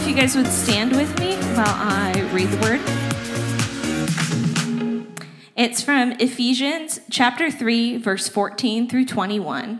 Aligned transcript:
if 0.00 0.08
you 0.08 0.14
guys 0.14 0.34
would 0.34 0.46
stand 0.46 0.96
with 0.96 1.20
me 1.20 1.36
while 1.54 1.66
I 1.68 2.12
read 2.32 2.48
the 2.48 2.56
word. 2.62 2.80
It's 5.54 5.82
from 5.82 6.12
Ephesians 6.12 7.00
chapter 7.10 7.50
3, 7.50 7.98
verse 7.98 8.26
14 8.26 8.88
through 8.88 9.04
21. 9.04 9.78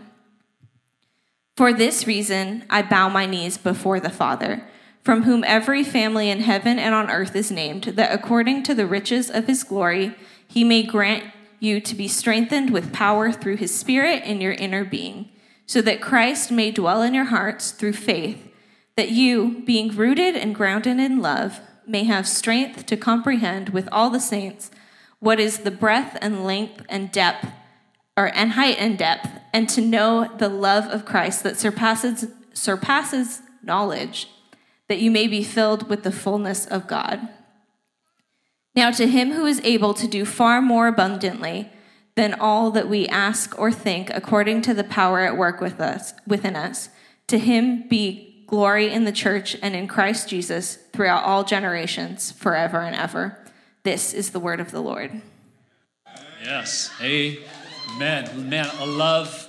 For 1.57 1.73
this 1.73 2.05
reason, 2.05 2.65
I 2.69 2.83
bow 2.83 3.09
my 3.09 3.25
knees 3.25 3.57
before 3.57 3.99
the 3.99 4.11
Father, 4.11 4.63
from 5.03 5.23
whom 5.23 5.43
every 5.43 5.83
family 5.83 6.29
in 6.29 6.41
heaven 6.41 6.77
and 6.77 6.93
on 6.93 7.09
earth 7.09 7.35
is 7.35 7.49
named, 7.49 7.85
that 7.85 8.13
according 8.13 8.61
to 8.63 8.75
the 8.75 8.85
riches 8.85 9.31
of 9.31 9.47
his 9.47 9.63
glory, 9.63 10.13
he 10.47 10.63
may 10.63 10.83
grant 10.83 11.23
you 11.59 11.81
to 11.81 11.95
be 11.95 12.07
strengthened 12.07 12.69
with 12.69 12.93
power 12.93 13.31
through 13.31 13.57
his 13.57 13.73
Spirit 13.73 14.23
in 14.23 14.39
your 14.39 14.53
inner 14.53 14.85
being, 14.85 15.29
so 15.65 15.81
that 15.81 15.99
Christ 15.99 16.51
may 16.51 16.69
dwell 16.69 17.01
in 17.01 17.15
your 17.15 17.25
hearts 17.25 17.71
through 17.71 17.93
faith, 17.93 18.50
that 18.95 19.09
you, 19.09 19.63
being 19.65 19.95
rooted 19.95 20.35
and 20.35 20.55
grounded 20.55 20.99
in 20.99 21.21
love, 21.21 21.59
may 21.87 22.03
have 22.03 22.27
strength 22.27 22.85
to 22.85 22.97
comprehend 22.97 23.69
with 23.69 23.87
all 23.91 24.09
the 24.09 24.19
saints 24.19 24.71
what 25.19 25.39
is 25.39 25.59
the 25.59 25.71
breadth 25.71 26.17
and 26.21 26.45
length 26.45 26.83
and 26.89 27.11
depth 27.11 27.47
or 28.17 28.31
and 28.35 28.51
height 28.51 28.77
and 28.77 28.97
depth, 28.97 29.29
and 29.53 29.69
to 29.69 29.81
know 29.81 30.29
the 30.37 30.49
love 30.49 30.85
of 30.85 31.05
Christ 31.05 31.43
that 31.43 31.57
surpasses 31.57 32.27
surpasses 32.53 33.41
knowledge, 33.63 34.27
that 34.87 34.99
you 34.99 35.09
may 35.09 35.27
be 35.27 35.43
filled 35.43 35.89
with 35.89 36.03
the 36.03 36.11
fullness 36.11 36.65
of 36.65 36.87
God. 36.87 37.29
Now 38.75 38.91
to 38.91 39.07
him 39.07 39.31
who 39.31 39.45
is 39.45 39.61
able 39.63 39.93
to 39.93 40.07
do 40.07 40.25
far 40.25 40.61
more 40.61 40.87
abundantly 40.87 41.69
than 42.15 42.33
all 42.33 42.71
that 42.71 42.89
we 42.89 43.07
ask 43.07 43.57
or 43.57 43.71
think 43.71 44.09
according 44.13 44.61
to 44.63 44.73
the 44.73 44.83
power 44.83 45.21
at 45.21 45.37
work 45.37 45.61
with 45.61 45.79
us 45.79 46.13
within 46.27 46.55
us, 46.55 46.89
to 47.27 47.39
him 47.39 47.87
be 47.87 48.30
glory 48.51 48.91
in 48.91 49.05
the 49.05 49.13
church 49.13 49.55
and 49.61 49.73
in 49.73 49.87
Christ 49.87 50.27
Jesus 50.27 50.75
throughout 50.91 51.23
all 51.23 51.45
generations, 51.45 52.33
forever 52.33 52.81
and 52.81 52.93
ever. 52.93 53.37
This 53.83 54.13
is 54.13 54.31
the 54.31 54.41
word 54.41 54.59
of 54.59 54.71
the 54.71 54.81
Lord. 54.81 55.21
Yes. 56.43 56.91
Amen. 57.01 58.49
Man, 58.49 58.69
I 58.73 58.85
love 58.85 59.47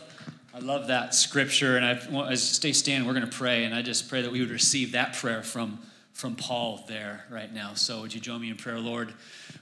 I 0.54 0.60
love 0.60 0.86
that 0.86 1.14
scripture 1.14 1.76
and 1.76 1.84
I 1.84 1.98
want 2.10 2.30
as 2.30 2.42
stay 2.48 2.72
standing 2.72 3.08
we're 3.08 3.14
going 3.14 3.28
to 3.28 3.36
pray 3.36 3.64
and 3.64 3.74
I 3.74 3.82
just 3.82 4.08
pray 4.08 4.22
that 4.22 4.30
we 4.30 4.38
would 4.40 4.50
receive 4.50 4.92
that 4.92 5.14
prayer 5.14 5.42
from 5.42 5.80
from 6.12 6.36
Paul 6.36 6.84
there 6.86 7.24
right 7.28 7.52
now. 7.52 7.74
So 7.74 8.02
would 8.02 8.14
you 8.14 8.20
join 8.20 8.40
me 8.40 8.50
in 8.50 8.56
prayer, 8.56 8.78
Lord? 8.78 9.14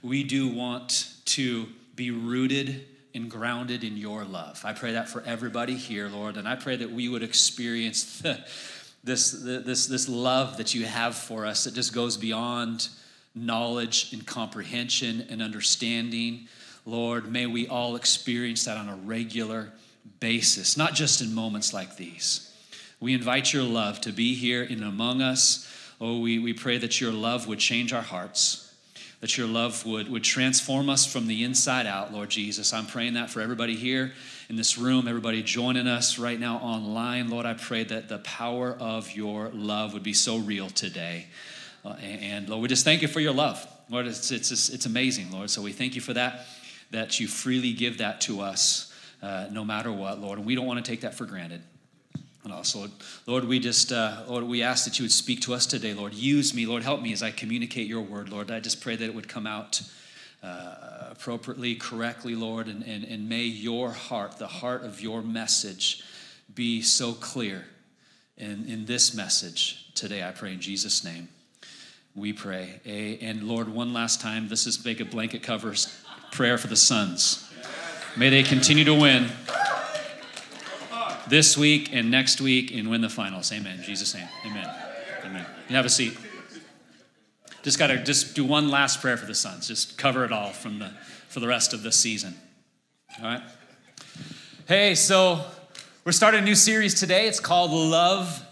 We 0.03 0.22
do 0.22 0.48
want 0.48 1.15
to 1.26 1.66
be 1.97 2.10
rooted 2.10 2.84
and 3.15 3.31
grounded 3.31 3.84
in 3.84 3.97
your 3.97 4.25
love. 4.25 4.60
I 4.66 4.75
pray 4.75 4.92
that 4.92 5.09
for 5.09 5.22
everybody 5.22 5.76
here, 5.76 6.09
Lord, 6.09 6.36
and 6.36 6.47
I 6.47 6.56
pray 6.56 6.76
that 6.76 6.91
we 6.91 7.09
would 7.09 7.22
experience 7.22 8.20
the, 8.20 8.44
this, 9.03 9.33
this, 9.33 9.87
this 9.87 10.09
love 10.09 10.56
that 10.59 10.75
you 10.75 10.84
have 10.84 11.15
for 11.15 11.47
us 11.47 11.65
that 11.65 11.75
just 11.75 11.94
goes 11.94 12.16
beyond 12.16 12.88
knowledge 13.34 14.12
and 14.12 14.27
comprehension 14.27 15.27
and 15.31 15.41
understanding. 15.41 16.49
Lord, 16.84 17.31
may 17.31 17.47
we 17.47 17.66
all 17.66 17.97
experience 17.97 18.65
that 18.65 18.77
on 18.77 18.89
a 18.89 18.97
regular 18.97 19.72
basis, 20.19 20.77
not 20.77 20.94
just 20.94 21.21
in 21.21 21.34
moments 21.34 21.72
like 21.72 21.97
these. 21.97 22.47
We 23.00 23.15
invite 23.15 23.53
your 23.53 23.62
love 23.62 24.00
to 24.03 24.12
be 24.12 24.34
here 24.34 24.62
and 24.62 24.84
among 24.84 25.22
us. 25.22 25.66
Oh, 26.00 26.21
we, 26.21 26.39
we 26.39 26.53
pray 26.53 26.78
that 26.78 27.00
your 27.00 27.12
love 27.12 27.47
would 27.47 27.59
change 27.59 27.93
our 27.93 28.03
hearts, 28.03 28.69
that 29.20 29.36
your 29.36 29.47
love 29.47 29.84
would, 29.84 30.08
would 30.08 30.25
transform 30.25 30.88
us 30.88 31.04
from 31.04 31.26
the 31.26 31.44
inside 31.44 31.86
out, 31.86 32.12
Lord 32.12 32.31
Jesus. 32.31 32.72
I'm 32.72 32.86
praying 32.86 33.14
that 33.14 33.31
for 33.31 33.41
everybody 33.41 33.76
here 33.76 34.12
in 34.48 34.56
this 34.56 34.78
room, 34.78 35.06
everybody 35.06 35.42
joining 35.42 35.86
us 35.86 36.19
right 36.19 36.41
now 36.41 36.56
online. 36.56 37.28
Lord, 37.28 37.44
I 37.44 37.54
pray 37.54 37.84
that 37.84 38.09
the 38.09 38.19
power 38.19 38.75
of 38.80 39.12
your 39.12 39.50
love 39.50 39.92
would 39.92 40.03
be 40.03 40.14
so 40.14 40.38
real 40.38 40.70
today. 40.70 41.26
Uh, 41.84 41.91
and 42.00 42.48
Lord, 42.48 42.62
we 42.62 42.69
just 42.69 42.84
thank 42.84 43.03
you 43.03 43.09
for 43.09 43.20
your 43.20 43.34
love. 43.34 43.66
Lord, 43.91 44.06
it's, 44.06 44.30
it's, 44.30 44.50
it's 44.50 44.86
amazing, 44.86 45.30
Lord. 45.30 45.50
So 45.50 45.60
we 45.60 45.72
thank 45.72 45.94
you 45.94 46.00
for 46.00 46.14
that, 46.14 46.47
that 46.91 47.20
you 47.20 47.28
freely 47.28 47.72
give 47.72 47.98
that 47.98 48.22
to 48.22 48.41
us 48.41 48.92
uh, 49.22 49.48
no 49.50 49.64
matter 49.64 49.92
what, 49.92 50.19
Lord. 50.19 50.38
And 50.38 50.47
we 50.47 50.54
don't 50.54 50.66
want 50.66 50.82
to 50.82 50.91
take 50.91 51.03
that 51.03 51.14
for 51.14 51.26
granted. 51.26 51.62
And 52.43 52.53
also, 52.53 52.89
Lord, 53.27 53.45
we 53.45 53.59
just, 53.59 53.93
uh, 53.93 54.23
Lord, 54.27 54.45
we 54.45 54.62
ask 54.62 54.84
that 54.87 54.99
you 54.99 55.05
would 55.05 55.12
speak 55.12 55.43
to 55.43 55.53
us 55.53 55.67
today, 55.67 55.93
Lord. 55.93 56.15
Use 56.15 56.55
me, 56.55 56.65
Lord. 56.65 56.83
Help 56.83 57.03
me 57.03 57.12
as 57.12 57.23
I 57.23 57.31
communicate 57.31 57.87
your 57.87 58.01
word, 58.01 58.31
Lord. 58.31 58.51
I 58.51 58.61
just 58.61 58.81
pray 58.81 58.97
that 58.97 59.05
it 59.05 59.15
would 59.15 59.28
come 59.28 59.47
out 59.47 59.83
uh, 60.43 61.09
appropriately, 61.11 61.75
correctly, 61.75 62.34
Lord. 62.34 62.67
And, 62.67 62.83
and, 62.83 63.05
and 63.05 63.28
may 63.28 63.43
your 63.43 63.91
heart, 63.91 64.39
the 64.39 64.47
heart 64.47 64.84
of 64.84 65.03
your 65.03 65.21
message, 65.21 66.03
be 66.55 66.81
so 66.81 67.12
clear 67.12 67.67
in, 68.39 68.65
in 68.67 68.87
this 68.87 69.15
message 69.15 69.93
today. 69.95 70.27
I 70.27 70.31
pray 70.31 70.55
in 70.55 70.61
Jesus' 70.61 71.05
name 71.05 71.28
we 72.15 72.33
pray. 72.33 73.19
And 73.22 73.45
Lord, 73.45 73.69
one 73.69 73.93
last 73.93 74.21
time, 74.21 74.49
this 74.49 74.67
is 74.67 74.84
make 74.84 75.01
a 75.01 75.05
blanket 75.05 75.43
covers 75.43 75.97
prayer 76.33 76.59
for 76.59 76.67
the 76.67 76.77
Suns. 76.77 77.51
May 78.17 78.28
they 78.28 78.43
continue 78.43 78.84
to 78.84 78.95
win 78.95 79.31
this 81.30 81.56
week 81.56 81.94
and 81.94 82.10
next 82.10 82.41
week 82.41 82.74
and 82.74 82.91
win 82.91 83.00
the 83.00 83.08
finals. 83.08 83.52
Amen. 83.52 83.80
Jesus' 83.82 84.14
name. 84.14 84.28
Amen. 84.44 84.68
Amen. 85.24 85.46
You 85.68 85.76
have 85.76 85.86
a 85.86 85.91
seat. 85.91 86.16
Just 87.62 87.78
gotta 87.78 87.98
just 87.98 88.34
do 88.34 88.44
one 88.44 88.68
last 88.70 89.00
prayer 89.00 89.16
for 89.16 89.26
the 89.26 89.34
Suns. 89.34 89.68
Just 89.68 89.96
cover 89.96 90.24
it 90.24 90.32
all 90.32 90.50
from 90.50 90.78
the 90.78 90.91
for 91.28 91.41
the 91.41 91.46
rest 91.46 91.72
of 91.72 91.82
the 91.82 91.92
season. 91.92 92.34
All 93.18 93.24
right. 93.24 93.42
Hey, 94.66 94.94
so 94.94 95.44
we're 96.04 96.12
starting 96.12 96.41
a 96.41 96.44
new 96.44 96.54
series 96.54 96.98
today. 96.98 97.28
It's 97.28 97.41
called 97.41 97.70
Love 97.70 98.44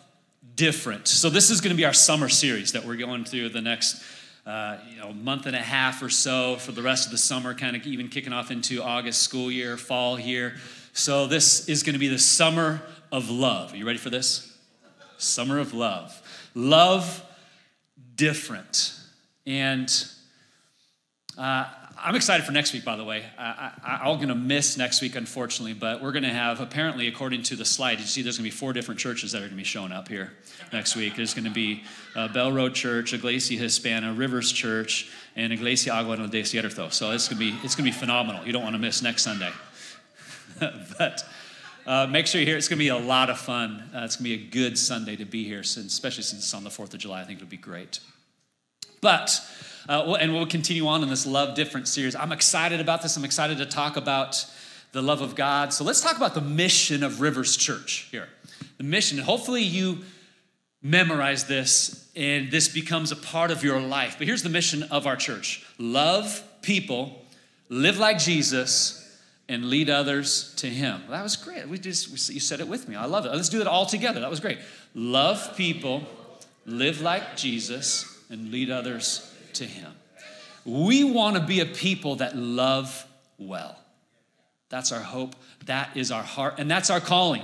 different. 0.54 1.08
So 1.08 1.30
this 1.30 1.50
is 1.50 1.60
going 1.60 1.70
to 1.70 1.76
be 1.76 1.84
our 1.84 1.92
summer 1.92 2.28
series 2.28 2.72
that 2.72 2.84
we're 2.84 2.96
going 2.96 3.24
through 3.24 3.48
the 3.50 3.62
next 3.62 4.02
uh, 4.46 4.78
you 4.90 4.98
know 4.98 5.12
month 5.12 5.46
and 5.46 5.54
a 5.54 5.60
half 5.60 6.02
or 6.02 6.08
so 6.08 6.56
for 6.56 6.72
the 6.72 6.82
rest 6.82 7.06
of 7.06 7.12
the 7.12 7.18
summer, 7.18 7.54
kind 7.54 7.76
of 7.76 7.86
even 7.86 8.08
kicking 8.08 8.32
off 8.32 8.50
into 8.50 8.82
August 8.82 9.22
school 9.22 9.50
year, 9.50 9.76
fall 9.76 10.16
here. 10.16 10.56
So 10.98 11.28
this 11.28 11.69
is 11.69 11.84
going 11.84 11.92
to 11.92 12.00
be 12.00 12.09
the 12.09 12.19
summer 12.19 12.82
of 13.12 13.31
love. 13.31 13.72
Are 13.72 13.76
you 13.76 13.86
ready 13.86 14.00
for 14.00 14.10
this? 14.10 14.53
Summer 15.16 15.60
of 15.60 15.72
love. 15.72 16.20
Love 16.56 17.25
different. 18.16 18.98
And 19.47 19.88
uh, 21.38 21.66
I'm 21.97 22.16
excited 22.16 22.44
for 22.44 22.50
next 22.50 22.72
week, 22.72 22.84
by 22.84 22.97
the 22.97 23.04
way. 23.04 23.25
I, 23.38 24.10
am 24.10 24.16
going 24.16 24.26
to 24.26 24.34
miss 24.34 24.76
next 24.76 25.00
week, 25.00 25.14
unfortunately, 25.14 25.72
but 25.72 26.03
we're 26.03 26.11
going 26.11 26.25
to 26.25 26.31
have, 26.31 26.61
apparently, 26.61 27.06
according 27.06 27.44
to 27.44 27.55
the 27.55 27.64
slide, 27.64 28.00
you 28.00 28.05
see 28.05 28.22
there's 28.22 28.37
going 28.37 28.50
to 28.50 28.52
be 28.52 28.58
four 28.58 28.72
different 28.72 28.99
churches 28.99 29.31
that 29.31 29.38
are 29.38 29.43
going 29.43 29.50
to 29.52 29.56
be 29.56 29.62
showing 29.62 29.93
up 29.93 30.08
here 30.08 30.32
next 30.72 30.96
week. 30.96 31.14
There's 31.14 31.32
going 31.32 31.44
to 31.44 31.50
be 31.50 31.84
uh, 32.17 32.26
Bell 32.26 32.50
Road 32.50 32.75
Church, 32.75 33.14
Iglesia 33.14 33.61
Hispana, 33.61 34.19
Rivers 34.19 34.50
Church, 34.50 35.08
and 35.37 35.52
Iglesia 35.52 35.93
Agua 35.93 36.17
del 36.17 36.28
Desierto. 36.28 36.93
So 36.93 37.12
it's 37.12 37.28
going 37.28 37.38
to 37.38 37.52
be, 37.52 37.64
it's 37.64 37.76
going 37.76 37.88
to 37.88 37.96
be 37.96 38.00
phenomenal. 38.00 38.44
You 38.44 38.52
don't 38.52 38.64
want 38.64 38.75
to 38.75 38.81
miss 38.81 39.00
next 39.00 39.22
Sunday. 39.22 39.52
but 40.99 41.25
uh, 41.87 42.06
make 42.06 42.26
sure 42.26 42.40
you're 42.40 42.49
here. 42.49 42.56
It's 42.56 42.69
going 42.69 42.78
to 42.78 42.84
be 42.84 42.88
a 42.88 42.96
lot 42.99 43.31
of 43.31 43.38
fun. 43.38 43.90
Uh, 43.94 44.05
it's 44.05 44.16
going 44.16 44.31
to 44.31 44.37
be 44.38 44.44
a 44.44 44.50
good 44.50 44.78
Sunday 44.78 45.16
to 45.16 45.25
be 45.25 45.44
here, 45.44 45.62
since, 45.62 45.93
especially 45.93 46.22
since 46.22 46.43
it's 46.43 46.55
on 46.55 46.64
the 46.64 46.70
4th 46.70 46.94
of 46.94 47.00
July. 47.00 47.20
I 47.20 47.25
think 47.25 47.38
it'll 47.38 47.49
be 47.49 47.56
great. 47.56 48.00
But 49.00 49.40
uh, 49.88 50.14
and 50.20 50.34
we'll 50.34 50.46
continue 50.46 50.87
on 50.87 51.02
in 51.02 51.08
this 51.08 51.26
Love 51.26 51.55
Different 51.55 51.88
series. 51.88 52.14
I'm 52.14 52.32
excited 52.32 52.81
about 52.81 53.02
this. 53.02 53.16
I'm 53.16 53.25
excited 53.25 53.58
to 53.58 53.66
talk 53.66 53.96
about 53.96 54.44
the 54.93 55.02
love 55.02 55.22
of 55.22 55.34
God. 55.34 55.72
So 55.72 55.84
let's 55.84 56.00
talk 56.00 56.16
about 56.16 56.34
the 56.34 56.40
mission 56.40 57.02
of 57.02 57.20
Rivers 57.20 57.56
Church 57.56 58.08
here. 58.10 58.28
The 58.76 58.84
mission. 58.84 59.19
Hopefully, 59.19 59.62
you 59.62 60.05
memorize 60.82 61.44
this 61.44 62.08
and 62.14 62.50
this 62.50 62.69
becomes 62.69 63.12
a 63.12 63.16
part 63.16 63.50
of 63.50 63.62
your 63.62 63.81
life. 63.81 64.16
But 64.19 64.26
here's 64.26 64.43
the 64.43 64.49
mission 64.49 64.82
of 64.84 65.06
our 65.06 65.16
church 65.16 65.64
love 65.78 66.43
people, 66.62 67.25
live 67.69 67.99
like 67.99 68.19
Jesus, 68.19 68.97
and 69.48 69.70
lead 69.70 69.88
others 69.88 70.54
to 70.56 70.66
Him. 70.66 71.02
That 71.08 71.22
was 71.22 71.36
great. 71.36 71.68
We 71.68 71.78
just, 71.78 72.30
you 72.30 72.40
said 72.40 72.60
it 72.60 72.68
with 72.68 72.88
me. 72.88 72.96
I 72.96 73.06
love 73.06 73.24
it. 73.24 73.32
Let's 73.32 73.48
do 73.48 73.60
it 73.60 73.66
all 73.66 73.86
together. 73.86 74.20
That 74.20 74.30
was 74.30 74.40
great. 74.40 74.58
Love 74.94 75.56
people, 75.56 76.02
live 76.66 77.00
like 77.00 77.36
Jesus, 77.36 78.22
and 78.28 78.50
lead 78.50 78.70
others 78.70 79.34
to 79.54 79.64
Him. 79.64 79.92
We 80.64 81.02
want 81.04 81.36
to 81.36 81.42
be 81.42 81.60
a 81.60 81.66
people 81.66 82.16
that 82.16 82.36
love 82.36 83.06
well. 83.38 83.78
That's 84.68 84.92
our 84.92 85.00
hope. 85.00 85.34
That 85.64 85.96
is 85.96 86.10
our 86.10 86.22
heart. 86.22 86.56
And 86.58 86.70
that's 86.70 86.90
our 86.90 87.00
calling. 87.00 87.42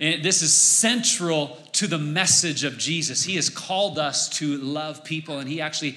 And 0.00 0.24
this 0.24 0.42
is 0.42 0.52
central 0.52 1.58
to 1.72 1.86
the 1.86 1.98
message 1.98 2.64
of 2.64 2.78
Jesus. 2.78 3.22
He 3.22 3.36
has 3.36 3.50
called 3.50 3.98
us 3.98 4.28
to 4.38 4.56
love 4.58 5.04
people, 5.04 5.38
and 5.38 5.48
He 5.48 5.60
actually 5.60 5.96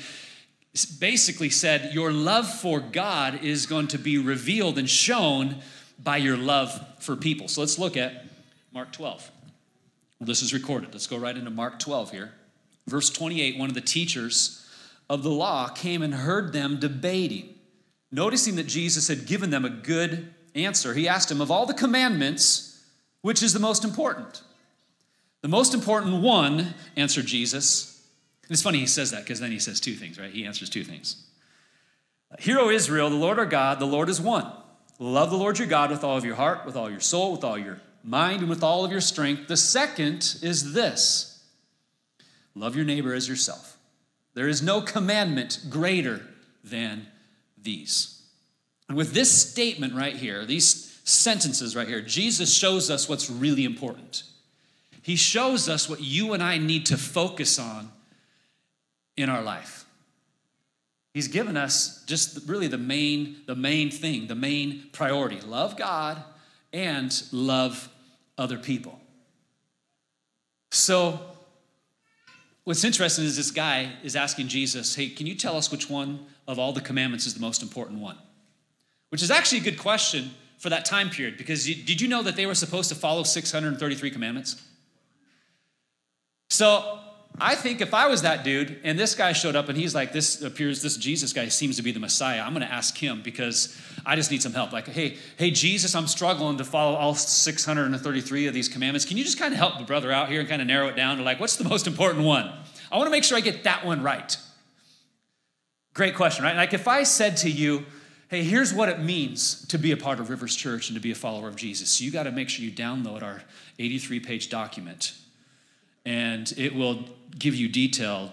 basically 0.85 1.49
said, 1.49 1.93
Your 1.93 2.11
love 2.11 2.47
for 2.47 2.79
God 2.79 3.43
is 3.43 3.65
going 3.65 3.87
to 3.89 3.97
be 3.97 4.17
revealed 4.17 4.77
and 4.77 4.89
shown 4.89 5.57
by 6.01 6.17
your 6.17 6.37
love 6.37 6.79
for 6.99 7.15
people. 7.15 7.47
So 7.47 7.61
let's 7.61 7.79
look 7.79 7.97
at 7.97 8.25
Mark 8.71 8.91
12. 8.91 9.31
Well, 10.19 10.27
This 10.27 10.41
is 10.41 10.53
recorded. 10.53 10.89
Let's 10.93 11.07
go 11.07 11.17
right 11.17 11.35
into 11.35 11.49
Mark 11.49 11.79
12 11.79 12.11
here. 12.11 12.33
Verse 12.87 13.09
28 13.09 13.57
one 13.57 13.69
of 13.69 13.75
the 13.75 13.81
teachers 13.81 14.65
of 15.09 15.23
the 15.23 15.29
law 15.29 15.67
came 15.69 16.01
and 16.01 16.13
heard 16.13 16.53
them 16.53 16.79
debating. 16.79 17.55
Noticing 18.11 18.55
that 18.55 18.67
Jesus 18.67 19.07
had 19.07 19.25
given 19.25 19.49
them 19.49 19.65
a 19.65 19.69
good 19.69 20.33
answer, 20.55 20.93
he 20.93 21.07
asked 21.07 21.29
him, 21.31 21.41
Of 21.41 21.51
all 21.51 21.65
the 21.65 21.73
commandments, 21.73 22.85
which 23.21 23.43
is 23.43 23.53
the 23.53 23.59
most 23.59 23.83
important? 23.83 24.41
The 25.41 25.47
most 25.47 25.73
important 25.73 26.21
one, 26.21 26.73
answered 26.95 27.25
Jesus. 27.25 27.96
It's 28.49 28.61
funny 28.61 28.79
he 28.79 28.87
says 28.87 29.11
that 29.11 29.23
because 29.23 29.39
then 29.39 29.51
he 29.51 29.59
says 29.59 29.79
two 29.79 29.93
things, 29.93 30.19
right? 30.19 30.31
He 30.31 30.45
answers 30.45 30.69
two 30.69 30.83
things. 30.83 31.27
Hear, 32.39 32.59
O 32.59 32.69
Israel, 32.69 33.09
the 33.09 33.15
Lord 33.15 33.39
our 33.39 33.45
God, 33.45 33.79
the 33.79 33.85
Lord 33.85 34.09
is 34.09 34.21
one. 34.21 34.51
Love 34.99 35.29
the 35.29 35.37
Lord 35.37 35.59
your 35.59 35.67
God 35.67 35.91
with 35.91 36.03
all 36.03 36.17
of 36.17 36.25
your 36.25 36.35
heart, 36.35 36.65
with 36.65 36.75
all 36.75 36.89
your 36.89 36.99
soul, 36.99 37.33
with 37.33 37.43
all 37.43 37.57
your 37.57 37.81
mind, 38.03 38.41
and 38.41 38.49
with 38.49 38.63
all 38.63 38.83
of 38.83 38.91
your 38.91 39.01
strength. 39.01 39.47
The 39.47 39.57
second 39.57 40.37
is 40.41 40.73
this 40.73 41.43
love 42.55 42.75
your 42.75 42.85
neighbor 42.85 43.13
as 43.13 43.29
yourself. 43.29 43.77
There 44.33 44.47
is 44.47 44.61
no 44.61 44.81
commandment 44.81 45.65
greater 45.69 46.21
than 46.63 47.07
these. 47.61 48.21
And 48.87 48.97
with 48.97 49.13
this 49.13 49.31
statement 49.31 49.93
right 49.93 50.15
here, 50.15 50.45
these 50.45 50.99
sentences 51.03 51.75
right 51.75 51.87
here, 51.87 52.01
Jesus 52.01 52.53
shows 52.53 52.89
us 52.89 53.09
what's 53.09 53.29
really 53.29 53.65
important. 53.65 54.23
He 55.01 55.15
shows 55.15 55.69
us 55.69 55.89
what 55.89 56.01
you 56.01 56.33
and 56.33 56.43
I 56.43 56.57
need 56.57 56.85
to 56.87 56.97
focus 56.97 57.59
on 57.59 57.91
in 59.17 59.29
our 59.29 59.41
life. 59.41 59.85
He's 61.13 61.27
given 61.27 61.57
us 61.57 62.03
just 62.05 62.47
really 62.47 62.67
the 62.67 62.77
main, 62.77 63.37
the 63.47 63.55
main 63.55 63.89
thing, 63.89 64.27
the 64.27 64.35
main 64.35 64.83
priority. 64.91 65.41
Love 65.41 65.75
God 65.75 66.23
and 66.71 67.11
love 67.31 67.89
other 68.37 68.59
people. 68.59 68.99
So, 70.71 71.19
what's 72.65 72.83
interesting 72.83 73.25
is 73.25 73.35
this 73.35 73.49
guy 73.49 73.93
is 74.03 74.15
asking 74.15 74.49
Jesus, 74.49 74.93
Hey, 74.93 75.09
can 75.09 75.25
you 75.25 75.33
tell 75.33 75.57
us 75.57 75.71
which 75.71 75.89
one 75.89 76.25
of 76.47 76.59
all 76.59 76.71
the 76.71 76.81
commandments 76.81 77.25
is 77.25 77.33
the 77.33 77.39
most 77.39 77.63
important 77.63 77.99
one? 77.99 78.17
Which 79.09 79.23
is 79.23 79.31
actually 79.31 79.59
a 79.59 79.63
good 79.63 79.79
question 79.79 80.31
for 80.59 80.69
that 80.69 80.85
time 80.85 81.09
period 81.09 81.37
because 81.37 81.67
you, 81.67 81.83
did 81.83 81.99
you 81.99 82.07
know 82.07 82.21
that 82.21 82.35
they 82.35 82.45
were 82.45 82.55
supposed 82.55 82.89
to 82.89 82.95
follow 82.95 83.23
633 83.23 84.11
commandments? 84.11 84.61
So, 86.49 86.99
I 87.39 87.53
think 87.53 87.81
if 87.81 87.93
I 87.93 88.07
was 88.07 88.23
that 88.23 88.43
dude 88.43 88.79
and 88.83 88.97
this 88.97 89.13
guy 89.13 89.31
showed 89.31 89.55
up 89.55 89.69
and 89.69 89.77
he's 89.77 89.93
like, 89.93 90.11
this 90.11 90.41
appears, 90.41 90.81
this 90.81 90.97
Jesus 90.97 91.33
guy 91.33 91.49
seems 91.49 91.75
to 91.75 91.83
be 91.83 91.91
the 91.91 91.99
Messiah, 91.99 92.41
I'm 92.41 92.53
gonna 92.53 92.65
ask 92.65 92.97
him 92.97 93.21
because 93.21 93.79
I 94.05 94.15
just 94.15 94.31
need 94.31 94.41
some 94.41 94.53
help. 94.53 94.71
Like, 94.71 94.87
hey, 94.87 95.17
hey, 95.37 95.51
Jesus, 95.51 95.93
I'm 95.93 96.07
struggling 96.07 96.57
to 96.57 96.63
follow 96.63 96.95
all 96.95 97.13
633 97.13 98.47
of 98.47 98.53
these 98.55 98.67
commandments. 98.67 99.05
Can 99.05 99.17
you 99.17 99.23
just 99.23 99.37
kind 99.37 99.53
of 99.53 99.59
help 99.59 99.77
the 99.77 99.83
brother 99.83 100.11
out 100.11 100.29
here 100.29 100.39
and 100.39 100.49
kind 100.49 100.63
of 100.63 100.67
narrow 100.67 100.87
it 100.87 100.95
down 100.95 101.17
to 101.17 101.23
like, 101.23 101.39
what's 101.39 101.57
the 101.57 101.63
most 101.63 101.85
important 101.85 102.25
one? 102.25 102.51
I 102.91 102.97
wanna 102.97 103.11
make 103.11 103.23
sure 103.23 103.37
I 103.37 103.41
get 103.41 103.65
that 103.65 103.85
one 103.85 104.01
right. 104.01 104.35
Great 105.93 106.15
question, 106.15 106.43
right? 106.43 106.55
Like, 106.55 106.73
if 106.73 106.87
I 106.87 107.03
said 107.03 107.37
to 107.37 107.51
you, 107.51 107.85
hey, 108.29 108.43
here's 108.43 108.73
what 108.73 108.89
it 108.89 108.99
means 108.99 109.65
to 109.67 109.77
be 109.77 109.91
a 109.91 109.97
part 109.97 110.19
of 110.19 110.31
Rivers 110.31 110.55
Church 110.55 110.89
and 110.89 110.95
to 110.95 111.01
be 111.01 111.11
a 111.11 111.15
follower 111.15 111.47
of 111.47 111.55
Jesus, 111.55 111.91
so 111.91 112.03
you 112.03 112.11
gotta 112.11 112.31
make 112.31 112.49
sure 112.49 112.65
you 112.65 112.71
download 112.71 113.21
our 113.21 113.43
83 113.77 114.21
page 114.21 114.49
document 114.49 115.13
and 116.07 116.53
it 116.55 116.73
will 116.73 117.03
give 117.37 117.53
you 117.53 117.67
detailed 117.67 118.31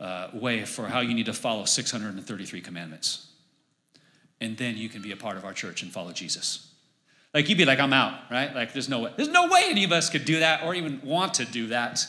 uh, 0.00 0.28
way 0.34 0.66
for 0.66 0.86
how 0.86 1.00
you 1.00 1.14
need 1.14 1.24
to 1.24 1.32
follow 1.32 1.64
633 1.64 2.60
commandments. 2.60 3.28
And 4.38 4.54
then 4.58 4.76
you 4.76 4.90
can 4.90 5.00
be 5.00 5.12
a 5.12 5.16
part 5.16 5.38
of 5.38 5.44
our 5.46 5.54
church 5.54 5.82
and 5.82 5.90
follow 5.90 6.12
Jesus. 6.12 6.70
Like 7.32 7.48
you'd 7.48 7.56
be 7.56 7.64
like, 7.64 7.80
I'm 7.80 7.94
out, 7.94 8.20
right? 8.30 8.54
Like 8.54 8.74
there's 8.74 8.90
no 8.90 9.00
way. 9.00 9.14
There's 9.16 9.30
no 9.30 9.48
way 9.48 9.64
any 9.64 9.82
of 9.82 9.92
us 9.92 10.10
could 10.10 10.26
do 10.26 10.40
that 10.40 10.62
or 10.62 10.74
even 10.74 11.00
want 11.02 11.32
to 11.34 11.46
do 11.46 11.68
that. 11.68 12.06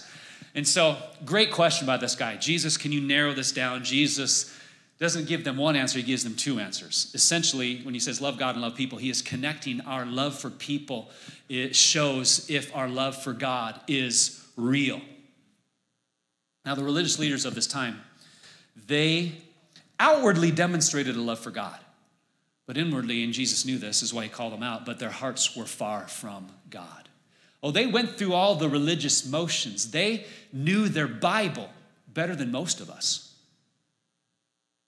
And 0.54 0.68
so, 0.68 0.98
great 1.24 1.52
question 1.52 1.88
by 1.88 1.96
this 1.96 2.16
guy. 2.16 2.36
Jesus, 2.36 2.76
can 2.76 2.92
you 2.92 3.00
narrow 3.00 3.34
this 3.34 3.54
down? 3.54 3.86
Jesus 3.86 4.54
doesn't 5.00 5.28
give 5.28 5.46
them 5.46 5.56
one 5.56 5.78
answer, 5.78 6.00
he 6.00 6.04
gives 6.04 6.26
them 6.26 6.36
two 6.36 6.60
answers. 6.60 7.12
Essentially, 7.14 7.80
when 7.84 7.94
he 7.94 8.00
says 8.00 8.20
love 8.20 8.38
God 8.38 8.56
and 8.56 8.62
love 8.62 8.76
people, 8.76 8.98
he 8.98 9.10
is 9.10 9.22
connecting 9.22 9.80
our 9.82 10.06
love 10.06 10.38
for 10.38 10.50
people. 10.50 11.12
It 11.48 11.78
shows 11.78 12.50
if 12.50 12.76
our 12.76 12.90
love 12.90 13.16
for 13.16 13.32
God 13.32 13.80
is 13.88 14.44
real. 14.58 15.00
Now, 16.66 16.76
the 16.76 16.84
religious 16.84 17.18
leaders 17.18 17.46
of 17.46 17.56
this 17.56 17.68
time, 17.68 18.02
they 18.88 19.32
outwardly 20.00 20.52
demonstrated 20.52 21.16
a 21.16 21.22
love 21.22 21.40
for 21.40 21.52
God. 21.52 21.80
But 22.66 22.78
inwardly, 22.78 23.24
and 23.24 23.32
Jesus 23.32 23.66
knew 23.66 23.78
this, 23.78 24.04
is 24.04 24.14
why 24.14 24.24
he 24.24 24.30
called 24.30 24.52
them 24.52 24.64
out, 24.64 24.86
but 24.86 25.00
their 25.00 25.10
hearts 25.10 25.56
were 25.56 25.66
far 25.66 26.08
from 26.10 26.48
God. 26.70 27.08
Oh, 27.64 27.72
they 27.72 27.88
went 27.88 28.18
through 28.18 28.34
all 28.34 28.56
the 28.56 28.68
religious 28.70 29.26
motions. 29.26 29.92
They 29.92 30.26
knew 30.52 30.90
their 30.90 31.08
Bible 31.08 31.70
better 32.14 32.36
than 32.36 32.52
most 32.52 32.82
of 32.82 32.90
us. 32.90 33.34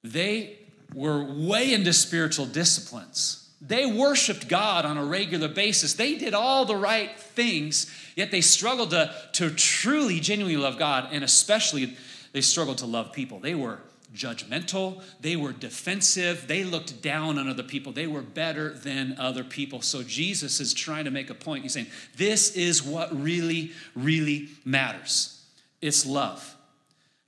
They 0.04 0.57
were 0.94 1.24
way 1.24 1.74
into 1.74 1.94
spiritual 1.94 2.45
disciplines. 2.45 3.38
They 3.61 3.85
worshiped 3.85 4.47
God 4.47 4.85
on 4.85 4.97
a 4.97 5.03
regular 5.03 5.50
basis. 5.50 5.94
They 5.94 6.15
did 6.15 6.33
all 6.33 6.65
the 6.65 6.77
right 6.77 7.19
things, 7.19 7.91
yet 8.15 8.31
they 8.31 8.41
struggled 8.41 8.91
to, 8.91 9.13
to 9.33 9.50
truly, 9.50 10.19
genuinely 10.19 10.61
love 10.61 10.77
God, 10.77 11.09
and 11.11 11.23
especially 11.23 11.97
they 12.31 12.41
struggled 12.41 12.77
to 12.79 12.85
love 12.85 13.11
people. 13.11 13.39
They 13.39 13.56
were 13.56 13.79
judgmental, 14.15 15.03
they 15.19 15.35
were 15.35 15.51
defensive, 15.51 16.47
they 16.47 16.63
looked 16.63 17.01
down 17.01 17.38
on 17.38 17.47
other 17.47 17.63
people, 17.63 17.91
they 17.91 18.07
were 18.07 18.21
better 18.21 18.73
than 18.73 19.15
other 19.19 19.44
people. 19.44 19.81
So 19.81 20.03
Jesus 20.03 20.59
is 20.59 20.73
trying 20.73 21.06
to 21.06 21.11
make 21.11 21.29
a 21.29 21.35
point. 21.35 21.63
He's 21.63 21.73
saying, 21.73 21.88
This 22.15 22.56
is 22.56 22.81
what 22.81 23.16
really, 23.21 23.71
really 23.95 24.49
matters 24.66 25.35
it's 25.81 26.06
love. 26.06 26.56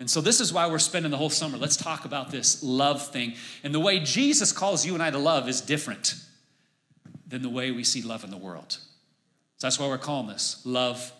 And 0.01 0.09
so, 0.09 0.19
this 0.19 0.41
is 0.41 0.51
why 0.51 0.65
we're 0.65 0.79
spending 0.79 1.11
the 1.11 1.17
whole 1.17 1.29
summer. 1.29 1.59
Let's 1.59 1.77
talk 1.77 2.05
about 2.05 2.31
this 2.31 2.63
love 2.63 3.05
thing. 3.09 3.35
And 3.63 3.71
the 3.71 3.79
way 3.79 3.99
Jesus 3.99 4.51
calls 4.51 4.83
you 4.83 4.95
and 4.95 5.03
I 5.03 5.11
to 5.11 5.19
love 5.19 5.47
is 5.47 5.61
different 5.61 6.15
than 7.27 7.43
the 7.43 7.49
way 7.49 7.69
we 7.69 7.83
see 7.83 8.01
love 8.01 8.23
in 8.23 8.31
the 8.31 8.37
world. 8.37 8.71
So, 8.71 9.67
that's 9.67 9.77
why 9.77 9.87
we're 9.87 9.99
calling 9.99 10.25
this 10.25 10.59
Love 10.65 11.11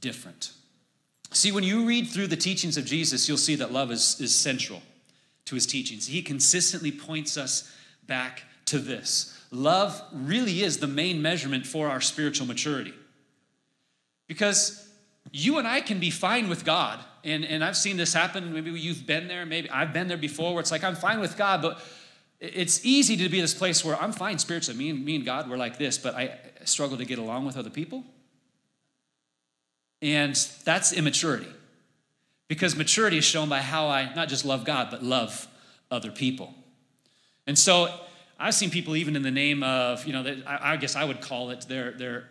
Different. 0.00 0.52
See, 1.32 1.52
when 1.52 1.64
you 1.64 1.84
read 1.84 2.06
through 2.06 2.28
the 2.28 2.36
teachings 2.36 2.78
of 2.78 2.86
Jesus, 2.86 3.28
you'll 3.28 3.36
see 3.36 3.56
that 3.56 3.72
love 3.72 3.90
is, 3.90 4.18
is 4.18 4.34
central 4.34 4.80
to 5.44 5.54
his 5.54 5.66
teachings. 5.66 6.06
He 6.06 6.22
consistently 6.22 6.92
points 6.92 7.36
us 7.36 7.70
back 8.06 8.44
to 8.64 8.78
this. 8.78 9.38
Love 9.50 10.02
really 10.14 10.62
is 10.62 10.78
the 10.78 10.86
main 10.86 11.20
measurement 11.20 11.66
for 11.66 11.88
our 11.88 12.00
spiritual 12.00 12.46
maturity. 12.46 12.94
Because 14.28 14.88
you 15.30 15.58
and 15.58 15.68
I 15.68 15.82
can 15.82 16.00
be 16.00 16.08
fine 16.08 16.48
with 16.48 16.64
God. 16.64 17.04
And, 17.24 17.44
and 17.44 17.64
I've 17.64 17.76
seen 17.76 17.96
this 17.96 18.12
happen. 18.12 18.52
Maybe 18.52 18.70
you've 18.72 19.06
been 19.06 19.28
there. 19.28 19.46
Maybe 19.46 19.70
I've 19.70 19.92
been 19.92 20.08
there 20.08 20.18
before 20.18 20.52
where 20.52 20.60
it's 20.60 20.70
like, 20.70 20.84
I'm 20.84 20.94
fine 20.94 21.20
with 21.20 21.36
God, 21.36 21.62
but 21.62 21.80
it's 22.38 22.84
easy 22.84 23.16
to 23.16 23.28
be 23.28 23.40
this 23.40 23.54
place 23.54 23.84
where 23.84 24.00
I'm 24.00 24.12
fine 24.12 24.38
spiritually. 24.38 24.78
Me 24.78 24.90
and, 24.90 25.04
me 25.04 25.16
and 25.16 25.24
God, 25.24 25.48
we're 25.48 25.56
like 25.56 25.78
this, 25.78 25.96
but 25.96 26.14
I 26.14 26.36
struggle 26.64 26.98
to 26.98 27.04
get 27.04 27.18
along 27.18 27.46
with 27.46 27.56
other 27.56 27.70
people. 27.70 28.04
And 30.02 30.34
that's 30.64 30.92
immaturity. 30.92 31.48
Because 32.46 32.76
maturity 32.76 33.16
is 33.16 33.24
shown 33.24 33.48
by 33.48 33.60
how 33.60 33.88
I 33.88 34.12
not 34.14 34.28
just 34.28 34.44
love 34.44 34.66
God, 34.66 34.88
but 34.90 35.02
love 35.02 35.48
other 35.90 36.10
people. 36.10 36.54
And 37.46 37.58
so 37.58 37.88
I've 38.38 38.54
seen 38.54 38.68
people, 38.68 38.96
even 38.96 39.16
in 39.16 39.22
the 39.22 39.30
name 39.30 39.62
of, 39.62 40.06
you 40.06 40.12
know, 40.12 40.42
I 40.46 40.76
guess 40.76 40.94
I 40.94 41.04
would 41.04 41.22
call 41.22 41.50
it 41.50 41.62
their, 41.62 41.92
their 41.92 42.28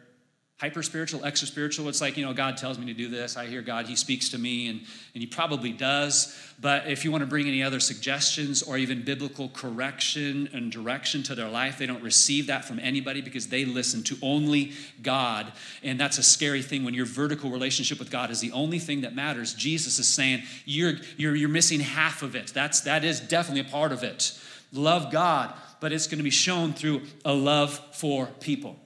hyper 0.57 0.83
spiritual, 0.83 1.25
extra 1.25 1.47
spiritual. 1.47 1.89
It's 1.89 1.99
like, 1.99 2.15
you 2.15 2.25
know, 2.25 2.31
God 2.31 2.55
tells 2.55 2.77
me 2.77 2.85
to 2.85 2.93
do 2.93 3.09
this. 3.09 3.35
I 3.35 3.47
hear 3.47 3.61
God, 3.61 3.85
He 3.85 3.95
speaks 3.95 4.29
to 4.29 4.37
me, 4.37 4.69
and, 4.69 4.79
and 5.13 5.21
He 5.21 5.25
probably 5.25 5.71
does. 5.71 6.37
But 6.61 6.87
if 6.87 7.03
you 7.03 7.11
want 7.11 7.21
to 7.21 7.27
bring 7.27 7.47
any 7.47 7.61
other 7.61 7.79
suggestions 7.79 8.63
or 8.63 8.77
even 8.77 9.03
biblical 9.03 9.49
correction 9.49 10.47
and 10.53 10.71
direction 10.71 11.21
to 11.23 11.35
their 11.35 11.49
life, 11.49 11.77
they 11.77 11.85
don't 11.85 12.03
receive 12.03 12.47
that 12.47 12.63
from 12.63 12.79
anybody 12.79 13.19
because 13.19 13.47
they 13.47 13.65
listen 13.65 14.03
to 14.03 14.17
only 14.21 14.71
God. 15.01 15.51
And 15.81 15.99
that's 15.99 16.17
a 16.17 16.23
scary 16.23 16.61
thing 16.61 16.85
when 16.85 16.93
your 16.93 17.07
vertical 17.07 17.49
relationship 17.49 17.99
with 17.99 18.11
God 18.11 18.29
is 18.31 18.39
the 18.39 18.51
only 18.51 18.79
thing 18.79 19.01
that 19.01 19.15
matters. 19.15 19.53
Jesus 19.53 19.99
is 19.99 20.07
saying, 20.07 20.43
you're, 20.65 20.93
you're, 21.17 21.35
you're 21.35 21.49
missing 21.49 21.81
half 21.81 22.23
of 22.23 22.35
it. 22.35 22.53
That's, 22.53 22.81
that 22.81 23.03
is 23.03 23.19
definitely 23.19 23.67
a 23.67 23.71
part 23.71 23.91
of 23.91 24.03
it. 24.03 24.39
Love 24.71 25.11
God, 25.11 25.53
but 25.81 25.91
it's 25.91 26.07
going 26.07 26.19
to 26.19 26.23
be 26.23 26.29
shown 26.29 26.73
through 26.73 27.01
a 27.25 27.33
love 27.33 27.81
for 27.93 28.27
people. 28.39 28.79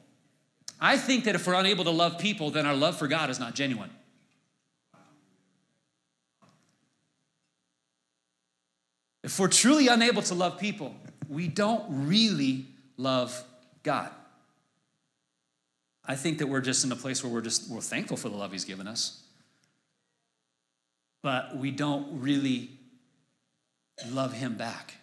I 0.80 0.98
think 0.98 1.24
that 1.24 1.36
if 1.36 1.48
we're 1.48 1.56
unable 1.56 1.84
to 1.86 1.92
love 1.92 2.20
people, 2.20 2.52
then 2.52 2.66
our 2.66 2.76
love 2.76 2.98
for 2.98 3.08
God 3.08 3.30
is 3.30 3.40
not 3.40 3.56
genuine. 3.56 3.90
If 9.24 9.40
we're 9.40 9.48
truly 9.48 9.88
unable 9.88 10.22
to 10.22 10.36
love 10.36 10.60
people, 10.60 10.96
we 11.28 11.48
don't 11.48 11.84
really 12.08 12.68
love 12.96 13.44
God. 13.84 14.12
I 16.06 16.16
think 16.16 16.38
that 16.38 16.48
we're 16.48 16.62
just 16.62 16.86
in 16.86 16.92
a 16.92 16.96
place 16.96 17.24
where 17.24 17.34
we're 17.34 17.42
just 17.42 17.70
we're 17.70 17.82
thankful 17.82 18.16
for 18.16 18.30
the 18.30 18.38
love 18.38 18.54
he's 18.54 18.64
given 18.64 18.88
us. 18.88 19.22
But 21.22 21.58
we 21.58 21.72
don't 21.72 22.22
really 22.22 22.72
love 24.10 24.32
him 24.32 24.56
back. 24.56 24.94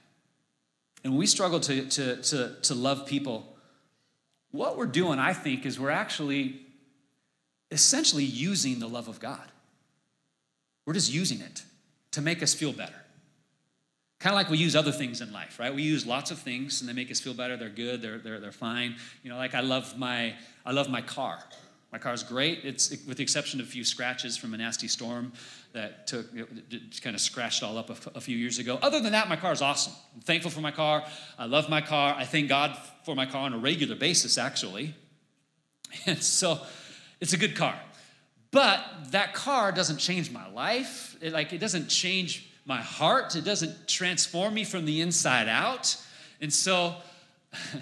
And 1.02 1.18
we 1.18 1.26
struggle 1.26 1.60
to, 1.60 1.84
to, 1.86 2.16
to, 2.22 2.56
to 2.62 2.74
love 2.74 3.06
people, 3.06 3.53
what 4.54 4.76
we're 4.78 4.86
doing, 4.86 5.18
I 5.18 5.32
think, 5.32 5.66
is 5.66 5.80
we're 5.80 5.90
actually 5.90 6.60
essentially 7.72 8.22
using 8.22 8.78
the 8.78 8.86
love 8.86 9.08
of 9.08 9.18
God. 9.18 9.50
We're 10.86 10.92
just 10.92 11.12
using 11.12 11.40
it 11.40 11.64
to 12.12 12.22
make 12.22 12.40
us 12.40 12.54
feel 12.54 12.72
better. 12.72 12.94
Kind 14.20 14.32
of 14.32 14.36
like 14.36 14.48
we 14.50 14.58
use 14.58 14.76
other 14.76 14.92
things 14.92 15.20
in 15.20 15.32
life, 15.32 15.58
right? 15.58 15.74
We 15.74 15.82
use 15.82 16.06
lots 16.06 16.30
of 16.30 16.38
things 16.38 16.80
and 16.80 16.88
they 16.88 16.92
make 16.92 17.10
us 17.10 17.18
feel 17.18 17.34
better. 17.34 17.56
They're 17.56 17.68
good. 17.68 18.00
They're, 18.00 18.18
they're, 18.18 18.38
they're 18.38 18.52
fine. 18.52 18.94
You 19.24 19.30
know, 19.30 19.36
like 19.36 19.56
I 19.56 19.60
love 19.60 19.98
my 19.98 20.34
I 20.64 20.70
love 20.70 20.88
my 20.88 21.02
car. 21.02 21.40
My 21.94 21.98
car's 21.98 22.24
great. 22.24 22.64
It's 22.64 22.90
with 23.06 23.18
the 23.18 23.22
exception 23.22 23.60
of 23.60 23.68
a 23.68 23.70
few 23.70 23.84
scratches 23.84 24.36
from 24.36 24.52
a 24.52 24.56
nasty 24.56 24.88
storm 24.88 25.32
that 25.74 26.08
took 26.08 26.28
kind 27.00 27.14
of 27.14 27.20
scratched 27.20 27.62
all 27.62 27.78
up 27.78 27.88
a, 27.88 28.18
a 28.18 28.20
few 28.20 28.36
years 28.36 28.58
ago. 28.58 28.80
Other 28.82 28.98
than 28.98 29.12
that, 29.12 29.28
my 29.28 29.36
car 29.36 29.52
is 29.52 29.62
awesome. 29.62 29.92
I'm 30.12 30.20
thankful 30.20 30.50
for 30.50 30.60
my 30.60 30.72
car. 30.72 31.04
I 31.38 31.44
love 31.44 31.68
my 31.68 31.80
car. 31.80 32.16
I 32.18 32.24
thank 32.24 32.48
God 32.48 32.76
for 33.04 33.14
my 33.14 33.26
car 33.26 33.42
on 33.42 33.54
a 33.54 33.58
regular 33.58 33.94
basis, 33.94 34.38
actually. 34.38 34.92
And 36.06 36.20
so, 36.20 36.58
it's 37.20 37.32
a 37.32 37.36
good 37.36 37.54
car. 37.54 37.78
But 38.50 38.84
that 39.12 39.32
car 39.32 39.70
doesn't 39.70 39.98
change 39.98 40.32
my 40.32 40.50
life. 40.50 41.16
It, 41.20 41.32
like 41.32 41.52
it 41.52 41.58
doesn't 41.58 41.86
change 41.86 42.50
my 42.66 42.82
heart. 42.82 43.36
It 43.36 43.44
doesn't 43.44 43.86
transform 43.86 44.54
me 44.54 44.64
from 44.64 44.84
the 44.84 45.00
inside 45.00 45.46
out. 45.46 45.96
And 46.40 46.52
so, 46.52 46.96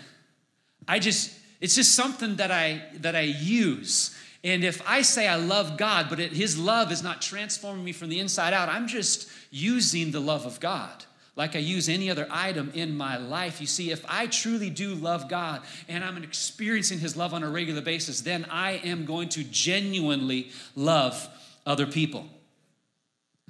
I 0.87 0.99
just 0.99 1.33
it's 1.63 1.75
just 1.75 1.95
something 1.95 2.37
that 2.37 2.51
I 2.51 2.83
that 2.99 3.17
I 3.17 3.23
use. 3.23 4.15
And 4.45 4.65
if 4.65 4.83
I 4.87 5.03
say 5.03 5.29
I 5.29 5.37
love 5.37 5.79
God, 5.79 6.09
but 6.11 6.19
it, 6.19 6.33
His 6.33 6.59
love 6.59 6.91
is 6.91 7.03
not 7.03 7.23
transforming 7.23 7.85
me 7.85 7.93
from 7.93 8.09
the 8.09 8.19
inside 8.19 8.53
out, 8.53 8.69
I'm 8.69 8.89
just 8.89 9.31
using 9.51 10.11
the 10.11 10.21
love 10.21 10.45
of 10.45 10.59
God 10.61 11.05
like 11.37 11.57
I 11.57 11.61
use 11.61 11.89
any 11.89 12.11
other 12.11 12.27
item 12.31 12.71
in 12.75 12.97
my 12.97 13.17
life. 13.17 13.61
You 13.61 13.67
see, 13.67 13.91
if 13.91 14.05
I 14.09 14.27
truly 14.27 14.69
do 14.69 14.95
love 14.95 15.29
God 15.29 15.63
and 15.89 16.05
I'm 16.05 16.23
experiencing 16.23 16.99
His 16.99 17.17
love 17.17 17.33
on 17.33 17.43
a 17.43 17.49
regular 17.49 17.81
basis, 17.81 18.21
then 18.21 18.45
I 18.51 18.73
am 18.73 19.07
going 19.07 19.29
to 19.31 19.45
genuinely 19.45 20.51
love 20.77 21.29
other 21.65 21.87
people. 21.87 22.27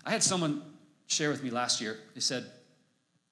I 0.04 0.10
had 0.10 0.22
someone 0.22 0.62
share 1.06 1.30
with 1.30 1.42
me 1.42 1.50
last 1.50 1.80
year. 1.80 1.98
They 2.14 2.20
said, 2.20 2.44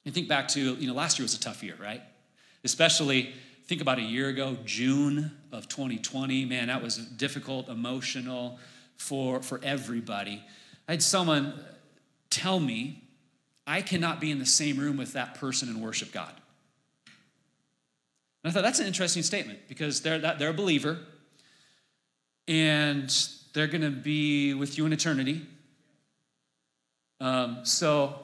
you 0.04 0.12
think 0.12 0.28
back 0.28 0.48
to, 0.48 0.60
you 0.60 0.88
know, 0.88 0.94
last 0.94 1.18
year 1.18 1.24
was 1.24 1.34
a 1.34 1.40
tough 1.40 1.62
year, 1.62 1.74
right? 1.80 2.02
Especially 2.64 3.34
think 3.70 3.80
about 3.80 4.00
a 4.00 4.02
year 4.02 4.28
ago, 4.28 4.56
June 4.64 5.30
of 5.52 5.68
2020. 5.68 6.44
Man, 6.44 6.66
that 6.66 6.82
was 6.82 6.96
difficult, 6.96 7.68
emotional 7.68 8.58
for, 8.96 9.42
for 9.42 9.60
everybody. 9.62 10.42
I 10.88 10.92
had 10.94 11.02
someone 11.04 11.54
tell 12.30 12.58
me, 12.58 13.04
I 13.68 13.80
cannot 13.80 14.20
be 14.20 14.32
in 14.32 14.40
the 14.40 14.44
same 14.44 14.76
room 14.76 14.96
with 14.96 15.12
that 15.12 15.36
person 15.36 15.68
and 15.68 15.80
worship 15.80 16.10
God. 16.10 16.32
And 18.42 18.50
I 18.50 18.52
thought 18.52 18.64
that's 18.64 18.80
an 18.80 18.88
interesting 18.88 19.22
statement 19.22 19.60
because 19.68 20.00
they're, 20.00 20.18
that, 20.18 20.40
they're 20.40 20.50
a 20.50 20.52
believer 20.52 20.98
and 22.48 23.08
they're 23.52 23.68
going 23.68 23.82
to 23.82 23.90
be 23.90 24.52
with 24.52 24.78
you 24.78 24.86
in 24.86 24.92
eternity. 24.92 25.46
Um, 27.20 27.60
so 27.62 28.18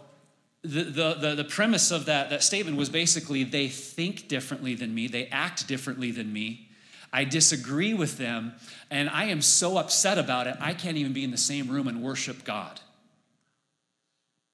the, 0.66 1.14
the, 1.14 1.34
the, 1.36 1.44
premise 1.44 1.90
of 1.90 2.06
that, 2.06 2.30
that 2.30 2.42
statement 2.42 2.76
was 2.76 2.88
basically 2.88 3.44
they 3.44 3.68
think 3.68 4.28
differently 4.28 4.74
than 4.74 4.94
me, 4.94 5.06
they 5.08 5.26
act 5.26 5.66
differently 5.68 6.10
than 6.10 6.32
me. 6.32 6.68
I 7.12 7.24
disagree 7.24 7.94
with 7.94 8.18
them, 8.18 8.54
and 8.90 9.08
I 9.08 9.24
am 9.26 9.40
so 9.40 9.78
upset 9.78 10.18
about 10.18 10.46
it, 10.46 10.56
I 10.60 10.74
can't 10.74 10.96
even 10.96 11.12
be 11.12 11.24
in 11.24 11.30
the 11.30 11.38
same 11.38 11.68
room 11.68 11.88
and 11.88 12.02
worship 12.02 12.44
God. 12.44 12.80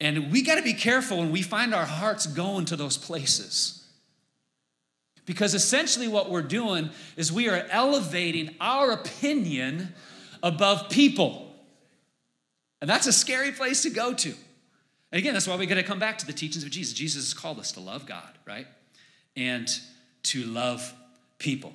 And 0.00 0.33
we 0.33 0.42
got 0.42 0.57
to 0.57 0.62
be 0.62 0.75
careful 0.75 1.19
when 1.19 1.31
we 1.31 1.42
find 1.42 1.75
our 1.75 1.87
hearts 1.87 2.26
going 2.26 2.64
to 2.66 2.76
those 2.76 2.99
places. 2.99 3.87
Because 5.25 5.54
essentially, 5.54 6.09
what 6.09 6.28
we're 6.28 6.42
doing 6.42 6.90
is 7.16 7.33
we 7.33 7.49
are 7.49 7.64
elevating 7.71 8.54
our 8.61 8.90
opinion 8.90 9.95
above 10.42 10.90
people. 10.90 11.54
And 12.81 12.90
that's 12.90 13.07
a 13.07 13.12
scary 13.12 13.52
place 13.52 13.83
to 13.83 13.90
go 13.90 14.12
to. 14.14 14.35
And 15.12 15.19
again, 15.19 15.35
that's 15.35 15.47
why 15.47 15.57
we 15.57 15.66
got 15.66 15.75
to 15.75 15.83
come 15.83 15.99
back 15.99 16.16
to 16.19 16.26
the 16.26 16.33
teachings 16.33 16.64
of 16.64 16.71
Jesus. 16.71 16.95
Jesus 16.95 17.26
has 17.26 17.35
called 17.35 17.59
us 17.59 17.73
to 17.73 17.81
love 17.81 18.07
God, 18.07 18.31
right? 18.47 18.66
And 19.37 19.69
to 20.25 20.42
love 20.45 20.92
people. 21.38 21.75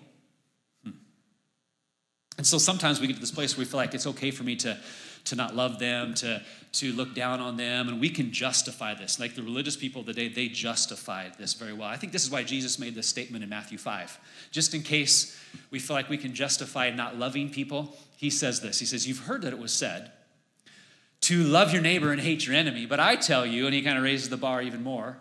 Hmm. 0.83 0.91
And 2.39 2.47
so 2.47 2.57
sometimes 2.57 2.99
we 2.99 3.05
get 3.05 3.13
to 3.13 3.19
this 3.19 3.31
place 3.31 3.55
where 3.55 3.63
we 3.63 3.69
feel 3.69 3.77
like 3.77 3.93
it's 3.93 4.07
okay 4.07 4.31
for 4.31 4.43
me 4.43 4.55
to, 4.57 4.75
to 5.25 5.35
not 5.35 5.55
love 5.55 5.77
them, 5.77 6.15
to, 6.15 6.41
to 6.73 6.91
look 6.93 7.13
down 7.13 7.39
on 7.39 7.57
them, 7.57 7.89
and 7.89 8.01
we 8.01 8.09
can 8.09 8.31
justify 8.31 8.95
this. 8.95 9.19
Like 9.19 9.35
the 9.35 9.43
religious 9.43 9.77
people 9.77 10.01
of 10.01 10.07
the 10.07 10.13
day, 10.13 10.29
they 10.29 10.47
justified 10.47 11.37
this 11.37 11.53
very 11.53 11.73
well. 11.73 11.89
I 11.89 11.97
think 11.97 12.13
this 12.13 12.23
is 12.23 12.31
why 12.31 12.41
Jesus 12.41 12.79
made 12.79 12.95
this 12.95 13.07
statement 13.07 13.43
in 13.43 13.49
Matthew 13.51 13.77
5. 13.77 14.19
Just 14.49 14.73
in 14.73 14.81
case 14.81 15.39
we 15.69 15.77
feel 15.77 15.95
like 15.95 16.09
we 16.09 16.17
can 16.17 16.33
justify 16.33 16.89
not 16.89 17.19
loving 17.19 17.51
people, 17.51 17.95
he 18.15 18.31
says 18.31 18.61
this 18.61 18.79
He 18.79 18.85
says, 18.87 19.07
You've 19.07 19.19
heard 19.19 19.43
that 19.43 19.53
it 19.53 19.59
was 19.59 19.73
said, 19.73 20.11
to 21.27 21.43
love 21.43 21.73
your 21.73 21.81
neighbor 21.81 22.13
and 22.13 22.21
hate 22.21 22.47
your 22.47 22.55
enemy. 22.55 22.85
But 22.85 23.01
I 23.01 23.17
tell 23.17 23.45
you, 23.45 23.65
and 23.65 23.75
he 23.75 23.81
kind 23.81 23.97
of 23.97 24.03
raises 24.03 24.29
the 24.29 24.37
bar 24.37 24.61
even 24.61 24.81
more, 24.81 25.19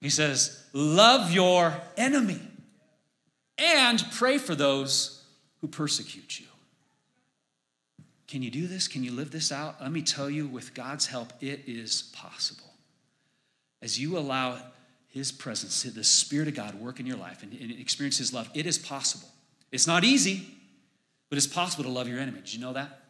he 0.00 0.08
says, 0.08 0.64
Love 0.72 1.32
your 1.32 1.76
enemy 1.96 2.40
and 3.58 4.04
pray 4.12 4.38
for 4.38 4.54
those 4.54 5.24
who 5.60 5.66
persecute 5.66 6.38
you. 6.38 6.46
Can 8.28 8.40
you 8.40 8.52
do 8.52 8.68
this? 8.68 8.86
Can 8.86 9.02
you 9.02 9.10
live 9.10 9.32
this 9.32 9.50
out? 9.50 9.80
Let 9.80 9.90
me 9.90 10.02
tell 10.02 10.30
you, 10.30 10.46
with 10.46 10.74
God's 10.74 11.06
help, 11.06 11.32
it 11.40 11.62
is 11.66 12.12
possible. 12.14 12.72
As 13.82 13.98
you 13.98 14.16
allow 14.16 14.60
His 15.08 15.32
presence, 15.32 15.82
the 15.82 16.04
Spirit 16.04 16.46
of 16.46 16.54
God 16.54 16.76
work 16.76 17.00
in 17.00 17.06
your 17.06 17.16
life 17.16 17.42
and, 17.42 17.52
experience 17.80 18.18
His 18.18 18.32
love, 18.32 18.48
it 18.54 18.64
is 18.64 18.78
possible. 18.78 19.28
It's 19.72 19.88
not 19.88 20.04
easy, 20.04 20.46
but 21.30 21.36
it's 21.36 21.48
possible 21.48 21.82
to 21.82 21.90
love 21.90 22.06
your 22.06 22.20
enemy. 22.20 22.38
Did 22.42 22.54
you 22.54 22.60
know 22.60 22.74
that? 22.74 23.07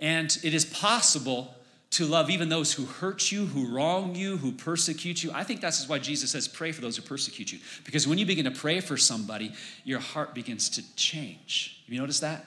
And 0.00 0.36
it 0.42 0.54
is 0.54 0.64
possible 0.64 1.54
to 1.90 2.04
love 2.04 2.28
even 2.30 2.48
those 2.48 2.72
who 2.72 2.84
hurt 2.84 3.30
you, 3.32 3.46
who 3.46 3.74
wrong 3.74 4.14
you, 4.14 4.36
who 4.36 4.52
persecute 4.52 5.22
you. 5.22 5.30
I 5.32 5.44
think 5.44 5.60
that's 5.60 5.88
why 5.88 5.98
Jesus 5.98 6.32
says, 6.32 6.48
pray 6.48 6.72
for 6.72 6.80
those 6.80 6.96
who 6.96 7.02
persecute 7.02 7.52
you. 7.52 7.60
Because 7.84 8.06
when 8.06 8.18
you 8.18 8.26
begin 8.26 8.44
to 8.44 8.50
pray 8.50 8.80
for 8.80 8.96
somebody, 8.96 9.52
your 9.84 10.00
heart 10.00 10.34
begins 10.34 10.68
to 10.70 10.96
change. 10.96 11.80
Have 11.86 11.94
you 11.94 12.00
noticed 12.00 12.20
that? 12.20 12.44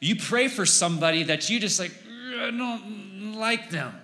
You 0.00 0.16
pray 0.16 0.48
for 0.48 0.66
somebody 0.66 1.22
that 1.24 1.48
you 1.48 1.60
just 1.60 1.78
like, 1.80 1.92
I 2.38 2.50
don't 2.50 3.34
like 3.38 3.70
them. 3.70 3.94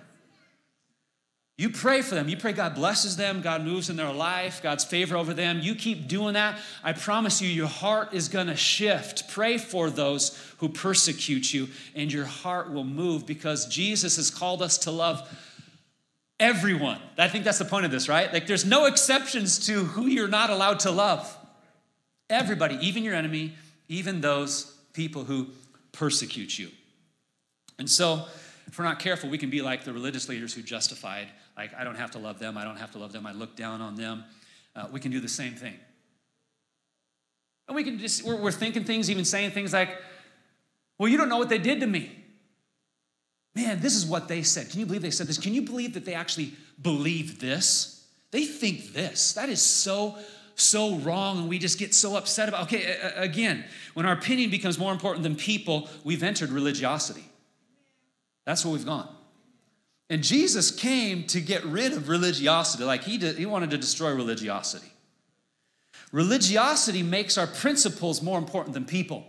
You 1.61 1.69
pray 1.69 2.01
for 2.01 2.15
them. 2.15 2.27
You 2.27 2.37
pray 2.37 2.53
God 2.53 2.73
blesses 2.73 3.17
them, 3.17 3.41
God 3.41 3.63
moves 3.63 3.91
in 3.91 3.95
their 3.95 4.11
life, 4.11 4.63
God's 4.63 4.83
favor 4.83 5.15
over 5.15 5.31
them. 5.31 5.59
You 5.61 5.75
keep 5.75 6.07
doing 6.07 6.33
that. 6.33 6.59
I 6.83 6.93
promise 6.93 7.39
you, 7.39 7.47
your 7.47 7.67
heart 7.67 8.15
is 8.15 8.29
going 8.29 8.47
to 8.47 8.55
shift. 8.55 9.29
Pray 9.29 9.59
for 9.59 9.91
those 9.91 10.35
who 10.57 10.69
persecute 10.69 11.53
you, 11.53 11.67
and 11.93 12.11
your 12.11 12.25
heart 12.25 12.73
will 12.73 12.83
move 12.83 13.27
because 13.27 13.67
Jesus 13.67 14.15
has 14.15 14.31
called 14.31 14.63
us 14.63 14.79
to 14.79 14.91
love 14.91 15.21
everyone. 16.39 16.97
I 17.15 17.27
think 17.27 17.43
that's 17.43 17.59
the 17.59 17.65
point 17.65 17.85
of 17.85 17.91
this, 17.91 18.09
right? 18.09 18.33
Like, 18.33 18.47
there's 18.47 18.65
no 18.65 18.87
exceptions 18.87 19.67
to 19.67 19.83
who 19.83 20.07
you're 20.07 20.27
not 20.27 20.49
allowed 20.49 20.79
to 20.79 20.89
love. 20.89 21.37
Everybody, 22.27 22.79
even 22.81 23.03
your 23.03 23.13
enemy, 23.13 23.53
even 23.87 24.19
those 24.19 24.75
people 24.93 25.25
who 25.25 25.49
persecute 25.91 26.57
you. 26.57 26.69
And 27.77 27.87
so, 27.87 28.25
if 28.65 28.79
we're 28.79 28.85
not 28.85 28.97
careful, 28.97 29.29
we 29.29 29.37
can 29.37 29.51
be 29.51 29.61
like 29.61 29.83
the 29.83 29.93
religious 29.93 30.27
leaders 30.27 30.55
who 30.55 30.63
justified 30.63 31.27
like, 31.57 31.73
I 31.73 31.83
don't 31.83 31.95
have 31.95 32.11
to 32.11 32.19
love 32.19 32.39
them, 32.39 32.57
I 32.57 32.63
don't 32.63 32.77
have 32.77 32.91
to 32.91 32.97
love 32.97 33.11
them, 33.11 33.25
I 33.25 33.31
look 33.31 33.55
down 33.55 33.81
on 33.81 33.95
them. 33.95 34.23
Uh, 34.75 34.87
we 34.91 34.99
can 34.99 35.11
do 35.11 35.19
the 35.19 35.29
same 35.29 35.53
thing. 35.53 35.75
And 37.67 37.75
we 37.75 37.83
can 37.83 37.99
just, 37.99 38.23
we're, 38.23 38.35
we're 38.35 38.51
thinking 38.51 38.83
things, 38.83 39.09
even 39.09 39.25
saying 39.25 39.51
things 39.51 39.73
like, 39.73 39.89
well, 40.97 41.09
you 41.09 41.17
don't 41.17 41.29
know 41.29 41.37
what 41.37 41.49
they 41.49 41.57
did 41.57 41.79
to 41.79 41.87
me. 41.87 42.11
Man, 43.55 43.81
this 43.81 43.95
is 43.95 44.05
what 44.05 44.27
they 44.27 44.43
said. 44.43 44.69
Can 44.69 44.79
you 44.79 44.85
believe 44.85 45.01
they 45.01 45.11
said 45.11 45.27
this? 45.27 45.37
Can 45.37 45.53
you 45.53 45.61
believe 45.61 45.93
that 45.95 46.05
they 46.05 46.13
actually 46.13 46.53
believe 46.81 47.39
this? 47.39 48.05
They 48.31 48.45
think 48.45 48.93
this. 48.93 49.33
That 49.33 49.49
is 49.49 49.61
so, 49.61 50.15
so 50.55 50.95
wrong, 50.97 51.39
and 51.39 51.49
we 51.49 51.59
just 51.59 51.77
get 51.77 51.93
so 51.93 52.15
upset 52.15 52.47
about. 52.47 52.63
Okay, 52.63 52.97
again, 53.15 53.65
when 53.93 54.05
our 54.05 54.13
opinion 54.13 54.49
becomes 54.49 54.79
more 54.79 54.93
important 54.93 55.23
than 55.23 55.35
people, 55.35 55.89
we've 56.05 56.23
entered 56.23 56.49
religiosity. 56.49 57.25
That's 58.45 58.63
where 58.63 58.73
we've 58.73 58.85
gone. 58.85 59.13
And 60.11 60.21
Jesus 60.21 60.71
came 60.71 61.23
to 61.27 61.39
get 61.39 61.63
rid 61.63 61.93
of 61.93 62.09
religiosity. 62.09 62.83
Like 62.83 63.05
he, 63.05 63.17
did, 63.17 63.37
he 63.37 63.45
wanted 63.45 63.69
to 63.69 63.77
destroy 63.77 64.13
religiosity. 64.13 64.91
Religiosity 66.11 67.01
makes 67.01 67.37
our 67.37 67.47
principles 67.47 68.21
more 68.21 68.37
important 68.37 68.73
than 68.73 68.83
people. 68.83 69.25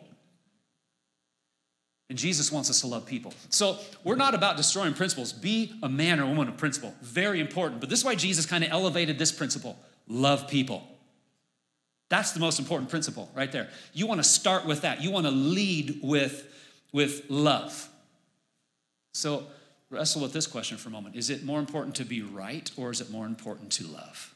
And 2.10 2.18
Jesus 2.18 2.50
wants 2.50 2.68
us 2.68 2.80
to 2.80 2.88
love 2.88 3.06
people. 3.06 3.32
So 3.48 3.78
we're 4.02 4.16
not 4.16 4.34
about 4.34 4.56
destroying 4.56 4.92
principles. 4.92 5.32
Be 5.32 5.72
a 5.84 5.88
man 5.88 6.18
or 6.18 6.26
woman 6.26 6.48
of 6.48 6.56
principle. 6.56 6.92
Very 7.00 7.38
important. 7.38 7.80
But 7.80 7.88
this 7.88 8.00
is 8.00 8.04
why 8.04 8.16
Jesus 8.16 8.44
kind 8.44 8.64
of 8.64 8.70
elevated 8.72 9.20
this 9.20 9.30
principle 9.30 9.78
love 10.08 10.48
people. 10.48 10.82
That's 12.08 12.32
the 12.32 12.40
most 12.40 12.58
important 12.58 12.90
principle 12.90 13.30
right 13.36 13.52
there. 13.52 13.70
You 13.92 14.08
want 14.08 14.18
to 14.18 14.28
start 14.28 14.66
with 14.66 14.80
that. 14.80 15.00
You 15.00 15.12
want 15.12 15.26
to 15.26 15.32
lead 15.32 16.00
with, 16.02 16.44
with 16.92 17.30
love. 17.30 17.88
So 19.14 19.46
wrestle 19.92 20.22
with 20.22 20.32
this 20.32 20.46
question 20.46 20.78
for 20.78 20.88
a 20.88 20.92
moment. 20.92 21.14
Is 21.16 21.28
it 21.28 21.44
more 21.44 21.61
important 21.61 21.94
to 21.96 22.04
be 22.04 22.22
right 22.22 22.70
or 22.76 22.90
is 22.90 23.00
it 23.00 23.11
more 23.11 23.26
important 23.26 23.70
to 23.72 23.87
love? 23.87 24.34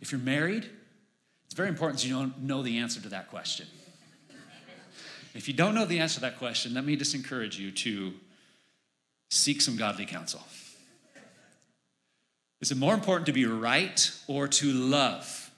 If 0.00 0.12
you're 0.12 0.20
married, 0.20 0.68
it's 1.46 1.54
very 1.54 1.68
important 1.68 2.04
you 2.04 2.12
don't 2.12 2.42
know 2.42 2.62
the 2.62 2.78
answer 2.78 3.00
to 3.00 3.08
that 3.10 3.30
question. 3.30 3.66
If 5.34 5.46
you 5.46 5.54
don't 5.54 5.74
know 5.74 5.84
the 5.84 6.00
answer 6.00 6.16
to 6.16 6.20
that 6.22 6.38
question, 6.38 6.74
let 6.74 6.84
me 6.84 6.96
just 6.96 7.14
encourage 7.14 7.58
you 7.58 7.70
to 7.70 8.12
seek 9.30 9.60
some 9.60 9.76
godly 9.76 10.04
counsel. 10.04 10.42
Is 12.60 12.72
it 12.72 12.76
more 12.76 12.94
important 12.94 13.26
to 13.26 13.32
be 13.32 13.46
right 13.46 14.10
or 14.26 14.48
to 14.48 14.72
love? 14.72 15.50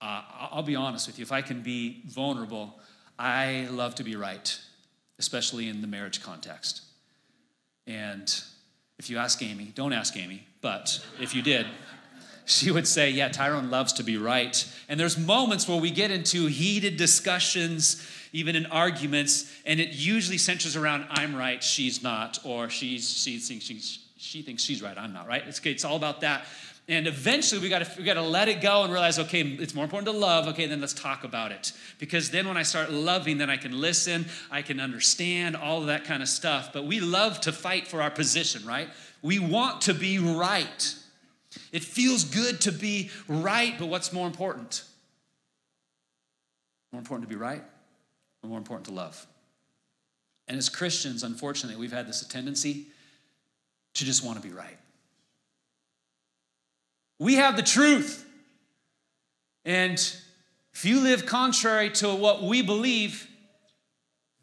Uh, 0.00 0.22
I'll 0.50 0.62
be 0.62 0.74
honest 0.74 1.06
with 1.06 1.18
you. 1.18 1.22
If 1.22 1.30
I 1.30 1.42
can 1.42 1.62
be 1.62 2.02
vulnerable, 2.08 2.80
I 3.20 3.68
love 3.70 3.96
to 3.96 4.02
be 4.02 4.16
right, 4.16 4.58
especially 5.18 5.68
in 5.68 5.82
the 5.82 5.86
marriage 5.86 6.22
context. 6.22 6.80
And 7.86 8.34
if 8.98 9.10
you 9.10 9.18
ask 9.18 9.42
Amy, 9.42 9.72
don't 9.74 9.92
ask 9.92 10.16
Amy, 10.16 10.46
but 10.62 11.04
if 11.20 11.34
you 11.34 11.42
did, 11.42 11.66
she 12.46 12.70
would 12.70 12.88
say, 12.88 13.10
Yeah, 13.10 13.28
Tyrone 13.28 13.70
loves 13.70 13.92
to 13.94 14.02
be 14.02 14.16
right. 14.16 14.66
And 14.88 14.98
there's 14.98 15.18
moments 15.18 15.68
where 15.68 15.78
we 15.78 15.90
get 15.90 16.10
into 16.10 16.46
heated 16.46 16.96
discussions, 16.96 18.08
even 18.32 18.56
in 18.56 18.64
arguments, 18.64 19.52
and 19.66 19.80
it 19.80 19.90
usually 19.90 20.38
centers 20.38 20.74
around 20.74 21.04
I'm 21.10 21.36
right, 21.36 21.62
she's 21.62 22.02
not, 22.02 22.38
or 22.42 22.70
she's, 22.70 23.06
she 23.10 23.36
thinks 23.38 23.66
she's, 23.66 23.98
she 24.16 24.40
thinks 24.40 24.62
she's 24.62 24.80
right, 24.80 24.96
I'm 24.96 25.12
not 25.12 25.28
right. 25.28 25.42
It's, 25.46 25.60
it's 25.66 25.84
all 25.84 25.96
about 25.96 26.22
that. 26.22 26.46
And 26.90 27.06
eventually 27.06 27.60
we 27.60 27.68
gotta, 27.68 27.88
we 27.96 28.02
gotta 28.02 28.20
let 28.20 28.48
it 28.48 28.60
go 28.60 28.82
and 28.82 28.92
realize, 28.92 29.20
okay, 29.20 29.42
it's 29.42 29.74
more 29.74 29.84
important 29.84 30.12
to 30.12 30.18
love. 30.18 30.48
Okay, 30.48 30.66
then 30.66 30.80
let's 30.80 30.92
talk 30.92 31.22
about 31.22 31.52
it. 31.52 31.72
Because 32.00 32.30
then 32.30 32.48
when 32.48 32.56
I 32.56 32.64
start 32.64 32.90
loving, 32.90 33.38
then 33.38 33.48
I 33.48 33.56
can 33.56 33.80
listen, 33.80 34.26
I 34.50 34.62
can 34.62 34.80
understand, 34.80 35.54
all 35.54 35.82
of 35.82 35.86
that 35.86 36.04
kind 36.04 36.20
of 36.20 36.28
stuff. 36.28 36.72
But 36.72 36.86
we 36.86 36.98
love 36.98 37.40
to 37.42 37.52
fight 37.52 37.86
for 37.86 38.02
our 38.02 38.10
position, 38.10 38.66
right? 38.66 38.88
We 39.22 39.38
want 39.38 39.82
to 39.82 39.94
be 39.94 40.18
right. 40.18 40.94
It 41.70 41.84
feels 41.84 42.24
good 42.24 42.60
to 42.62 42.72
be 42.72 43.10
right, 43.28 43.78
but 43.78 43.86
what's 43.86 44.12
more 44.12 44.26
important? 44.26 44.82
More 46.90 46.98
important 46.98 47.30
to 47.30 47.32
be 47.32 47.40
right 47.40 47.62
or 48.42 48.48
more 48.48 48.58
important 48.58 48.86
to 48.86 48.92
love? 48.92 49.28
And 50.48 50.58
as 50.58 50.68
Christians, 50.68 51.22
unfortunately, 51.22 51.80
we've 51.80 51.92
had 51.92 52.08
this 52.08 52.26
tendency 52.26 52.86
to 53.94 54.04
just 54.04 54.24
want 54.24 54.42
to 54.42 54.48
be 54.48 54.52
right. 54.52 54.76
We 57.20 57.34
have 57.34 57.54
the 57.54 57.62
truth. 57.62 58.26
And 59.64 59.94
if 60.72 60.84
you 60.84 61.00
live 61.00 61.26
contrary 61.26 61.90
to 61.90 62.12
what 62.14 62.42
we 62.42 62.62
believe, 62.62 63.28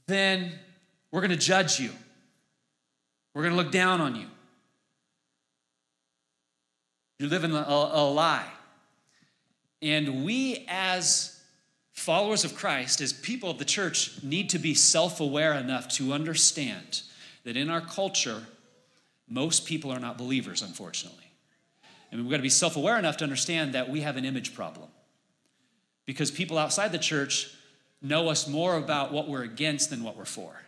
then 0.05 0.51
we're 1.11 1.21
going 1.21 1.31
to 1.31 1.35
judge 1.35 1.79
you. 1.79 1.89
We're 3.33 3.41
going 3.41 3.55
to 3.55 3.61
look 3.61 3.71
down 3.71 3.99
on 3.99 4.15
you. 4.15 4.27
You're 7.17 7.29
living 7.29 7.51
a, 7.51 7.65
a 7.67 8.07
lie. 8.09 8.47
And 9.81 10.23
we, 10.23 10.63
as 10.67 11.41
followers 11.93 12.45
of 12.45 12.55
Christ, 12.55 13.01
as 13.01 13.11
people 13.11 13.49
of 13.49 13.57
the 13.57 13.65
church, 13.65 14.21
need 14.21 14.51
to 14.51 14.59
be 14.59 14.75
self 14.75 15.19
aware 15.19 15.53
enough 15.53 15.87
to 15.95 16.13
understand 16.13 17.01
that 17.43 17.57
in 17.57 17.71
our 17.71 17.81
culture, 17.81 18.43
most 19.27 19.65
people 19.65 19.91
are 19.91 19.99
not 19.99 20.17
believers, 20.17 20.61
unfortunately. 20.61 21.26
And 22.11 22.21
we've 22.21 22.29
got 22.29 22.37
to 22.37 22.43
be 22.43 22.49
self 22.49 22.75
aware 22.75 22.97
enough 22.97 23.17
to 23.17 23.23
understand 23.23 23.73
that 23.73 23.89
we 23.89 24.01
have 24.01 24.17
an 24.17 24.25
image 24.25 24.55
problem. 24.55 24.89
Because 26.05 26.31
people 26.31 26.57
outside 26.57 26.91
the 26.91 26.99
church 26.99 27.53
know 28.01 28.29
us 28.29 28.47
more 28.47 28.77
about 28.77 29.11
what 29.11 29.27
we're 29.27 29.43
against 29.43 29.89
than 29.89 30.03
what 30.03 30.15
we're 30.15 30.25
for. 30.25 30.61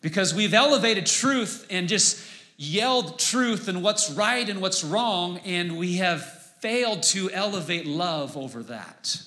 Because 0.00 0.32
we've 0.32 0.54
elevated 0.54 1.06
truth 1.06 1.66
and 1.68 1.88
just 1.88 2.24
yelled 2.56 3.18
truth 3.18 3.68
and 3.68 3.82
what's 3.82 4.10
right 4.10 4.48
and 4.48 4.60
what's 4.60 4.84
wrong, 4.84 5.38
and 5.44 5.76
we 5.76 5.96
have 5.96 6.24
failed 6.60 7.02
to 7.02 7.30
elevate 7.30 7.86
love 7.86 8.36
over 8.36 8.62
that. 8.64 9.20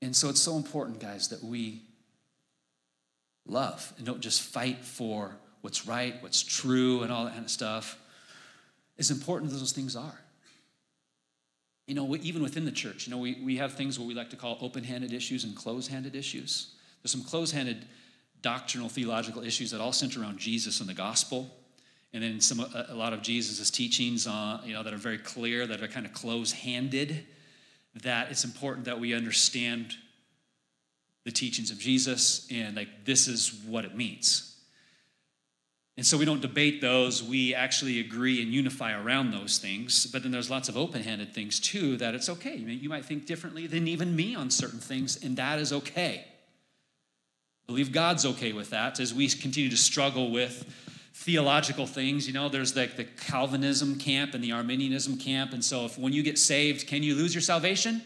And 0.00 0.14
so 0.14 0.28
it's 0.28 0.40
so 0.40 0.56
important, 0.56 1.00
guys, 1.00 1.28
that 1.28 1.42
we 1.42 1.82
love 3.46 3.92
and 3.96 4.06
don't 4.06 4.20
just 4.20 4.40
fight 4.40 4.84
for 4.84 5.36
what's 5.60 5.86
right, 5.86 6.14
what's 6.22 6.42
true, 6.42 7.02
and 7.02 7.12
all 7.12 7.24
that 7.24 7.32
kind 7.32 7.44
of 7.44 7.50
stuff. 7.50 7.98
As 8.98 9.10
important 9.10 9.52
as 9.52 9.58
those 9.58 9.72
things 9.72 9.96
are. 9.96 10.20
You 11.86 11.94
know, 11.94 12.16
even 12.16 12.42
within 12.42 12.64
the 12.64 12.72
church, 12.72 13.06
you 13.06 13.10
know, 13.10 13.18
we, 13.18 13.40
we 13.42 13.56
have 13.56 13.72
things 13.72 13.98
what 13.98 14.06
we 14.06 14.14
like 14.14 14.30
to 14.30 14.36
call 14.36 14.58
open 14.60 14.84
handed 14.84 15.12
issues 15.12 15.44
and 15.44 15.56
close 15.56 15.88
handed 15.88 16.14
issues. 16.14 16.74
There's 17.02 17.12
some 17.12 17.24
close 17.24 17.50
handed 17.50 17.86
doctrinal 18.42 18.88
theological 18.88 19.42
issues 19.42 19.70
that 19.70 19.80
all 19.80 19.92
center 19.92 20.20
around 20.20 20.38
Jesus 20.38 20.80
and 20.80 20.88
the 20.88 20.94
gospel. 20.94 21.50
And 22.12 22.22
then 22.22 22.40
some 22.40 22.60
a, 22.60 22.94
lot 22.94 23.12
of 23.12 23.22
Jesus' 23.22 23.70
teachings, 23.70 24.26
uh, 24.26 24.60
you 24.64 24.72
know, 24.72 24.82
that 24.82 24.92
are 24.92 24.98
very 24.98 25.18
clear, 25.18 25.66
that 25.66 25.82
are 25.82 25.88
kind 25.88 26.06
of 26.06 26.12
close-handed. 26.12 27.26
That 28.02 28.30
it's 28.30 28.44
important 28.44 28.86
that 28.86 29.00
we 29.00 29.14
understand 29.14 29.94
the 31.24 31.32
teachings 31.32 31.70
of 31.70 31.78
Jesus 31.78 32.46
and 32.50 32.76
like 32.76 33.04
this 33.04 33.28
is 33.28 33.52
what 33.66 33.84
it 33.84 33.94
means. 33.94 34.57
And 35.98 36.06
so 36.06 36.16
we 36.16 36.24
don't 36.24 36.40
debate 36.40 36.80
those. 36.80 37.22
We 37.22 37.54
actually 37.54 38.00
agree 38.00 38.40
and 38.40 38.50
unify 38.50 38.98
around 38.98 39.32
those 39.32 39.58
things. 39.58 40.06
But 40.06 40.22
then 40.22 40.32
there's 40.32 40.48
lots 40.48 40.70
of 40.70 40.76
open-handed 40.78 41.34
things 41.34 41.60
too 41.60 41.98
that 41.98 42.14
it's 42.14 42.30
okay. 42.30 42.56
You 42.56 42.88
might 42.88 43.04
think 43.04 43.26
differently 43.26 43.66
than 43.66 43.86
even 43.86 44.16
me 44.16 44.34
on 44.34 44.50
certain 44.50 44.78
things, 44.78 45.22
and 45.22 45.36
that 45.36 45.58
is 45.58 45.74
okay 45.74 46.24
believe 47.68 47.92
God's 47.92 48.24
okay 48.24 48.54
with 48.54 48.70
that 48.70 48.98
as 48.98 49.12
we 49.12 49.28
continue 49.28 49.68
to 49.68 49.76
struggle 49.76 50.30
with 50.30 50.64
theological 51.12 51.86
things. 51.86 52.26
You 52.26 52.32
know, 52.32 52.48
there's 52.48 52.74
like 52.74 52.96
the 52.96 53.04
Calvinism 53.04 53.98
camp 53.98 54.32
and 54.32 54.42
the 54.42 54.52
Arminianism 54.52 55.18
camp. 55.18 55.52
And 55.52 55.62
so, 55.62 55.84
if 55.84 55.98
when 55.98 56.14
you 56.14 56.22
get 56.22 56.38
saved, 56.38 56.86
can 56.86 57.02
you 57.02 57.14
lose 57.14 57.34
your 57.34 57.42
salvation? 57.42 58.02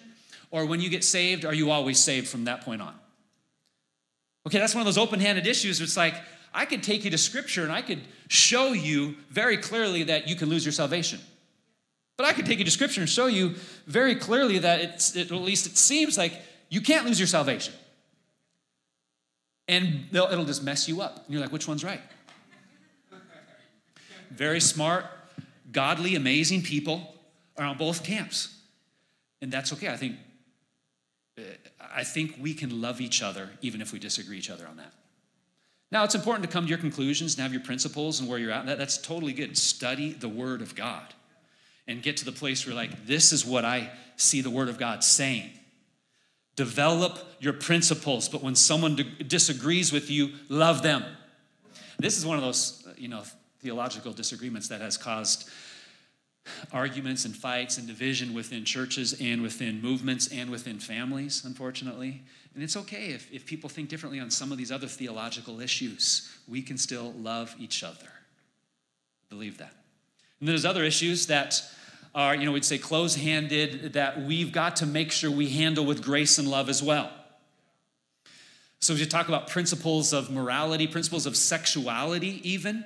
Or 0.50 0.66
when 0.66 0.80
you 0.80 0.90
get 0.90 1.04
saved, 1.04 1.44
are 1.44 1.54
you 1.54 1.70
always 1.70 1.98
saved 2.00 2.26
from 2.26 2.44
that 2.44 2.62
point 2.62 2.82
on? 2.82 2.92
Okay, 4.48 4.58
that's 4.58 4.74
one 4.74 4.80
of 4.80 4.86
those 4.86 4.98
open 4.98 5.20
handed 5.20 5.46
issues. 5.46 5.80
It's 5.80 5.96
like, 5.96 6.16
I 6.54 6.66
could 6.66 6.82
take 6.82 7.04
you 7.04 7.10
to 7.10 7.18
scripture 7.18 7.62
and 7.62 7.72
I 7.72 7.82
could 7.82 8.00
show 8.28 8.72
you 8.72 9.16
very 9.30 9.56
clearly 9.56 10.04
that 10.04 10.28
you 10.28 10.36
can 10.36 10.48
lose 10.48 10.64
your 10.64 10.72
salvation. 10.72 11.20
But 12.16 12.26
I 12.26 12.32
could 12.32 12.46
take 12.46 12.58
you 12.58 12.64
to 12.64 12.70
scripture 12.70 13.00
and 13.00 13.08
show 13.08 13.26
you 13.26 13.54
very 13.86 14.14
clearly 14.14 14.58
that 14.58 14.80
it's, 14.80 15.16
it, 15.16 15.32
at 15.32 15.36
least 15.38 15.66
it 15.66 15.76
seems 15.76 16.18
like 16.18 16.40
you 16.68 16.80
can't 16.80 17.06
lose 17.06 17.18
your 17.18 17.26
salvation 17.26 17.74
and 19.68 20.06
it'll 20.12 20.44
just 20.44 20.62
mess 20.62 20.88
you 20.88 21.00
up. 21.00 21.24
And 21.24 21.26
you're 21.28 21.40
like, 21.40 21.52
which 21.52 21.66
one's 21.66 21.84
right? 21.84 22.00
Very 24.30 24.60
smart, 24.60 25.06
godly, 25.70 26.14
amazing 26.14 26.62
people 26.62 27.14
are 27.56 27.64
on 27.64 27.76
both 27.78 28.04
camps. 28.04 28.54
And 29.40 29.52
that's 29.52 29.72
okay. 29.72 29.88
I 29.88 29.96
think, 29.96 30.16
uh, 31.38 31.42
I 31.94 32.04
think 32.04 32.36
we 32.40 32.54
can 32.54 32.80
love 32.80 33.00
each 33.00 33.22
other 33.22 33.50
even 33.60 33.80
if 33.80 33.92
we 33.92 33.98
disagree 33.98 34.38
each 34.38 34.50
other 34.50 34.66
on 34.66 34.76
that. 34.76 34.92
Now, 35.92 36.04
it's 36.04 36.14
important 36.14 36.42
to 36.44 36.50
come 36.50 36.64
to 36.64 36.70
your 36.70 36.78
conclusions 36.78 37.34
and 37.34 37.42
have 37.42 37.52
your 37.52 37.60
principles 37.60 38.18
and 38.18 38.28
where 38.28 38.38
you're 38.38 38.50
at. 38.50 38.64
That, 38.64 38.78
that's 38.78 38.96
totally 38.96 39.34
good. 39.34 39.58
Study 39.58 40.12
the 40.12 40.28
Word 40.28 40.62
of 40.62 40.74
God 40.74 41.04
and 41.86 42.02
get 42.02 42.16
to 42.16 42.24
the 42.24 42.32
place 42.32 42.66
where, 42.66 42.74
like, 42.74 43.04
this 43.06 43.30
is 43.30 43.44
what 43.44 43.66
I 43.66 43.90
see 44.16 44.40
the 44.40 44.48
Word 44.48 44.70
of 44.70 44.78
God 44.78 45.04
saying. 45.04 45.50
Develop 46.56 47.18
your 47.40 47.52
principles, 47.52 48.26
but 48.30 48.42
when 48.42 48.54
someone 48.54 48.98
disagrees 49.26 49.92
with 49.92 50.10
you, 50.10 50.30
love 50.48 50.82
them. 50.82 51.04
This 51.98 52.16
is 52.16 52.24
one 52.24 52.38
of 52.38 52.42
those, 52.42 52.86
uh, 52.88 52.94
you 52.96 53.08
know, 53.08 53.22
theological 53.60 54.14
disagreements 54.14 54.68
that 54.68 54.80
has 54.80 54.96
caused 54.96 55.50
arguments 56.72 57.26
and 57.26 57.36
fights 57.36 57.76
and 57.76 57.86
division 57.86 58.32
within 58.32 58.64
churches 58.64 59.14
and 59.20 59.42
within 59.42 59.82
movements 59.82 60.28
and 60.28 60.50
within 60.50 60.78
families, 60.78 61.44
unfortunately. 61.44 62.22
And 62.54 62.62
it's 62.62 62.76
okay 62.76 63.06
if, 63.06 63.32
if 63.32 63.46
people 63.46 63.70
think 63.70 63.88
differently 63.88 64.20
on 64.20 64.30
some 64.30 64.52
of 64.52 64.58
these 64.58 64.70
other 64.70 64.86
theological 64.86 65.60
issues. 65.60 66.30
We 66.46 66.60
can 66.62 66.76
still 66.76 67.12
love 67.12 67.54
each 67.58 67.82
other. 67.82 68.08
Believe 69.30 69.58
that. 69.58 69.72
And 70.40 70.48
there's 70.48 70.64
other 70.64 70.84
issues 70.84 71.26
that 71.28 71.62
are, 72.14 72.34
you 72.34 72.44
know, 72.44 72.52
we'd 72.52 72.64
say 72.64 72.76
close 72.76 73.14
handed 73.14 73.94
that 73.94 74.22
we've 74.22 74.52
got 74.52 74.76
to 74.76 74.86
make 74.86 75.10
sure 75.12 75.30
we 75.30 75.48
handle 75.48 75.86
with 75.86 76.02
grace 76.02 76.38
and 76.38 76.48
love 76.48 76.68
as 76.68 76.82
well. 76.82 77.10
So, 78.80 78.94
as 78.94 79.00
you 79.00 79.06
talk 79.06 79.28
about 79.28 79.48
principles 79.48 80.12
of 80.12 80.28
morality, 80.28 80.88
principles 80.88 81.24
of 81.24 81.36
sexuality, 81.36 82.40
even, 82.42 82.84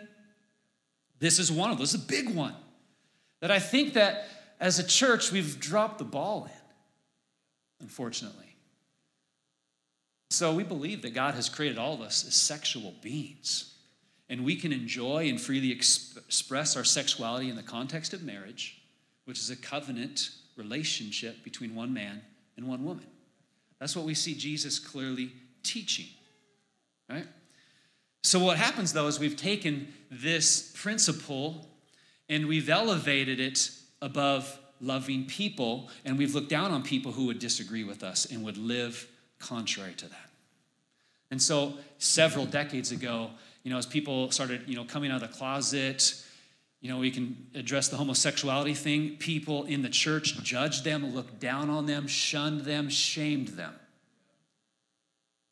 this 1.18 1.38
is 1.38 1.50
one 1.50 1.70
of 1.70 1.78
those, 1.78 1.94
a 1.94 1.98
big 1.98 2.28
one 2.28 2.54
that 3.40 3.50
I 3.50 3.58
think 3.58 3.94
that 3.94 4.28
as 4.60 4.78
a 4.78 4.86
church 4.86 5.32
we've 5.32 5.58
dropped 5.58 5.98
the 5.98 6.04
ball 6.04 6.44
in, 6.44 6.62
unfortunately. 7.80 8.45
So, 10.30 10.54
we 10.54 10.64
believe 10.64 11.02
that 11.02 11.14
God 11.14 11.34
has 11.34 11.48
created 11.48 11.78
all 11.78 11.94
of 11.94 12.00
us 12.00 12.26
as 12.26 12.34
sexual 12.34 12.94
beings. 13.02 13.72
and 14.28 14.44
we 14.44 14.56
can 14.56 14.72
enjoy 14.72 15.28
and 15.28 15.40
freely 15.40 15.72
exp- 15.72 16.16
express 16.16 16.76
our 16.76 16.82
sexuality 16.82 17.48
in 17.48 17.54
the 17.54 17.62
context 17.62 18.12
of 18.12 18.24
marriage, 18.24 18.82
which 19.24 19.38
is 19.38 19.50
a 19.50 19.56
covenant 19.56 20.30
relationship 20.56 21.44
between 21.44 21.76
one 21.76 21.92
man 21.94 22.20
and 22.56 22.66
one 22.66 22.84
woman. 22.84 23.06
That's 23.78 23.94
what 23.94 24.04
we 24.04 24.14
see 24.14 24.34
Jesus 24.34 24.78
clearly 24.78 25.32
teaching, 25.62 26.08
right? 27.08 27.26
So, 28.24 28.40
what 28.40 28.56
happens 28.56 28.92
though 28.92 29.06
is 29.06 29.20
we've 29.20 29.36
taken 29.36 29.92
this 30.10 30.72
principle 30.74 31.68
and 32.28 32.46
we've 32.46 32.68
elevated 32.68 33.38
it 33.38 33.70
above 34.02 34.58
loving 34.80 35.24
people, 35.26 35.88
and 36.04 36.18
we've 36.18 36.34
looked 36.34 36.50
down 36.50 36.70
on 36.70 36.82
people 36.82 37.12
who 37.12 37.26
would 37.26 37.38
disagree 37.38 37.84
with 37.84 38.02
us 38.02 38.26
and 38.26 38.44
would 38.44 38.58
live 38.58 39.06
contrary 39.46 39.94
to 39.94 40.08
that. 40.08 40.30
And 41.30 41.40
so, 41.40 41.74
several 41.98 42.46
decades 42.46 42.92
ago, 42.92 43.30
you 43.62 43.70
know, 43.70 43.78
as 43.78 43.86
people 43.86 44.30
started, 44.30 44.62
you 44.66 44.76
know, 44.76 44.84
coming 44.84 45.10
out 45.10 45.22
of 45.22 45.30
the 45.30 45.36
closet, 45.36 46.22
you 46.80 46.88
know, 46.88 46.98
we 46.98 47.10
can 47.10 47.46
address 47.54 47.88
the 47.88 47.96
homosexuality 47.96 48.74
thing. 48.74 49.16
People 49.16 49.64
in 49.64 49.82
the 49.82 49.88
church 49.88 50.40
judged 50.42 50.84
them, 50.84 51.14
looked 51.14 51.40
down 51.40 51.68
on 51.68 51.86
them, 51.86 52.06
shunned 52.06 52.60
them, 52.60 52.88
shamed 52.88 53.48
them. 53.48 53.74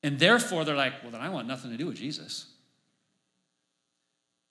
And 0.02 0.18
therefore, 0.18 0.64
they're 0.64 0.76
like, 0.76 1.02
well, 1.02 1.10
then 1.10 1.20
I 1.20 1.30
want 1.30 1.48
nothing 1.48 1.70
to 1.70 1.76
do 1.76 1.86
with 1.86 1.96
Jesus. 1.96 2.46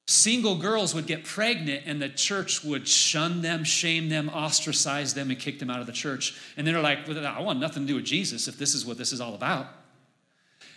Single 0.05 0.57
girls 0.57 0.93
would 0.93 1.07
get 1.07 1.23
pregnant, 1.23 1.83
and 1.85 2.01
the 2.01 2.09
church 2.09 2.63
would 2.63 2.87
shun 2.87 3.41
them, 3.41 3.63
shame 3.63 4.09
them, 4.09 4.29
ostracize 4.29 5.13
them, 5.13 5.29
and 5.31 5.39
kick 5.39 5.59
them 5.59 5.69
out 5.69 5.79
of 5.79 5.87
the 5.87 5.93
church. 5.93 6.37
And 6.57 6.67
they're 6.67 6.81
like, 6.81 7.07
well, 7.07 7.25
I 7.25 7.39
want 7.39 7.59
nothing 7.59 7.83
to 7.83 7.87
do 7.87 7.95
with 7.95 8.03
Jesus 8.03 8.49
if 8.49 8.57
this 8.57 8.75
is 8.75 8.85
what 8.85 8.97
this 8.97 9.13
is 9.13 9.21
all 9.21 9.33
about. 9.33 9.67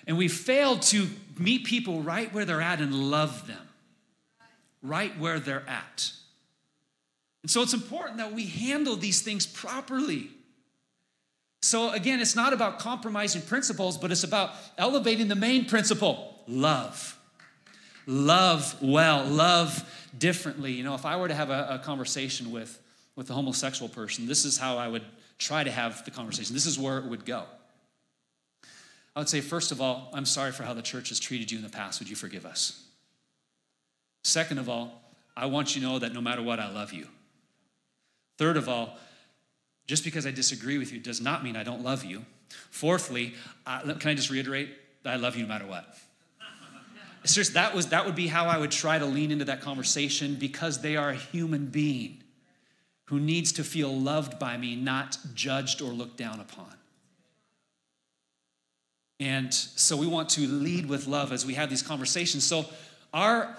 And 0.07 0.17
we 0.17 0.29
failed 0.29 0.83
to 0.83 1.09
meet 1.37 1.65
people 1.65 2.03
right 2.03 2.33
where 2.33 2.45
they're 2.45 2.61
at 2.61 2.81
and 2.81 2.95
love 3.11 3.49
them, 3.49 3.69
right 4.81 5.19
where 5.19 5.41
they're 5.41 5.69
at. 5.69 6.13
And 7.43 7.51
so 7.51 7.63
it's 7.63 7.75
important 7.75 8.19
that 8.19 8.33
we 8.33 8.47
handle 8.47 8.95
these 8.95 9.23
things 9.23 9.45
properly. 9.45 10.31
So 11.63 11.91
again, 11.91 12.21
it's 12.21 12.37
not 12.37 12.53
about 12.53 12.79
compromising 12.79 13.43
principles, 13.43 13.99
but 13.99 14.13
it's 14.13 14.23
about 14.23 14.53
elevating 14.79 15.27
the 15.27 15.35
main 15.35 15.65
principle 15.65 16.43
love 16.47 17.19
love 18.07 18.77
well, 18.81 19.25
love 19.25 19.85
differently. 20.17 20.73
You 20.73 20.85
know, 20.85 20.95
if 20.95 21.05
I 21.05 21.17
were 21.17 21.29
to 21.29 21.35
have 21.35 21.51
a, 21.51 21.67
a 21.71 21.79
conversation 21.79 22.53
with, 22.53 22.81
with 23.17 23.31
a 23.31 23.35
homosexual 23.35 23.89
person, 23.89 24.27
this 24.27 24.45
is 24.45 24.59
how 24.59 24.79
I 24.79 24.89
would 24.89 25.05
try 25.39 25.65
to 25.65 25.71
have 25.71 26.05
the 26.05 26.11
conversation. 26.11 26.55
This 26.55 26.67
is 26.67 26.79
where 26.79 26.99
it 26.99 27.05
would 27.05 27.25
go. 27.25 27.45
I 29.15 29.21
would 29.21 29.29
say, 29.29 29.41
first 29.41 29.73
of 29.73 29.81
all, 29.81 30.11
I'm 30.13 30.27
sorry 30.27 30.53
for 30.53 30.63
how 30.63 30.75
the 30.75 30.83
church 30.83 31.09
has 31.09 31.19
treated 31.19 31.51
you 31.51 31.59
in 31.59 31.65
the 31.65 31.71
past. 31.71 32.01
Would 32.01 32.11
you 32.11 32.17
forgive 32.17 32.45
us? 32.45 32.85
Second 34.23 34.59
of 34.59 34.69
all, 34.69 35.03
I 35.37 35.47
want 35.47 35.75
you 35.75 35.81
to 35.81 35.87
know 35.87 35.99
that 35.99 36.13
no 36.13 36.21
matter 36.21 36.43
what, 36.43 36.61
I 36.61 36.71
love 36.71 36.93
you. 36.93 37.07
Third 38.39 38.57
of 38.57 38.69
all, 38.69 38.99
just 39.87 40.05
because 40.05 40.27
I 40.27 40.33
disagree 40.33 40.79
with 40.79 40.93
you 40.93 40.99
does 40.99 41.21
not 41.21 41.45
mean 41.45 41.57
I 41.57 41.63
don't 41.63 41.83
love 41.83 42.05
you. 42.05 42.25
Fourthly, 42.71 43.35
uh, 43.67 43.95
can 43.95 44.11
I 44.11 44.15
just 44.15 44.31
reiterate 44.31 44.71
that 45.03 45.15
I 45.15 45.17
love 45.17 45.37
you 45.37 45.43
no 45.43 45.49
matter 45.49 45.67
what? 45.67 45.97
Seriously, 47.27 47.55
that, 47.55 47.75
was, 47.75 47.89
that 47.89 48.07
would 48.07 48.15
be 48.15 48.29
how 48.29 48.47
I 48.47 48.59
would 48.59 48.71
try 48.71 48.99
to 48.99 49.07
lean 49.07 49.31
into 49.31 49.45
that 49.47 49.61
conversation 49.61 50.37
because 50.37 50.81
they 50.81 50.97
are 50.97 51.11
a 51.11 51.15
human 51.15 51.67
being 51.67 52.23
who 53.07 53.21
needs 53.21 53.53
to 53.53 53.65
feel 53.65 53.95
loved 53.95 54.39
by 54.39 54.57
me, 54.57 54.77
not 54.77 55.19
judged 55.35 55.83
or 55.83 55.91
looked 55.91 56.17
down 56.17 56.41
upon. 56.41 56.73
And 59.19 59.53
so 59.53 59.97
we 59.97 60.07
want 60.07 60.29
to 60.31 60.47
lead 60.47 60.87
with 60.87 61.07
love 61.07 61.33
as 61.33 61.47
we 61.47 61.55
have 61.55 61.71
these 61.71 61.83
conversations. 61.83 62.45
So, 62.45 62.67
our 63.15 63.57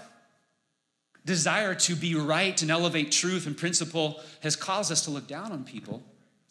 desire 1.26 1.74
to 1.76 1.96
be 1.96 2.16
right 2.16 2.62
and 2.62 2.70
elevate 2.72 3.12
truth 3.12 3.48
and 3.48 3.58
principle 3.58 4.22
has 4.42 4.56
caused 4.56 4.92
us 4.92 5.04
to 5.06 5.12
look 5.12 5.28
down 5.28 5.52
on 5.52 5.64
people 5.64 6.04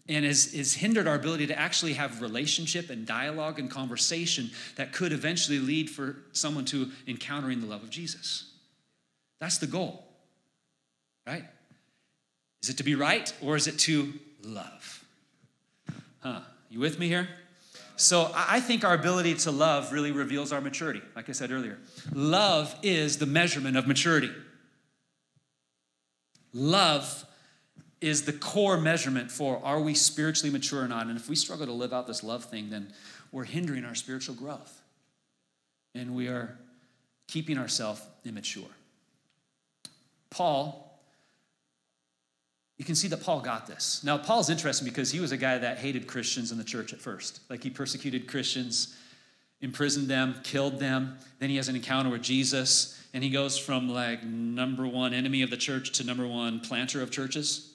and 0.09 0.25
has, 0.25 0.53
has 0.55 0.75
hindered 0.75 1.09
our 1.09 1.15
ability 1.15 1.47
to 1.49 1.59
actually 1.59 1.95
have 1.95 2.23
relationship 2.23 2.91
and 2.91 3.07
dialogue 3.07 3.59
and 3.59 3.71
conversation 3.71 4.51
that 4.77 4.93
could 4.93 5.13
eventually 5.13 5.59
lead 5.59 5.91
for 5.91 6.17
someone 6.33 6.65
to 6.67 6.91
encountering 7.07 7.61
the 7.61 7.67
love 7.67 7.83
of 7.83 7.91
Jesus. 7.91 8.51
That's 9.41 9.59
the 9.59 9.67
goal, 9.67 10.05
right? 11.27 11.45
Is 12.63 12.71
it 12.71 12.79
to 12.79 12.85
be 12.85 12.95
right 12.95 13.33
or 13.43 13.57
is 13.57 13.67
it 13.67 13.79
to 13.81 14.15
love? 14.43 15.05
Huh? 16.21 16.41
You 16.71 16.81
with 16.81 16.99
me 16.99 17.09
here? 17.09 17.29
So 17.97 18.31
I 18.35 18.61
think 18.61 18.85
our 18.85 18.95
ability 18.95 19.35
to 19.35 19.51
love 19.51 19.93
really 19.93 20.13
reveals 20.13 20.53
our 20.53 20.61
maturity, 20.61 21.01
like 21.15 21.29
I 21.29 21.33
said 21.33 21.51
earlier. 21.51 21.79
Love 22.13 22.75
is 22.83 23.19
the 23.19 23.27
measurement 23.27 23.77
of 23.77 23.87
maturity. 23.87 24.31
Love 26.53 27.26
is 28.07 28.23
the 28.23 28.33
core 28.33 28.77
measurement 28.77 29.31
for 29.31 29.61
are 29.65 29.81
we 29.81 29.95
spiritually 29.95 30.53
mature 30.53 30.83
or 30.83 30.89
not. 30.89 31.07
And 31.07 31.17
if 31.17 31.29
we 31.29 31.37
struggle 31.37 31.67
to 31.67 31.73
live 31.73 31.93
out 31.93 32.07
this 32.07 32.23
love 32.23 32.45
thing, 32.45 32.71
then 32.71 32.93
we're 33.33 33.45
hindering 33.45 33.85
our 33.85 33.95
spiritual 33.95 34.35
growth. 34.35 34.81
And 35.95 36.15
we 36.15 36.29
are 36.29 36.57
keeping 37.27 37.59
ourselves 37.59 38.03
immature. 38.25 38.69
Paul, 40.31 41.01
you 42.77 42.85
can 42.85 42.95
see 42.95 43.09
that 43.09 43.23
Paul 43.23 43.41
got 43.41 43.67
this. 43.67 44.05
Now, 44.05 44.19
Paul's 44.19 44.51
interesting 44.51 44.87
because 44.87 45.11
he 45.11 45.19
was 45.19 45.33
a 45.33 45.37
guy 45.37 45.59
that 45.59 45.79
hated 45.79 46.07
Christians 46.07 46.53
in 46.53 46.59
the 46.59 46.65
church 46.65 46.93
at 46.93 47.01
first. 47.01 47.41
Like 47.49 47.63
he 47.63 47.71
persecuted 47.71 48.29
Christians, 48.29 48.95
imprisoned 49.63 50.09
them, 50.09 50.37
killed 50.45 50.79
them. 50.79 51.17
Then 51.39 51.49
he 51.49 51.57
has 51.57 51.69
an 51.69 51.77
encounter 51.77 52.11
with 52.11 52.23
Jesus, 52.23 53.03
and 53.15 53.25
he 53.25 53.31
goes 53.31 53.59
from 53.59 53.89
like 53.89 54.23
number 54.23 54.87
one 54.87 55.15
enemy 55.15 55.43
of 55.43 55.51
the 55.51 55.57
church 55.57 55.93
to 55.93 56.05
number 56.05 56.27
one 56.27 56.61
planter 56.61 57.01
of 57.01 57.11
churches. 57.11 57.73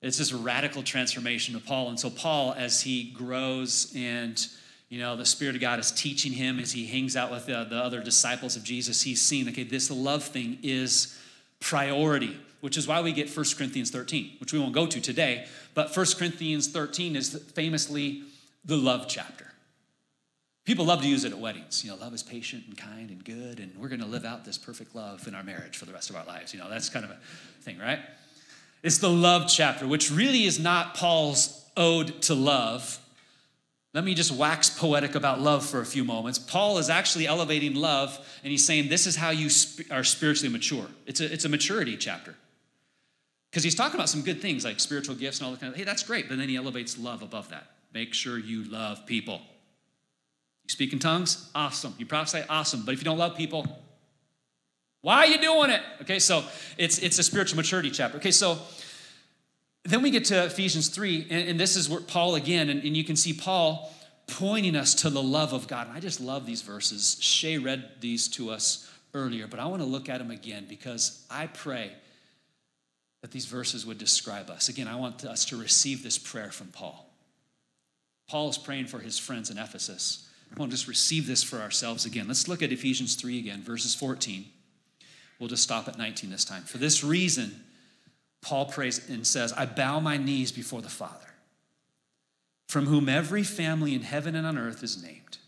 It's 0.00 0.18
this 0.18 0.32
radical 0.32 0.82
transformation 0.82 1.56
of 1.56 1.66
Paul. 1.66 1.88
And 1.88 1.98
so, 1.98 2.08
Paul, 2.10 2.54
as 2.56 2.82
he 2.82 3.04
grows 3.04 3.92
and 3.96 4.46
you 4.88 4.98
know, 4.98 5.16
the 5.16 5.26
Spirit 5.26 5.54
of 5.54 5.60
God 5.60 5.78
is 5.78 5.90
teaching 5.90 6.32
him 6.32 6.58
as 6.58 6.72
he 6.72 6.86
hangs 6.86 7.14
out 7.14 7.30
with 7.30 7.46
the, 7.46 7.66
the 7.68 7.76
other 7.76 8.02
disciples 8.02 8.56
of 8.56 8.64
Jesus. 8.64 9.02
He's 9.02 9.20
seeing, 9.20 9.48
okay, 9.48 9.64
this 9.64 9.90
love 9.90 10.24
thing 10.24 10.58
is 10.62 11.18
priority, 11.60 12.38
which 12.60 12.76
is 12.78 12.88
why 12.88 13.02
we 13.02 13.12
get 13.12 13.28
1 13.28 13.46
Corinthians 13.56 13.90
13, 13.90 14.36
which 14.40 14.52
we 14.52 14.58
won't 14.58 14.72
go 14.72 14.86
to 14.86 15.00
today. 15.00 15.46
But 15.74 15.94
1 15.94 16.06
Corinthians 16.16 16.68
13 16.68 17.16
is 17.16 17.34
famously 17.54 18.22
the 18.64 18.76
love 18.76 19.06
chapter. 19.08 19.46
People 20.64 20.86
love 20.86 21.02
to 21.02 21.08
use 21.08 21.24
it 21.24 21.32
at 21.32 21.38
weddings. 21.38 21.84
You 21.84 21.90
know, 21.90 21.96
love 21.96 22.14
is 22.14 22.22
patient 22.22 22.64
and 22.66 22.76
kind 22.76 23.10
and 23.10 23.24
good, 23.24 23.58
and 23.58 23.74
we're 23.76 23.88
going 23.88 24.00
to 24.00 24.06
live 24.06 24.24
out 24.24 24.44
this 24.44 24.58
perfect 24.58 24.94
love 24.94 25.26
in 25.26 25.34
our 25.34 25.42
marriage 25.42 25.76
for 25.76 25.84
the 25.84 25.92
rest 25.92 26.08
of 26.08 26.16
our 26.16 26.24
lives. 26.24 26.52
You 26.54 26.60
know, 26.60 26.68
that's 26.68 26.88
kind 26.88 27.04
of 27.04 27.10
a 27.10 27.18
thing, 27.62 27.78
right? 27.78 28.00
It's 28.82 28.98
the 28.98 29.10
love 29.10 29.48
chapter, 29.48 29.86
which 29.86 30.10
really 30.10 30.44
is 30.44 30.58
not 30.58 30.94
Paul's 30.94 31.64
ode 31.76 32.22
to 32.22 32.34
love. 32.34 32.98
Let 33.94 34.04
me 34.04 34.14
just 34.14 34.30
wax 34.30 34.70
poetic 34.70 35.14
about 35.14 35.40
love 35.40 35.64
for 35.64 35.80
a 35.80 35.86
few 35.86 36.04
moments. 36.04 36.38
Paul 36.38 36.78
is 36.78 36.90
actually 36.90 37.26
elevating 37.26 37.74
love, 37.74 38.16
and 38.44 38.50
he's 38.50 38.64
saying 38.64 38.88
this 38.88 39.06
is 39.06 39.16
how 39.16 39.30
you 39.30 39.48
sp- 39.50 39.90
are 39.90 40.04
spiritually 40.04 40.52
mature. 40.52 40.86
It's 41.06 41.20
a, 41.20 41.32
it's 41.32 41.44
a 41.44 41.48
maturity 41.48 41.96
chapter. 41.96 42.36
Because 43.50 43.64
he's 43.64 43.74
talking 43.74 43.94
about 43.94 44.10
some 44.10 44.22
good 44.22 44.42
things 44.42 44.64
like 44.64 44.78
spiritual 44.78 45.14
gifts 45.14 45.38
and 45.38 45.46
all 45.46 45.52
that 45.52 45.60
kind 45.60 45.72
of, 45.72 45.78
hey, 45.78 45.84
that's 45.84 46.02
great. 46.02 46.28
But 46.28 46.38
then 46.38 46.48
he 46.48 46.56
elevates 46.56 46.98
love 46.98 47.22
above 47.22 47.48
that. 47.48 47.70
Make 47.94 48.12
sure 48.12 48.38
you 48.38 48.64
love 48.64 49.06
people. 49.06 49.40
You 50.64 50.68
speak 50.68 50.92
in 50.92 50.98
tongues? 50.98 51.50
Awesome. 51.54 51.94
You 51.98 52.04
prophesy? 52.04 52.42
Awesome. 52.48 52.84
But 52.84 52.92
if 52.92 53.00
you 53.00 53.04
don't 53.04 53.16
love 53.16 53.36
people, 53.36 53.66
why 55.00 55.18
are 55.18 55.26
you 55.26 55.38
doing 55.38 55.70
it? 55.70 55.80
Okay, 56.02 56.18
so 56.18 56.44
it's 56.76 56.98
it's 56.98 57.18
a 57.18 57.22
spiritual 57.22 57.56
maturity 57.56 57.90
chapter. 57.90 58.18
Okay, 58.18 58.30
so 58.30 58.58
then 59.84 60.02
we 60.02 60.10
get 60.10 60.26
to 60.26 60.44
Ephesians 60.44 60.88
3, 60.88 61.28
and, 61.30 61.48
and 61.50 61.60
this 61.60 61.76
is 61.76 61.88
where 61.88 62.00
Paul 62.00 62.34
again, 62.34 62.68
and, 62.68 62.82
and, 62.82 62.96
you 62.96 63.04
can 63.04 63.16
see 63.16 63.32
Paul 63.32 63.90
pointing 64.26 64.76
us 64.76 64.94
to 64.96 65.08
the 65.08 65.22
love 65.22 65.54
of 65.54 65.66
God. 65.66 65.88
And 65.88 65.96
I 65.96 66.00
just 66.00 66.20
love 66.20 66.44
these 66.44 66.60
verses. 66.60 67.16
Shay 67.20 67.56
read 67.56 67.88
these 68.00 68.28
to 68.28 68.50
us 68.50 68.90
earlier, 69.14 69.46
but 69.46 69.58
I 69.60 69.66
want 69.66 69.80
to 69.80 69.88
look 69.88 70.10
at 70.10 70.18
them 70.18 70.30
again 70.30 70.66
because 70.68 71.24
I 71.30 71.46
pray 71.46 71.92
that 73.22 73.30
these 73.30 73.46
verses 73.46 73.86
would 73.86 73.98
describe 73.98 74.50
us. 74.50 74.68
Again, 74.68 74.88
I 74.88 74.96
want 74.96 75.24
us 75.24 75.46
to 75.46 75.56
receive 75.56 76.02
this 76.02 76.18
prayer 76.18 76.50
from 76.50 76.68
Paul. 76.68 77.08
Paul 78.28 78.50
is 78.50 78.58
praying 78.58 78.86
for 78.86 78.98
his 78.98 79.18
friends 79.18 79.48
in 79.48 79.56
Ephesus. 79.56 80.28
I 80.54 80.58
want 80.58 80.70
to 80.70 80.76
just 80.76 80.88
receive 80.88 81.26
this 81.26 81.42
for 81.42 81.58
ourselves 81.58 82.04
again. 82.04 82.28
Let's 82.28 82.46
look 82.46 82.62
at 82.62 82.72
Ephesians 82.72 83.14
3 83.14 83.38
again, 83.38 83.62
verses 83.62 83.94
14. 83.94 84.44
We'll 85.38 85.48
just 85.48 85.62
stop 85.62 85.86
at 85.88 85.98
19 85.98 86.30
this 86.30 86.44
time. 86.44 86.62
For 86.62 86.78
this 86.78 87.04
reason, 87.04 87.62
Paul 88.42 88.66
prays 88.66 89.08
and 89.08 89.26
says, 89.26 89.52
I 89.52 89.66
bow 89.66 90.00
my 90.00 90.16
knees 90.16 90.52
before 90.52 90.82
the 90.82 90.88
Father, 90.88 91.34
from 92.68 92.86
whom 92.86 93.08
every 93.08 93.42
family 93.42 93.94
in 93.94 94.02
heaven 94.02 94.34
and 94.34 94.46
on 94.46 94.58
earth 94.58 94.82
is 94.82 95.02
named, 95.02 95.38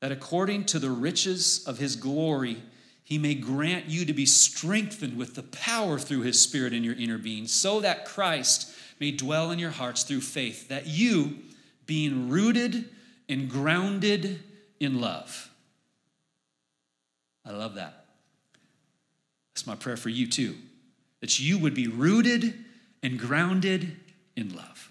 that 0.00 0.12
according 0.12 0.64
to 0.66 0.78
the 0.78 0.90
riches 0.90 1.64
of 1.66 1.78
his 1.78 1.96
glory, 1.96 2.62
he 3.02 3.18
may 3.18 3.34
grant 3.34 3.86
you 3.86 4.04
to 4.04 4.12
be 4.12 4.26
strengthened 4.26 5.16
with 5.16 5.34
the 5.34 5.42
power 5.42 5.98
through 5.98 6.22
his 6.22 6.40
Spirit 6.40 6.72
in 6.72 6.84
your 6.84 6.94
inner 6.94 7.18
being, 7.18 7.46
so 7.46 7.80
that 7.80 8.04
Christ 8.04 8.72
may 9.00 9.10
dwell 9.10 9.50
in 9.50 9.58
your 9.58 9.70
hearts 9.70 10.02
through 10.02 10.20
faith, 10.20 10.68
that 10.68 10.86
you, 10.86 11.38
being 11.86 12.28
rooted 12.28 12.88
and 13.28 13.48
grounded 13.48 14.42
in 14.80 15.00
love. 15.00 15.50
I 17.46 17.52
love 17.52 17.74
that 17.74 18.03
That's 19.54 19.66
my 19.66 19.76
prayer 19.76 19.96
for 19.96 20.08
you 20.08 20.26
too, 20.26 20.56
that 21.20 21.38
you 21.38 21.58
would 21.58 21.74
be 21.74 21.86
rooted 21.86 22.54
and 23.02 23.18
grounded 23.18 23.96
in 24.36 24.54
love. 24.54 24.90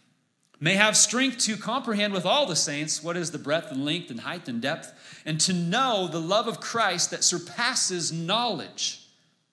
May 0.59 0.75
have 0.75 0.95
strength 0.95 1.39
to 1.39 1.57
comprehend 1.57 2.13
with 2.13 2.25
all 2.25 2.45
the 2.45 2.55
saints 2.55 3.03
what 3.03 3.17
is 3.17 3.31
the 3.31 3.37
breadth 3.37 3.71
and 3.71 3.83
length 3.83 4.09
and 4.09 4.21
height 4.21 4.47
and 4.47 4.61
depth, 4.61 5.21
and 5.25 5.39
to 5.41 5.51
know 5.51 6.07
the 6.07 6.21
love 6.21 6.47
of 6.47 6.61
Christ 6.61 7.11
that 7.11 7.25
surpasses 7.25 8.13
knowledge, 8.13 9.05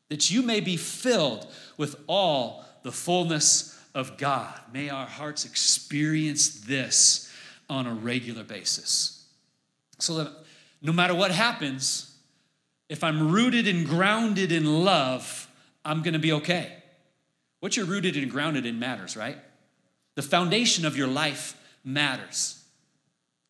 that 0.08 0.30
you 0.30 0.42
may 0.42 0.60
be 0.60 0.76
filled 0.76 1.48
with 1.76 1.96
all 2.06 2.64
the 2.84 2.92
fullness 2.92 3.76
of 3.92 4.16
God. 4.16 4.54
May 4.72 4.88
our 4.88 5.06
hearts 5.06 5.44
experience 5.44 6.60
this 6.60 7.32
on 7.68 7.88
a 7.88 7.94
regular 7.94 8.44
basis. 8.44 9.26
So 9.98 10.14
that 10.14 10.32
no 10.80 10.92
matter 10.92 11.14
what 11.14 11.32
happens, 11.32 12.09
if 12.90 13.04
I'm 13.04 13.30
rooted 13.30 13.68
and 13.68 13.86
grounded 13.86 14.50
in 14.50 14.84
love, 14.84 15.48
I'm 15.84 16.02
gonna 16.02 16.18
be 16.18 16.32
okay. 16.32 16.74
What 17.60 17.76
you're 17.76 17.86
rooted 17.86 18.16
and 18.16 18.28
grounded 18.30 18.66
in 18.66 18.80
matters, 18.80 19.16
right? 19.16 19.38
The 20.16 20.22
foundation 20.22 20.84
of 20.84 20.96
your 20.96 21.06
life 21.06 21.56
matters. 21.84 22.62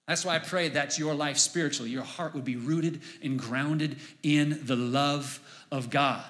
That's 0.06 0.26
why 0.26 0.34
I 0.36 0.40
pray 0.40 0.68
that 0.68 0.98
your 0.98 1.14
life 1.14 1.38
spiritually, 1.38 1.90
your 1.90 2.02
heart 2.02 2.34
would 2.34 2.44
be 2.44 2.56
rooted 2.56 3.00
and 3.22 3.38
grounded 3.38 3.96
in 4.22 4.60
the 4.66 4.76
love 4.76 5.40
of 5.72 5.88
God. 5.88 6.24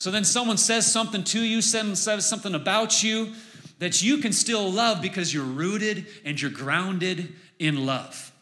So 0.00 0.10
then 0.10 0.24
someone 0.24 0.56
says 0.56 0.90
something 0.90 1.22
to 1.24 1.40
you, 1.40 1.62
someone 1.62 1.94
says 1.94 2.26
something 2.26 2.54
about 2.54 3.04
you 3.04 3.34
that 3.78 4.02
you 4.02 4.18
can 4.18 4.32
still 4.32 4.68
love 4.68 5.00
because 5.00 5.32
you're 5.32 5.44
rooted 5.44 6.06
and 6.24 6.40
you're 6.40 6.50
grounded 6.50 7.34
in 7.60 7.86
love. 7.86 8.32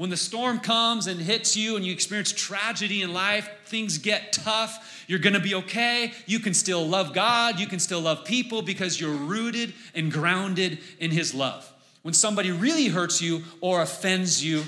When 0.00 0.08
the 0.08 0.16
storm 0.16 0.60
comes 0.60 1.08
and 1.08 1.20
hits 1.20 1.58
you 1.58 1.76
and 1.76 1.84
you 1.84 1.92
experience 1.92 2.32
tragedy 2.32 3.02
in 3.02 3.12
life, 3.12 3.50
things 3.66 3.98
get 3.98 4.32
tough, 4.32 5.04
you're 5.06 5.18
gonna 5.18 5.40
be 5.40 5.54
okay. 5.56 6.14
You 6.24 6.38
can 6.38 6.54
still 6.54 6.88
love 6.88 7.12
God, 7.12 7.60
you 7.60 7.66
can 7.66 7.78
still 7.78 8.00
love 8.00 8.24
people 8.24 8.62
because 8.62 8.98
you're 8.98 9.10
rooted 9.10 9.74
and 9.94 10.10
grounded 10.10 10.78
in 11.00 11.10
His 11.10 11.34
love. 11.34 11.70
When 12.00 12.14
somebody 12.14 12.50
really 12.50 12.86
hurts 12.86 13.20
you 13.20 13.42
or 13.60 13.82
offends 13.82 14.42
you 14.42 14.64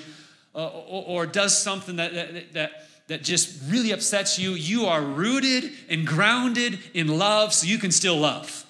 uh, 0.54 0.68
or, 0.68 1.22
or, 1.22 1.26
does 1.26 1.56
something 1.56 1.96
that, 1.96 2.12
that, 2.12 2.52
that, 2.52 2.70
that 3.06 3.22
just 3.22 3.58
really 3.70 3.92
upsets 3.92 4.38
you, 4.38 4.50
you 4.50 4.84
are 4.84 5.00
rooted 5.00 5.72
and 5.88 6.06
grounded 6.06 6.78
in 6.92 7.08
love 7.08 7.54
so 7.54 7.66
you 7.66 7.78
can 7.78 7.90
still 7.90 8.18
love. 8.18 8.66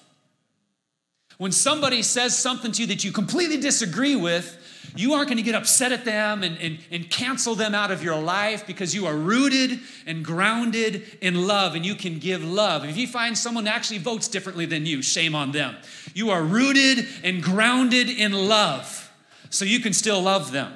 When 1.37 1.51
somebody 1.51 2.03
says 2.03 2.37
something 2.37 2.71
to 2.71 2.83
you 2.83 2.87
that 2.87 3.03
you 3.03 3.11
completely 3.11 3.57
disagree 3.57 4.15
with, 4.15 4.57
you 4.95 5.13
aren't 5.13 5.27
going 5.27 5.37
to 5.37 5.43
get 5.43 5.55
upset 5.55 5.91
at 5.91 6.05
them 6.05 6.43
and, 6.43 6.57
and, 6.57 6.79
and 6.91 7.09
cancel 7.09 7.55
them 7.55 7.73
out 7.73 7.91
of 7.91 8.03
your 8.03 8.19
life 8.19 8.67
because 8.67 8.93
you 8.93 9.07
are 9.07 9.15
rooted 9.15 9.79
and 10.05 10.23
grounded 10.23 11.03
in 11.21 11.47
love 11.47 11.75
and 11.75 11.85
you 11.85 11.95
can 11.95 12.19
give 12.19 12.43
love. 12.43 12.85
If 12.85 12.97
you 12.97 13.07
find 13.07 13.37
someone 13.37 13.63
that 13.63 13.75
actually 13.75 13.99
votes 13.99 14.27
differently 14.27 14.65
than 14.65 14.85
you, 14.85 15.01
shame 15.01 15.35
on 15.35 15.51
them. 15.51 15.75
You 16.13 16.29
are 16.29 16.43
rooted 16.43 17.07
and 17.23 17.41
grounded 17.41 18.09
in 18.09 18.33
love 18.33 19.11
so 19.49 19.65
you 19.65 19.79
can 19.79 19.93
still 19.93 20.21
love 20.21 20.51
them. 20.51 20.73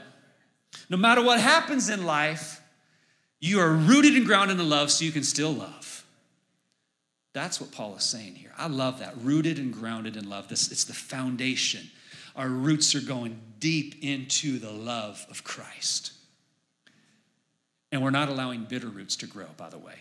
No 0.89 0.97
matter 0.97 1.21
what 1.21 1.39
happens 1.39 1.89
in 1.89 2.05
life, 2.05 2.61
you 3.39 3.59
are 3.59 3.71
rooted 3.71 4.15
and 4.15 4.25
grounded 4.25 4.59
in 4.59 4.69
love 4.69 4.91
so 4.91 5.05
you 5.05 5.11
can 5.11 5.23
still 5.23 5.51
love. 5.51 6.05
That's 7.33 7.61
what 7.61 7.71
Paul 7.71 7.95
is 7.97 8.03
saying 8.03 8.35
here. 8.35 8.51
I 8.57 8.67
love 8.67 8.99
that. 8.99 9.13
Rooted 9.21 9.59
and 9.59 9.71
grounded 9.71 10.17
in 10.17 10.27
love. 10.27 10.47
This 10.47 10.71
it's 10.71 10.85
the 10.85 10.93
foundation 10.93 11.91
our 12.37 12.47
roots 12.47 12.93
are 12.93 13.01
going 13.01 13.39
deep 13.59 14.03
into 14.03 14.59
the 14.59 14.71
love 14.71 15.25
of 15.29 15.43
Christ. 15.43 16.13
And 17.91 18.01
we're 18.01 18.09
not 18.09 18.29
allowing 18.29 18.65
bitter 18.65 18.87
roots 18.87 19.15
to 19.17 19.27
grow, 19.27 19.47
by 19.57 19.69
the 19.69 19.77
way. 19.77 19.95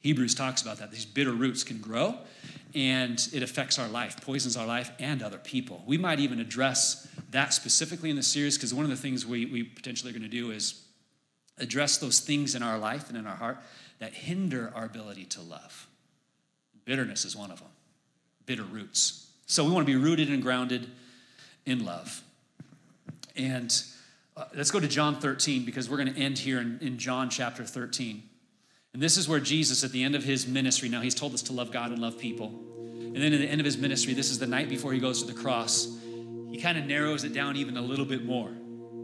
Hebrews 0.00 0.34
talks 0.34 0.60
about 0.60 0.78
that. 0.78 0.90
These 0.90 1.06
bitter 1.06 1.32
roots 1.32 1.64
can 1.64 1.78
grow 1.78 2.18
and 2.74 3.26
it 3.32 3.42
affects 3.42 3.78
our 3.78 3.88
life, 3.88 4.20
poisons 4.20 4.56
our 4.56 4.66
life 4.66 4.90
and 4.98 5.22
other 5.22 5.38
people. 5.38 5.82
We 5.86 5.96
might 5.96 6.20
even 6.20 6.40
address 6.40 7.08
that 7.30 7.54
specifically 7.54 8.10
in 8.10 8.16
the 8.16 8.22
series 8.22 8.58
because 8.58 8.74
one 8.74 8.84
of 8.84 8.90
the 8.90 8.96
things 8.96 9.24
we, 9.24 9.46
we 9.46 9.62
potentially 9.62 10.10
are 10.10 10.12
going 10.12 10.22
to 10.22 10.28
do 10.28 10.50
is 10.50 10.82
address 11.58 11.98
those 11.98 12.20
things 12.20 12.54
in 12.54 12.62
our 12.62 12.78
life 12.78 13.08
and 13.08 13.16
in 13.16 13.26
our 13.26 13.36
heart 13.36 13.58
that 14.00 14.12
hinder 14.12 14.72
our 14.74 14.84
ability 14.84 15.24
to 15.24 15.40
love. 15.40 15.86
Bitterness 16.84 17.24
is 17.24 17.36
one 17.36 17.50
of 17.50 17.60
them, 17.60 17.70
bitter 18.44 18.64
roots. 18.64 19.30
So 19.46 19.64
we 19.64 19.70
want 19.70 19.86
to 19.86 19.92
be 19.92 19.98
rooted 19.98 20.30
and 20.30 20.42
grounded 20.42 20.90
in 21.64 21.84
love. 21.84 22.22
And 23.36 23.74
uh, 24.36 24.44
let's 24.54 24.70
go 24.70 24.80
to 24.80 24.88
John 24.88 25.16
13 25.16 25.64
because 25.64 25.88
we're 25.88 25.96
going 25.96 26.12
to 26.12 26.20
end 26.20 26.38
here 26.38 26.60
in, 26.60 26.78
in 26.80 26.98
John 26.98 27.30
chapter 27.30 27.64
13. 27.64 28.22
And 28.92 29.02
this 29.02 29.16
is 29.16 29.28
where 29.28 29.40
Jesus, 29.40 29.82
at 29.82 29.92
the 29.92 30.04
end 30.04 30.14
of 30.14 30.22
his 30.22 30.46
ministry, 30.46 30.88
now 30.88 31.00
he's 31.00 31.14
told 31.14 31.34
us 31.34 31.42
to 31.42 31.52
love 31.52 31.72
God 31.72 31.90
and 31.90 32.00
love 32.00 32.18
people. 32.18 32.46
And 32.46 33.16
then 33.16 33.32
at 33.32 33.38
the 33.38 33.46
end 33.46 33.60
of 33.60 33.64
his 33.64 33.76
ministry, 33.76 34.14
this 34.14 34.30
is 34.30 34.38
the 34.38 34.46
night 34.46 34.68
before 34.68 34.92
he 34.92 35.00
goes 35.00 35.22
to 35.22 35.32
the 35.32 35.38
cross, 35.38 35.98
he 36.50 36.60
kind 36.60 36.78
of 36.78 36.84
narrows 36.84 37.24
it 37.24 37.32
down 37.32 37.56
even 37.56 37.76
a 37.76 37.82
little 37.82 38.04
bit 38.04 38.24
more. 38.24 38.50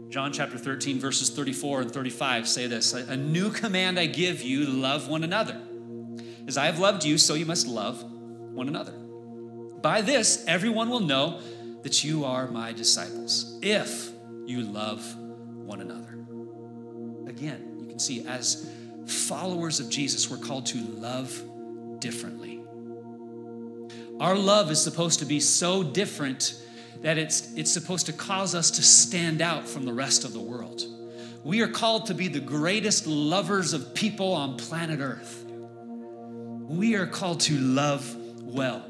John 0.09 0.33
chapter 0.33 0.57
13, 0.57 0.99
verses 0.99 1.29
34 1.29 1.83
and 1.83 1.91
35 1.91 2.47
say 2.47 2.67
this 2.67 2.93
A 2.93 3.15
new 3.15 3.49
command 3.49 3.97
I 3.97 4.07
give 4.07 4.41
you 4.41 4.65
love 4.65 5.07
one 5.07 5.23
another. 5.23 5.61
As 6.47 6.57
I 6.57 6.65
have 6.65 6.79
loved 6.79 7.05
you, 7.05 7.17
so 7.17 7.33
you 7.33 7.45
must 7.45 7.67
love 7.67 8.03
one 8.03 8.67
another. 8.67 8.91
By 9.81 10.01
this, 10.01 10.43
everyone 10.47 10.89
will 10.89 10.99
know 10.99 11.39
that 11.83 12.03
you 12.03 12.25
are 12.25 12.47
my 12.47 12.73
disciples 12.73 13.57
if 13.61 14.11
you 14.45 14.61
love 14.61 15.15
one 15.17 15.81
another. 15.81 16.17
Again, 17.27 17.77
you 17.79 17.87
can 17.87 17.99
see 17.99 18.25
as 18.25 18.69
followers 19.05 19.79
of 19.79 19.89
Jesus, 19.89 20.29
we're 20.29 20.37
called 20.37 20.65
to 20.67 20.77
love 20.77 21.41
differently. 21.99 22.61
Our 24.19 24.35
love 24.35 24.69
is 24.69 24.81
supposed 24.81 25.19
to 25.19 25.25
be 25.25 25.39
so 25.39 25.83
different 25.83 26.61
that 27.01 27.17
it's, 27.17 27.53
it's 27.55 27.71
supposed 27.71 28.05
to 28.05 28.13
cause 28.13 28.53
us 28.53 28.71
to 28.71 28.83
stand 28.83 29.41
out 29.41 29.67
from 29.67 29.85
the 29.85 29.93
rest 29.93 30.23
of 30.23 30.33
the 30.33 30.39
world. 30.39 30.83
We 31.43 31.61
are 31.61 31.67
called 31.67 32.05
to 32.07 32.13
be 32.13 32.27
the 32.27 32.39
greatest 32.39 33.07
lovers 33.07 33.73
of 33.73 33.95
people 33.95 34.33
on 34.33 34.57
planet 34.57 34.99
Earth. 34.99 35.43
We 35.47 36.95
are 36.95 37.07
called 37.07 37.39
to 37.41 37.57
love 37.57 38.15
well. 38.43 38.85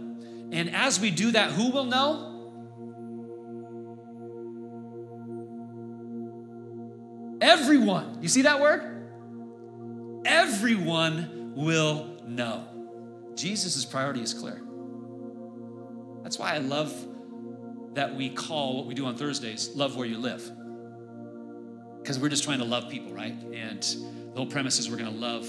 And 0.52 0.76
as 0.76 1.00
we 1.00 1.12
do 1.12 1.32
that, 1.32 1.52
who 1.52 1.72
will 1.72 1.86
know? 1.86 2.31
Everyone. 7.42 8.20
You 8.22 8.30
see 8.30 8.44
that 8.44 8.62
word? 8.62 8.88
Everyone 10.26 11.54
will 11.56 12.22
know. 12.28 12.68
Jesus' 13.36 13.84
priority 13.84 14.22
is 14.22 14.34
clear. 14.34 14.62
That's 16.22 16.38
why 16.38 16.54
I 16.54 16.60
love 16.60 16.94
that 17.94 18.16
we 18.16 18.30
call 18.30 18.78
what 18.78 18.86
we 18.86 18.94
do 18.94 19.06
on 19.06 19.16
Thursdays 19.16 19.76
love 19.76 19.98
where 19.98 20.08
you 20.08 20.18
live. 20.18 20.50
Because 22.02 22.20
we're 22.20 22.30
just 22.30 22.44
trying 22.44 22.60
to 22.60 22.66
love 22.66 22.90
people, 22.90 23.14
right? 23.14 23.36
And 23.54 23.82
the 23.82 24.38
whole 24.38 24.46
premise 24.46 24.80
is 24.80 24.90
we're 24.90 24.98
going 24.98 25.12
to 25.12 25.20
love 25.20 25.48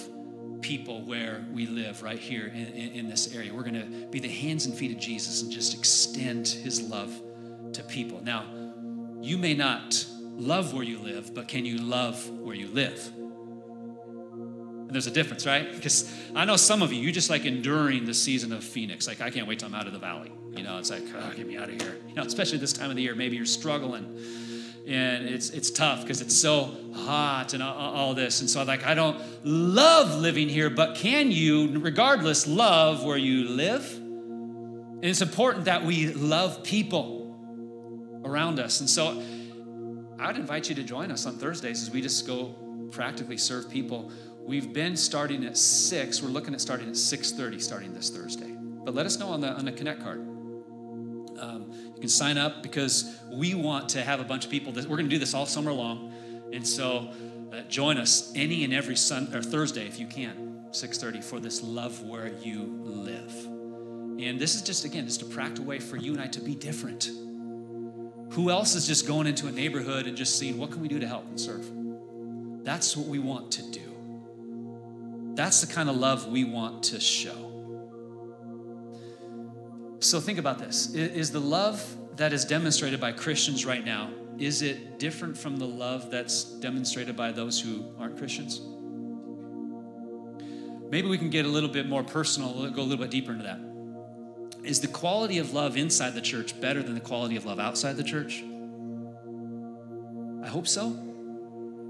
people 0.63 1.03
where 1.05 1.45
we 1.53 1.67
live, 1.67 2.03
right 2.03 2.19
here 2.19 2.47
in, 2.47 2.67
in, 2.69 2.93
in 2.93 3.09
this 3.09 3.35
area. 3.35 3.53
We're 3.53 3.63
going 3.63 3.75
to 3.75 4.07
be 4.09 4.21
the 4.21 4.29
hands 4.29 4.67
and 4.67 4.75
feet 4.75 4.93
of 4.93 4.99
Jesus 4.99 5.43
and 5.43 5.51
just 5.51 5.75
extend 5.75 6.49
his 6.49 6.81
love 6.81 7.13
to 7.73 7.83
people. 7.83 8.23
Now, 8.23 8.45
you 9.21 9.39
may 9.39 9.55
not 9.55 10.05
love 10.37 10.75
where 10.75 10.85
you 10.85 10.99
live, 10.99 11.35
but 11.35 11.49
can 11.49 11.65
you 11.65 11.79
love 11.79 12.29
where 12.31 12.55
you 12.55 12.69
live? 12.69 13.11
And 13.17 14.91
there's 14.91 15.07
a 15.07 15.13
difference, 15.13 15.47
right? 15.47 15.73
Because 15.75 16.13
I 16.35 16.45
know 16.45 16.57
some 16.57 16.83
of 16.83 16.93
you, 16.93 17.01
you 17.01 17.13
just 17.13 17.31
like 17.31 17.45
enduring 17.45 18.05
the 18.05 18.15
season 18.15 18.53
of 18.53 18.63
Phoenix. 18.63 19.07
Like, 19.07 19.21
I 19.21 19.31
can't 19.31 19.47
wait 19.47 19.61
till 19.61 19.69
I'm 19.69 19.75
out 19.75 19.87
of 19.87 19.93
the 19.93 19.99
valley. 19.99 20.33
You 20.55 20.63
know, 20.63 20.79
it's 20.79 20.91
like, 20.91 21.05
oh, 21.15 21.33
get 21.35 21.47
me 21.47 21.57
out 21.57 21.71
of 21.71 21.81
here. 21.81 21.97
You 22.09 22.15
know, 22.15 22.23
especially 22.23 22.59
this 22.59 22.73
time 22.75 22.91
of 22.91 22.97
the 22.97 23.03
year, 23.03 23.15
maybe 23.15 23.37
you're 23.37 23.47
struggling 23.47 24.19
and 24.87 25.29
it's 25.29 25.51
it's 25.51 25.71
tough 25.71 26.03
because 26.03 26.21
it's 26.21 26.37
so 26.37 26.75
hot 26.93 27.55
and 27.55 27.63
all, 27.63 27.95
all, 27.95 28.15
this 28.15 28.41
and 28.41 28.51
so 28.51 28.63
like 28.65 28.85
i 28.85 28.95
don't 28.95 29.21
love 29.45 30.21
living 30.21 30.49
here 30.49 30.69
but 30.69 30.97
can 30.97 31.31
you 31.31 31.79
regardless 31.79 32.49
love 32.49 33.05
where 33.05 33.17
you 33.17 33.49
live 33.49 33.89
and 33.95 35.05
it's 35.05 35.23
important 35.23 35.67
that 35.67 35.85
we 35.85 36.13
love 36.15 36.65
people 36.65 38.21
around 38.25 38.59
us 38.59 38.81
and 38.81 38.91
so 38.91 39.23
I 40.23 40.29
would 40.29 40.37
invite 40.37 40.69
you 40.69 40.77
to 40.77 40.85
join 40.85 41.11
us 41.11 41.27
on 41.27 41.37
Thursdays 41.37 41.83
as 41.83 41.91
we 41.91 42.01
just 42.01 42.29
go 42.29 42.55
practically 42.93 43.37
serve 43.37 43.69
people. 43.69 44.13
We've 44.39 44.73
been 44.73 44.97
starting 44.97 45.45
at 45.45 45.57
six. 45.57 46.23
We're 46.23 46.29
looking 46.29 46.55
at 46.55 46.61
starting 46.61 46.89
at 46.89 46.97
six 46.97 47.33
thirty, 47.33 47.59
starting 47.59 47.93
this 47.93 48.09
Thursday. 48.09 48.55
But 48.57 48.95
let 48.95 49.05
us 49.05 49.19
know 49.19 49.31
on 49.31 49.41
the 49.41 49.49
on 49.49 49.65
the 49.65 49.73
Connect 49.73 50.01
card. 50.01 50.21
Um, 51.41 51.73
you 51.73 52.01
can 52.01 52.09
sign 52.09 52.39
up 52.39 52.63
because 52.63 53.19
we 53.33 53.55
want 53.55 53.89
to 53.91 54.03
have 54.03 54.21
a 54.21 54.25
bunch 54.25 54.45
of 54.45 54.51
people. 54.53 54.73
That, 54.73 54.85
we're 54.85 54.97
going 54.97 55.09
to 55.09 55.15
do 55.15 55.19
this 55.19 55.35
all 55.35 55.45
summer 55.45 55.73
long, 55.73 56.13
and 56.53 56.65
so 56.65 57.11
uh, 57.53 57.63
join 57.63 57.99
us 57.99 58.33
any 58.37 58.63
and 58.63 58.73
every 58.73 58.95
Sun 58.95 59.35
or 59.35 59.43
Thursday 59.43 59.89
if 59.89 59.99
you 59.99 60.07
can, 60.07 60.67
six 60.71 60.99
thirty 60.99 61.21
for 61.21 61.41
this 61.41 61.65
love 61.65 62.01
where 62.05 62.29
you 62.29 62.81
live. 62.85 63.35
And 64.21 64.39
this 64.39 64.55
is 64.55 64.63
just 64.63 64.85
again 64.85 65.05
just 65.05 65.23
a 65.23 65.27
practical 65.27 65.65
way 65.65 65.81
for 65.81 65.97
you 65.97 66.13
and 66.13 66.21
I 66.21 66.29
to 66.29 66.41
be 66.41 66.55
different 66.55 67.11
who 68.33 68.51
else 68.51 68.75
is 68.75 68.87
just 68.87 69.07
going 69.07 69.27
into 69.27 69.47
a 69.47 69.53
neighborhood 69.53 70.07
and 70.07 70.17
just 70.17 70.39
seeing 70.39 70.59
what 70.59 70.71
can 70.71 70.81
we 70.81 70.89
do 70.89 70.99
to 70.99 71.07
help 71.07 71.25
and 71.27 71.39
serve? 71.39 71.71
That's 72.65 72.97
what 72.97 73.07
we 73.07 73.19
want 73.19 73.53
to 73.53 73.71
do. 73.71 75.35
That's 75.35 75.61
the 75.61 75.73
kind 75.73 75.91
of 75.91 75.97
love 75.97 76.29
we 76.29 76.45
want 76.45 76.83
to 76.85 77.01
show. 77.01 77.51
So 80.01 80.19
think 80.19 80.39
about 80.39 80.59
this. 80.59 80.95
Is 80.95 81.31
the 81.31 81.41
love 81.41 81.85
that 82.17 82.33
is 82.33 82.45
demonstrated 82.45 83.01
by 83.01 83.13
Christians 83.13 83.67
right 83.67 83.85
now, 83.85 84.11
is 84.39 84.63
it 84.63 84.99
different 84.99 85.37
from 85.37 85.59
the 85.59 85.67
love 85.67 86.11
that's 86.11 86.45
demonstrated 86.45 87.17
by 87.17 87.33
those 87.33 87.61
who 87.61 87.85
aren't 87.99 88.17
Christians? 88.17 88.61
Maybe 90.91 91.09
we 91.09 91.19
can 91.19 91.31
get 91.31 91.45
a 91.45 91.49
little 91.49 91.69
bit 91.69 91.87
more 91.87 92.03
personal, 92.03 92.53
go 92.71 92.81
a 92.81 92.85
little 92.85 93.05
bit 93.05 93.11
deeper 93.11 93.33
into 93.33 93.45
that. 93.45 93.72
Is 94.65 94.81
the 94.81 94.89
quality 94.89 95.39
of 95.39 95.53
love 95.53 95.77
inside 95.77 96.15
the 96.15 96.21
church 96.21 96.61
better 96.61 96.83
than 96.83 96.95
the 96.95 97.01
quality 97.01 97.37
of 97.37 97.45
love 97.45 97.59
outside 97.59 97.97
the 97.97 98.05
church? 98.05 98.43
I 100.43 100.49
hope 100.49 100.69
so. 100.69 100.97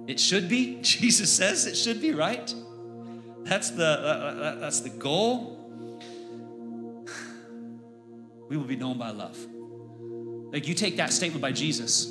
It 0.07 0.19
should 0.19 0.49
be. 0.49 0.79
Jesus 0.83 1.31
says 1.33 1.67
it 1.67 1.77
should 1.77 2.01
be, 2.01 2.13
right? 2.13 2.55
That's 3.45 3.71
the, 3.71 3.87
uh, 3.87 4.55
that's 4.61 4.81
the 4.81 4.91
goal. 4.91 5.59
We 8.49 8.59
will 8.59 8.67
be 8.67 8.77
known 8.77 8.99
by 8.99 9.13
love. 9.13 9.39
Like 10.53 10.69
you 10.69 10.75
take 10.75 10.99
that 10.99 11.11
statement 11.11 11.41
by 11.41 11.53
Jesus 11.53 12.05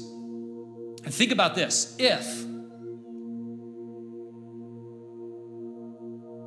and 1.03 1.13
think 1.13 1.31
about 1.31 1.53
this. 1.53 1.95
If 1.99 2.25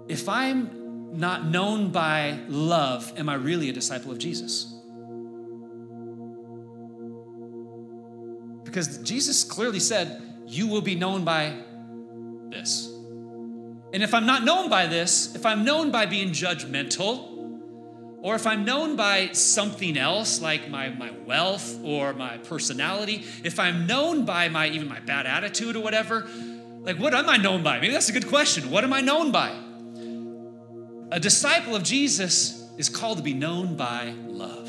if 0.08 0.28
I'm 0.28 0.83
not 1.14 1.46
known 1.46 1.90
by 1.90 2.38
love, 2.48 3.12
am 3.16 3.28
I 3.28 3.34
really 3.34 3.70
a 3.70 3.72
disciple 3.72 4.10
of 4.10 4.18
Jesus? 4.18 4.74
Because 8.64 8.98
Jesus 8.98 9.44
clearly 9.44 9.78
said, 9.78 10.20
You 10.46 10.66
will 10.66 10.80
be 10.80 10.96
known 10.96 11.24
by 11.24 11.56
this. 12.50 12.90
And 13.92 14.02
if 14.02 14.12
I'm 14.12 14.26
not 14.26 14.42
known 14.42 14.68
by 14.68 14.86
this, 14.88 15.36
if 15.36 15.46
I'm 15.46 15.64
known 15.64 15.92
by 15.92 16.06
being 16.06 16.30
judgmental, 16.30 17.30
or 18.20 18.34
if 18.34 18.46
I'm 18.46 18.64
known 18.64 18.96
by 18.96 19.28
something 19.32 19.96
else 19.96 20.40
like 20.40 20.68
my, 20.68 20.88
my 20.88 21.12
wealth 21.26 21.78
or 21.84 22.12
my 22.14 22.38
personality, 22.38 23.24
if 23.44 23.60
I'm 23.60 23.86
known 23.86 24.24
by 24.24 24.48
my 24.48 24.66
even 24.68 24.88
my 24.88 24.98
bad 24.98 25.26
attitude 25.26 25.76
or 25.76 25.80
whatever, 25.80 26.26
like 26.80 26.98
what 26.98 27.14
am 27.14 27.28
I 27.28 27.36
known 27.36 27.62
by? 27.62 27.78
Maybe 27.78 27.92
that's 27.92 28.08
a 28.08 28.12
good 28.12 28.26
question. 28.26 28.70
What 28.70 28.82
am 28.82 28.92
I 28.92 29.00
known 29.00 29.30
by? 29.30 29.63
A 31.10 31.20
disciple 31.20 31.74
of 31.76 31.82
Jesus 31.82 32.68
is 32.76 32.88
called 32.88 33.18
to 33.18 33.22
be 33.22 33.34
known 33.34 33.76
by 33.76 34.14
love. 34.26 34.68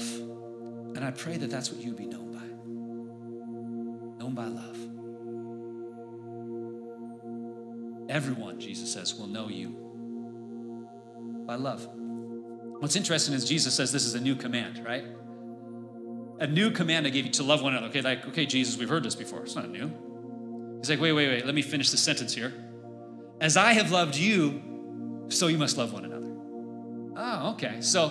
And 0.96 1.04
I 1.04 1.12
pray 1.12 1.38
that 1.38 1.50
that's 1.50 1.72
what 1.72 1.82
you 1.82 1.94
be 1.94 2.06
known 2.06 2.32
by. 2.32 2.46
Known 4.24 4.36
by 4.36 4.46
love. 4.46 4.78
Everyone, 8.10 8.60
Jesus 8.60 8.94
says, 8.94 9.16
will 9.16 9.28
know 9.28 9.50
you 9.50 9.76
by 11.46 11.56
love. 11.56 11.88
What's 12.80 12.96
interesting 12.96 13.34
is 13.34 13.46
Jesus 13.46 13.74
says 13.74 13.92
this 13.92 14.06
is 14.06 14.16
a 14.16 14.22
new 14.22 14.36
command, 14.36 14.84
right? 14.86 15.06
A 16.40 16.48
new 16.48 16.70
command 16.72 17.08
I 17.08 17.10
gave 17.10 17.26
you 17.26 17.32
to 17.32 17.44
love 17.44 17.62
one 17.62 17.74
another. 17.74 17.88
Okay, 17.88 18.02
like, 18.02 18.28
okay, 18.28 18.46
Jesus, 18.46 18.78
we've 18.78 18.90
heard 18.90 19.04
this 19.04 19.16
before. 19.16 19.44
It's 19.44 19.56
not 19.56 19.70
new. 19.70 19.92
He's 20.80 20.90
like, 20.90 21.00
wait, 21.00 21.14
wait, 21.14 21.30
wait, 21.30 21.46
let 21.46 21.56
me 21.56 21.62
finish 21.62 21.90
the 21.90 21.98
sentence 21.98 22.34
here. 22.34 22.54
As 23.42 23.58
I 23.58 23.74
have 23.74 23.92
loved 23.92 24.16
you, 24.16 24.62
so 25.30 25.48
you 25.48 25.58
must 25.58 25.78
love 25.78 25.94
one 25.94 26.06
another. 26.06 26.15
Oh, 27.16 27.52
okay. 27.52 27.82
So 27.82 28.10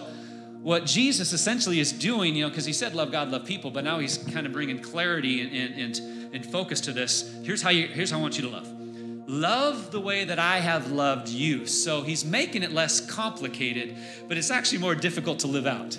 what 0.63 0.87
Jesus 0.87 1.33
essentially 1.33 1.79
is 1.79 1.93
doing, 1.93 2.35
you 2.35 2.45
know, 2.45 2.49
because 2.49 2.65
he 2.65 2.73
said 2.73 2.95
love 2.95 3.13
God, 3.13 3.31
love 3.31 3.45
people, 3.45 3.71
but 3.71 3.85
now 3.85 3.99
he's 3.99 4.17
kind 4.17 4.47
of 4.47 4.53
bringing 4.53 4.81
clarity 4.81 5.43
and, 5.43 5.75
and, 5.75 6.35
and, 6.35 6.47
focus 6.47 6.81
to 6.83 6.93
this. 6.93 7.31
Here's 7.43 7.61
how 7.61 7.71
you, 7.71 7.87
here's 7.87 8.11
how 8.11 8.19
I 8.19 8.23
want 8.23 8.39
you 8.39 8.45
to 8.45 8.49
love. 8.49 8.67
Love 9.29 9.91
the 9.91 10.01
way 10.01 10.25
that 10.25 10.39
I 10.39 10.61
have 10.61 10.91
loved 10.91 11.29
you. 11.29 11.67
So 11.67 12.03
he's 12.03 12.25
making 12.25 12.63
it 12.63 12.73
less 12.73 13.01
complicated, 13.01 13.97
but 14.27 14.39
it's 14.39 14.51
actually 14.51 14.79
more 14.79 14.95
difficult 14.95 15.41
to 15.41 15.49
live 15.49 15.67
out. 15.67 15.99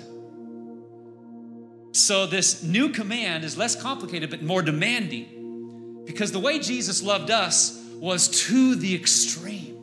So 1.92 2.26
this 2.26 2.62
new 2.62 2.88
command 2.90 3.44
is 3.44 3.56
less 3.56 3.80
complicated, 3.80 4.30
but 4.30 4.42
more 4.42 4.62
demanding. 4.62 6.02
Because 6.04 6.32
the 6.32 6.40
way 6.40 6.58
Jesus 6.58 7.02
loved 7.02 7.30
us 7.30 7.82
was 7.94 8.28
to 8.46 8.74
the 8.74 8.94
extreme. 8.94 9.75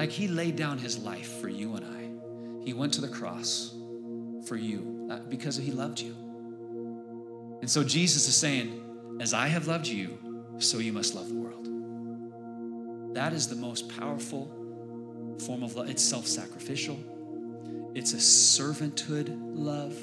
Like 0.00 0.12
he 0.12 0.28
laid 0.28 0.56
down 0.56 0.78
his 0.78 0.98
life 0.98 1.42
for 1.42 1.50
you 1.50 1.74
and 1.74 1.84
I. 1.84 2.64
He 2.64 2.72
went 2.72 2.94
to 2.94 3.02
the 3.02 3.08
cross 3.08 3.74
for 4.46 4.56
you 4.56 5.06
uh, 5.10 5.18
because 5.28 5.56
he 5.56 5.72
loved 5.72 6.00
you. 6.00 6.16
And 7.60 7.68
so 7.68 7.84
Jesus 7.84 8.26
is 8.26 8.34
saying, 8.34 8.80
As 9.20 9.34
I 9.34 9.48
have 9.48 9.66
loved 9.66 9.86
you, 9.86 10.16
so 10.56 10.78
you 10.78 10.94
must 10.94 11.14
love 11.14 11.28
the 11.28 11.34
world. 11.34 13.14
That 13.14 13.34
is 13.34 13.46
the 13.46 13.56
most 13.56 13.94
powerful 13.94 14.46
form 15.38 15.62
of 15.62 15.76
love. 15.76 15.90
It's 15.90 16.02
self 16.02 16.26
sacrificial, 16.26 16.98
it's 17.94 18.14
a 18.14 18.16
servanthood 18.16 19.36
love. 19.54 19.94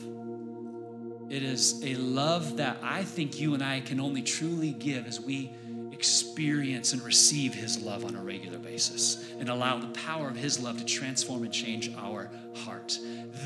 It 1.32 1.42
is 1.42 1.84
a 1.84 1.96
love 1.96 2.58
that 2.58 2.78
I 2.84 3.04
think 3.04 3.40
you 3.40 3.56
and 3.56 3.64
I 3.64 3.80
can 3.80 4.00
only 4.00 4.22
truly 4.22 4.74
give 4.74 5.08
as 5.08 5.20
we 5.20 5.56
experience 5.98 6.94
and 6.94 7.02
receive 7.02 7.56
His 7.56 7.82
love 7.82 8.06
on 8.06 8.16
a 8.16 8.22
regular 8.22 8.60
basis 8.60 9.32
and 9.40 9.50
allow 9.50 9.80
the 9.80 9.88
power 9.88 10.30
of 10.30 10.36
His 10.36 10.60
love 10.60 10.78
to 10.78 10.86
transform 10.86 11.44
and 11.44 11.52
change 11.52 11.92
our 11.98 12.30
heart. 12.56 13.00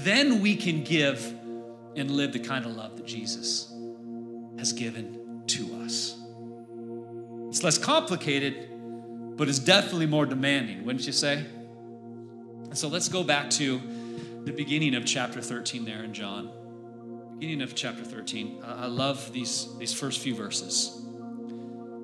Then 0.03 0.41
we 0.41 0.57
can 0.57 0.83
give 0.83 1.23
and 1.95 2.11
live 2.11 2.33
the 2.33 2.39
kind 2.39 2.65
of 2.65 2.75
love 2.75 2.97
that 2.97 3.05
Jesus 3.05 3.73
has 4.57 4.73
given 4.73 5.43
to 5.47 5.81
us. 5.83 6.17
It's 7.47 7.63
less 7.63 7.77
complicated, 7.77 8.69
but 9.37 9.47
it's 9.47 9.59
definitely 9.59 10.07
more 10.07 10.25
demanding, 10.25 10.85
wouldn't 10.85 11.05
you 11.05 11.13
say? 11.13 11.45
And 12.65 12.77
so 12.77 12.89
let's 12.89 13.07
go 13.07 13.23
back 13.23 13.49
to 13.51 13.81
the 14.43 14.51
beginning 14.51 14.95
of 14.95 15.05
chapter 15.05 15.41
13 15.41 15.85
there 15.85 16.03
in 16.03 16.13
John. 16.13 16.49
Beginning 17.39 17.61
of 17.61 17.75
chapter 17.75 18.03
13. 18.03 18.61
I 18.65 18.87
love 18.87 19.31
these, 19.33 19.67
these 19.77 19.93
first 19.93 20.19
few 20.19 20.35
verses. 20.35 21.00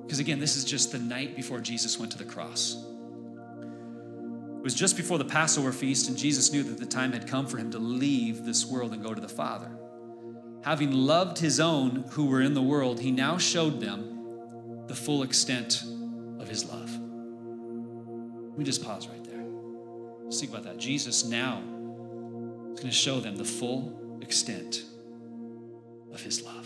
Because 0.07 0.19
again, 0.19 0.39
this 0.39 0.55
is 0.55 0.63
just 0.63 0.93
the 0.93 0.99
night 0.99 1.35
before 1.35 1.59
Jesus 1.59 1.99
went 1.99 2.13
to 2.13 2.17
the 2.17 2.23
cross. 2.23 2.81
It 4.55 4.63
was 4.63 4.73
just 4.73 4.95
before 4.95 5.17
the 5.17 5.25
Passover 5.25 5.73
feast, 5.73 6.07
and 6.07 6.17
Jesus 6.17 6.53
knew 6.53 6.63
that 6.63 6.77
the 6.77 6.85
time 6.85 7.11
had 7.11 7.27
come 7.27 7.45
for 7.45 7.57
him 7.57 7.71
to 7.71 7.77
leave 7.77 8.45
this 8.45 8.65
world 8.65 8.93
and 8.93 9.03
go 9.03 9.13
to 9.13 9.19
the 9.19 9.27
Father. 9.27 9.69
Having 10.63 10.93
loved 10.93 11.39
his 11.39 11.59
own 11.59 12.05
who 12.11 12.27
were 12.27 12.41
in 12.41 12.53
the 12.53 12.61
world, 12.61 13.01
he 13.01 13.11
now 13.11 13.37
showed 13.37 13.81
them 13.81 14.85
the 14.87 14.95
full 14.95 15.23
extent 15.23 15.83
of 16.39 16.47
his 16.47 16.63
love. 16.63 16.89
Let 16.89 18.57
me 18.57 18.63
just 18.63 18.81
pause 18.81 19.09
right 19.09 19.25
there. 19.25 19.43
Let's 20.23 20.39
think 20.39 20.53
about 20.53 20.63
that. 20.63 20.77
Jesus 20.77 21.25
now 21.25 21.57
is 22.71 22.79
going 22.79 22.89
to 22.89 22.91
show 22.91 23.19
them 23.19 23.35
the 23.35 23.43
full 23.43 24.19
extent 24.21 24.85
of 26.13 26.21
his 26.21 26.43
love. 26.43 26.65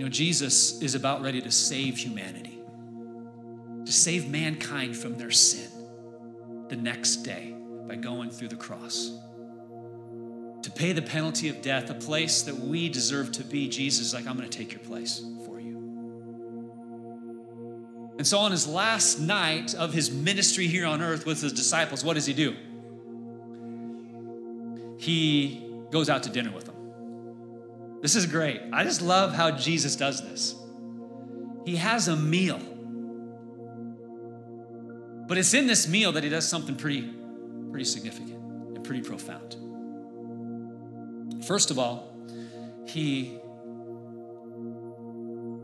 You 0.00 0.06
know, 0.06 0.10
Jesus 0.12 0.80
is 0.80 0.94
about 0.94 1.20
ready 1.20 1.42
to 1.42 1.50
save 1.50 1.98
humanity, 1.98 2.58
to 3.84 3.92
save 3.92 4.30
mankind 4.30 4.96
from 4.96 5.18
their 5.18 5.30
sin 5.30 5.68
the 6.68 6.76
next 6.76 7.16
day 7.16 7.54
by 7.86 7.96
going 7.96 8.30
through 8.30 8.48
the 8.48 8.56
cross 8.56 9.12
to 10.62 10.70
pay 10.70 10.92
the 10.92 11.02
penalty 11.02 11.50
of 11.50 11.60
death, 11.60 11.90
a 11.90 11.94
place 11.94 12.40
that 12.44 12.54
we 12.54 12.88
deserve 12.88 13.30
to 13.32 13.44
be. 13.44 13.68
Jesus 13.68 14.14
like, 14.14 14.26
I'm 14.26 14.38
going 14.38 14.48
to 14.48 14.58
take 14.58 14.72
your 14.72 14.80
place 14.80 15.22
for 15.44 15.60
you. 15.60 15.76
And 18.16 18.26
so, 18.26 18.38
on 18.38 18.52
his 18.52 18.66
last 18.66 19.18
night 19.20 19.74
of 19.74 19.92
his 19.92 20.10
ministry 20.10 20.66
here 20.66 20.86
on 20.86 21.02
earth 21.02 21.26
with 21.26 21.42
his 21.42 21.52
disciples, 21.52 22.02
what 22.02 22.14
does 22.14 22.24
he 22.24 22.32
do? 22.32 22.56
He 24.96 25.62
goes 25.90 26.08
out 26.08 26.22
to 26.22 26.30
dinner 26.30 26.52
with 26.52 26.64
them. 26.64 26.79
This 28.00 28.16
is 28.16 28.26
great. 28.26 28.60
I 28.72 28.84
just 28.84 29.02
love 29.02 29.34
how 29.34 29.50
Jesus 29.50 29.96
does 29.96 30.22
this. 30.22 30.54
He 31.66 31.76
has 31.76 32.08
a 32.08 32.16
meal. 32.16 32.58
But 35.26 35.38
it's 35.38 35.54
in 35.54 35.66
this 35.66 35.86
meal 35.86 36.12
that 36.12 36.24
he 36.24 36.30
does 36.30 36.48
something 36.48 36.76
pretty, 36.76 37.12
pretty 37.70 37.84
significant 37.84 38.42
and 38.74 38.82
pretty 38.82 39.02
profound. 39.02 39.56
First 41.44 41.70
of 41.70 41.78
all, 41.78 42.16
he 42.86 43.38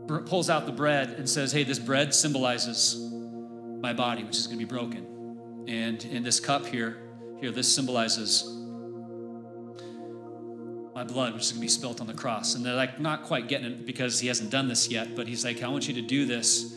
pulls 0.07 0.49
out 0.49 0.65
the 0.65 0.71
bread 0.71 1.09
and 1.11 1.29
says, 1.29 1.51
Hey, 1.51 1.63
this 1.63 1.79
bread 1.79 2.13
symbolizes 2.13 2.95
my 3.81 3.93
body, 3.93 4.23
which 4.23 4.37
is 4.37 4.47
going 4.47 4.59
to 4.59 4.65
be 4.65 4.69
broken. 4.69 5.65
And 5.67 6.03
in 6.05 6.23
this 6.23 6.39
cup 6.39 6.65
here, 6.65 6.97
here, 7.39 7.51
this 7.51 7.73
symbolizes 7.73 8.43
my 10.97 11.03
blood, 11.03 11.35
which 11.35 11.43
is 11.43 11.51
going 11.51 11.59
to 11.59 11.61
be 11.61 11.67
spilt 11.67 12.01
on 12.01 12.07
the 12.07 12.13
cross. 12.15 12.55
And 12.55 12.65
they're 12.65 12.73
like, 12.73 12.99
not 12.99 13.21
quite 13.21 13.47
getting 13.47 13.67
it 13.67 13.85
because 13.85 14.19
he 14.19 14.27
hasn't 14.29 14.49
done 14.49 14.67
this 14.67 14.89
yet, 14.89 15.15
but 15.15 15.27
he's 15.27 15.45
like, 15.45 15.61
I 15.61 15.67
want 15.67 15.87
you 15.87 15.93
to 15.93 16.01
do 16.01 16.25
this 16.25 16.75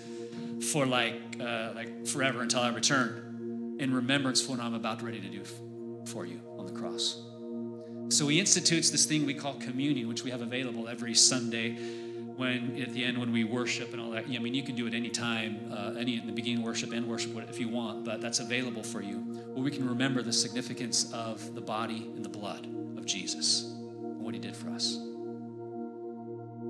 for 0.71 0.85
like, 0.85 1.15
uh, 1.41 1.71
like 1.75 2.07
forever 2.07 2.43
until 2.43 2.61
I 2.61 2.69
return 2.69 3.79
in 3.81 3.95
remembrance 3.95 4.43
for 4.43 4.51
what 4.51 4.61
I'm 4.61 4.75
about 4.75 5.01
ready 5.01 5.21
to 5.21 5.29
do 5.29 5.43
for 6.05 6.27
you 6.27 6.39
on 6.59 6.67
the 6.67 6.73
cross. 6.73 7.23
So 8.11 8.29
he 8.29 8.39
institutes 8.39 8.91
this 8.91 9.07
thing 9.07 9.25
we 9.25 9.33
call 9.33 9.55
communion, 9.55 10.07
which 10.07 10.23
we 10.23 10.31
have 10.31 10.43
available 10.43 10.87
every 10.87 11.15
Sunday 11.15 11.79
when 12.37 12.79
at 12.79 12.93
the 12.93 13.03
end 13.03 13.17
when 13.17 13.33
we 13.33 13.45
worship 13.45 13.95
and 13.95 14.03
all 14.03 14.11
that. 14.11 14.27
I 14.27 14.39
mean, 14.39 14.53
you 14.53 14.63
can 14.63 14.77
do 14.77 14.87
it 14.87 14.93
anytime, 14.93 15.73
uh, 15.73 15.95
any 15.99 16.19
in 16.19 16.27
the 16.27 16.33
beginning 16.35 16.63
worship 16.63 16.93
and 16.93 17.07
worship 17.07 17.35
if 17.49 17.59
you 17.59 17.71
want, 17.71 18.05
but 18.05 18.21
that's 18.21 18.41
available 18.41 18.83
for 18.83 19.01
you. 19.01 19.17
Where 19.55 19.65
we 19.65 19.71
can 19.71 19.89
remember 19.89 20.21
the 20.21 20.33
significance 20.35 21.11
of 21.15 21.55
the 21.55 21.63
body 21.63 22.11
and 22.15 22.23
the 22.23 22.29
blood 22.29 22.67
of 22.99 23.07
Jesus 23.07 23.80
and 24.21 24.27
what 24.27 24.35
he 24.35 24.41
did 24.41 24.55
for 24.55 24.69
us. 24.69 24.97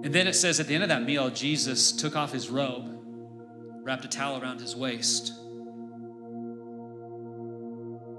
And 0.02 0.14
then 0.14 0.28
it 0.28 0.34
says 0.34 0.60
at 0.60 0.68
the 0.68 0.74
end 0.74 0.84
of 0.84 0.88
that 0.88 1.02
meal, 1.02 1.30
Jesus 1.30 1.90
took 1.90 2.14
off 2.14 2.32
his 2.32 2.48
robe, 2.48 2.96
wrapped 3.82 4.04
a 4.04 4.08
towel 4.08 4.40
around 4.40 4.60
his 4.60 4.76
waist, 4.76 5.32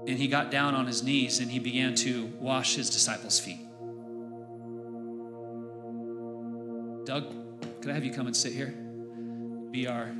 and 0.06 0.18
he 0.18 0.28
got 0.28 0.50
down 0.50 0.74
on 0.74 0.86
his 0.86 1.02
knees 1.02 1.40
and 1.40 1.50
he 1.50 1.58
began 1.58 1.94
to 1.94 2.26
wash 2.40 2.74
his 2.74 2.90
disciples' 2.90 3.40
feet. 3.40 3.60
Doug, 7.06 7.34
could 7.80 7.90
I 7.90 7.94
have 7.94 8.04
you 8.04 8.12
come 8.12 8.26
and 8.26 8.36
sit 8.36 8.52
here? 8.52 8.74
Be 9.70 9.88
our 9.88 10.12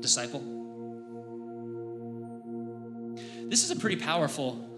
disciple. 0.00 0.44
This 3.46 3.64
is 3.64 3.70
a 3.70 3.76
pretty 3.76 3.96
powerful, 3.96 4.68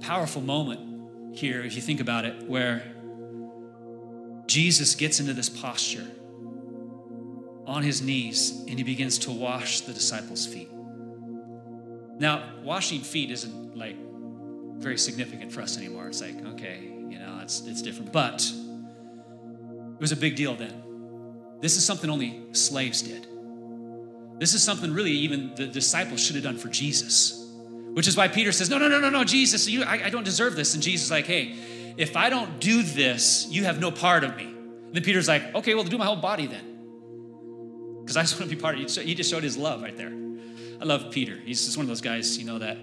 powerful 0.00 0.40
moment 0.40 0.93
here, 1.34 1.62
if 1.62 1.74
you 1.74 1.82
think 1.82 2.00
about 2.00 2.24
it, 2.24 2.48
where 2.48 2.82
Jesus 4.46 4.94
gets 4.94 5.20
into 5.20 5.32
this 5.32 5.48
posture 5.48 6.06
on 7.66 7.82
his 7.82 8.02
knees 8.02 8.64
and 8.68 8.78
he 8.78 8.82
begins 8.82 9.18
to 9.20 9.32
wash 9.32 9.80
the 9.82 9.92
disciples' 9.92 10.46
feet. 10.46 10.70
Now, 12.18 12.54
washing 12.62 13.00
feet 13.00 13.30
isn't 13.30 13.76
like 13.76 13.96
very 14.78 14.98
significant 14.98 15.50
for 15.50 15.62
us 15.62 15.76
anymore. 15.76 16.08
It's 16.08 16.20
like, 16.20 16.44
okay, 16.54 16.80
you 16.82 17.18
know, 17.18 17.40
it's, 17.42 17.66
it's 17.66 17.82
different. 17.82 18.12
But 18.12 18.44
it 19.94 20.00
was 20.00 20.12
a 20.12 20.16
big 20.16 20.36
deal 20.36 20.54
then. 20.54 20.82
This 21.60 21.76
is 21.76 21.84
something 21.84 22.10
only 22.10 22.44
slaves 22.52 23.02
did. 23.02 23.26
This 24.38 24.54
is 24.54 24.62
something 24.62 24.92
really 24.92 25.12
even 25.12 25.54
the 25.54 25.66
disciples 25.66 26.20
should 26.20 26.34
have 26.36 26.44
done 26.44 26.58
for 26.58 26.68
Jesus. 26.68 27.43
Which 27.94 28.08
is 28.08 28.16
why 28.16 28.28
Peter 28.28 28.52
says, 28.52 28.68
No, 28.68 28.78
no, 28.78 28.88
no, 28.88 28.98
no, 28.98 29.08
no, 29.08 29.24
Jesus, 29.24 29.68
you, 29.68 29.84
I, 29.84 30.06
I 30.06 30.10
don't 30.10 30.24
deserve 30.24 30.56
this. 30.56 30.74
And 30.74 30.82
Jesus 30.82 31.06
is 31.06 31.10
like, 31.10 31.26
Hey, 31.26 31.54
if 31.96 32.16
I 32.16 32.28
don't 32.28 32.60
do 32.60 32.82
this, 32.82 33.46
you 33.48 33.64
have 33.64 33.80
no 33.80 33.90
part 33.90 34.24
of 34.24 34.36
me. 34.36 34.44
And 34.44 34.94
then 34.94 35.02
Peter's 35.02 35.28
like, 35.28 35.54
Okay, 35.54 35.74
well, 35.74 35.84
do 35.84 35.96
my 35.96 36.04
whole 36.04 36.16
body 36.16 36.46
then. 36.46 36.74
Because 38.00 38.16
I 38.16 38.22
just 38.22 38.38
want 38.38 38.50
to 38.50 38.56
be 38.56 38.60
part 38.60 38.74
of 38.74 38.80
you. 38.80 39.02
He 39.02 39.14
just 39.14 39.30
showed 39.30 39.44
his 39.44 39.56
love 39.56 39.80
right 39.80 39.96
there. 39.96 40.12
I 40.80 40.84
love 40.84 41.10
Peter. 41.10 41.36
He's 41.36 41.64
just 41.64 41.76
one 41.76 41.84
of 41.84 41.88
those 41.88 42.00
guys, 42.02 42.36
you 42.36 42.44
know, 42.44 42.58
that 42.58 42.76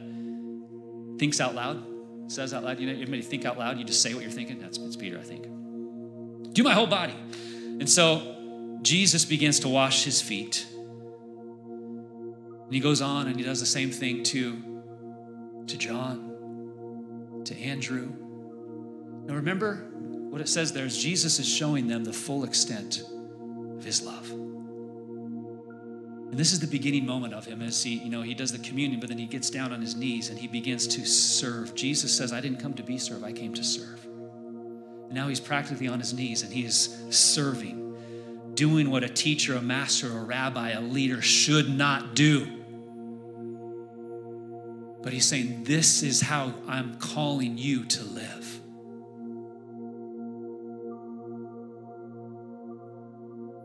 thinks 1.19 1.39
out 1.39 1.53
loud, 1.53 1.83
says 2.31 2.53
out 2.53 2.63
loud. 2.63 2.79
You 2.79 2.87
know, 2.87 2.93
everybody 2.93 3.21
think 3.21 3.45
out 3.45 3.59
loud. 3.59 3.77
You 3.77 3.83
just 3.83 4.01
say 4.01 4.13
what 4.13 4.23
you're 4.23 4.31
thinking. 4.31 4.59
That's 4.59 4.77
it's 4.77 4.95
Peter, 4.95 5.19
I 5.19 5.23
think. 5.23 5.43
Do 6.53 6.63
my 6.63 6.73
whole 6.73 6.87
body. 6.87 7.13
And 7.79 7.89
so 7.89 8.79
Jesus 8.81 9.25
begins 9.25 9.59
to 9.59 9.69
wash 9.69 10.05
his 10.05 10.21
feet. 10.21 10.65
And 11.65 12.73
he 12.73 12.79
goes 12.79 13.01
on 13.01 13.27
and 13.27 13.35
he 13.35 13.43
does 13.43 13.59
the 13.59 13.65
same 13.65 13.91
thing 13.91 14.23
to, 14.23 14.70
to 15.67 15.77
John, 15.77 17.43
to 17.45 17.57
Andrew. 17.57 18.11
Now 19.25 19.35
remember 19.35 19.87
what 20.29 20.41
it 20.41 20.49
says 20.49 20.71
there 20.71 20.85
is 20.85 20.97
Jesus 20.97 21.39
is 21.39 21.47
showing 21.47 21.87
them 21.87 22.03
the 22.03 22.13
full 22.13 22.43
extent 22.43 23.03
of 23.77 23.83
his 23.83 24.01
love. 24.01 24.29
And 26.31 26.39
this 26.39 26.53
is 26.53 26.61
the 26.61 26.67
beginning 26.67 27.05
moment 27.05 27.33
of 27.33 27.45
him 27.45 27.61
as 27.61 27.83
he, 27.83 27.95
you 27.95 28.09
know, 28.09 28.21
he 28.21 28.33
does 28.33 28.53
the 28.53 28.59
communion, 28.59 29.01
but 29.01 29.09
then 29.09 29.17
he 29.17 29.25
gets 29.25 29.49
down 29.49 29.73
on 29.73 29.81
his 29.81 29.97
knees 29.97 30.29
and 30.29 30.39
he 30.39 30.47
begins 30.47 30.87
to 30.87 31.05
serve. 31.05 31.75
Jesus 31.75 32.15
says, 32.15 32.31
I 32.31 32.39
didn't 32.39 32.61
come 32.61 32.73
to 32.75 32.83
be 32.83 32.97
served, 32.97 33.25
I 33.25 33.33
came 33.33 33.53
to 33.53 33.63
serve. 33.63 34.05
And 34.05 35.11
now 35.11 35.27
he's 35.27 35.41
practically 35.41 35.89
on 35.89 35.99
his 35.99 36.13
knees 36.13 36.41
and 36.43 36.53
he 36.53 36.63
is 36.63 37.03
serving, 37.09 37.97
doing 38.53 38.89
what 38.89 39.03
a 39.03 39.09
teacher, 39.09 39.55
a 39.55 39.61
master, 39.61 40.17
a 40.17 40.23
rabbi, 40.23 40.69
a 40.69 40.79
leader 40.79 41.21
should 41.21 41.69
not 41.69 42.15
do. 42.15 42.60
But 45.01 45.13
he's 45.13 45.25
saying, 45.25 45.63
This 45.63 46.03
is 46.03 46.21
how 46.21 46.53
I'm 46.67 46.97
calling 46.99 47.57
you 47.57 47.85
to 47.85 48.03
live. 48.03 48.59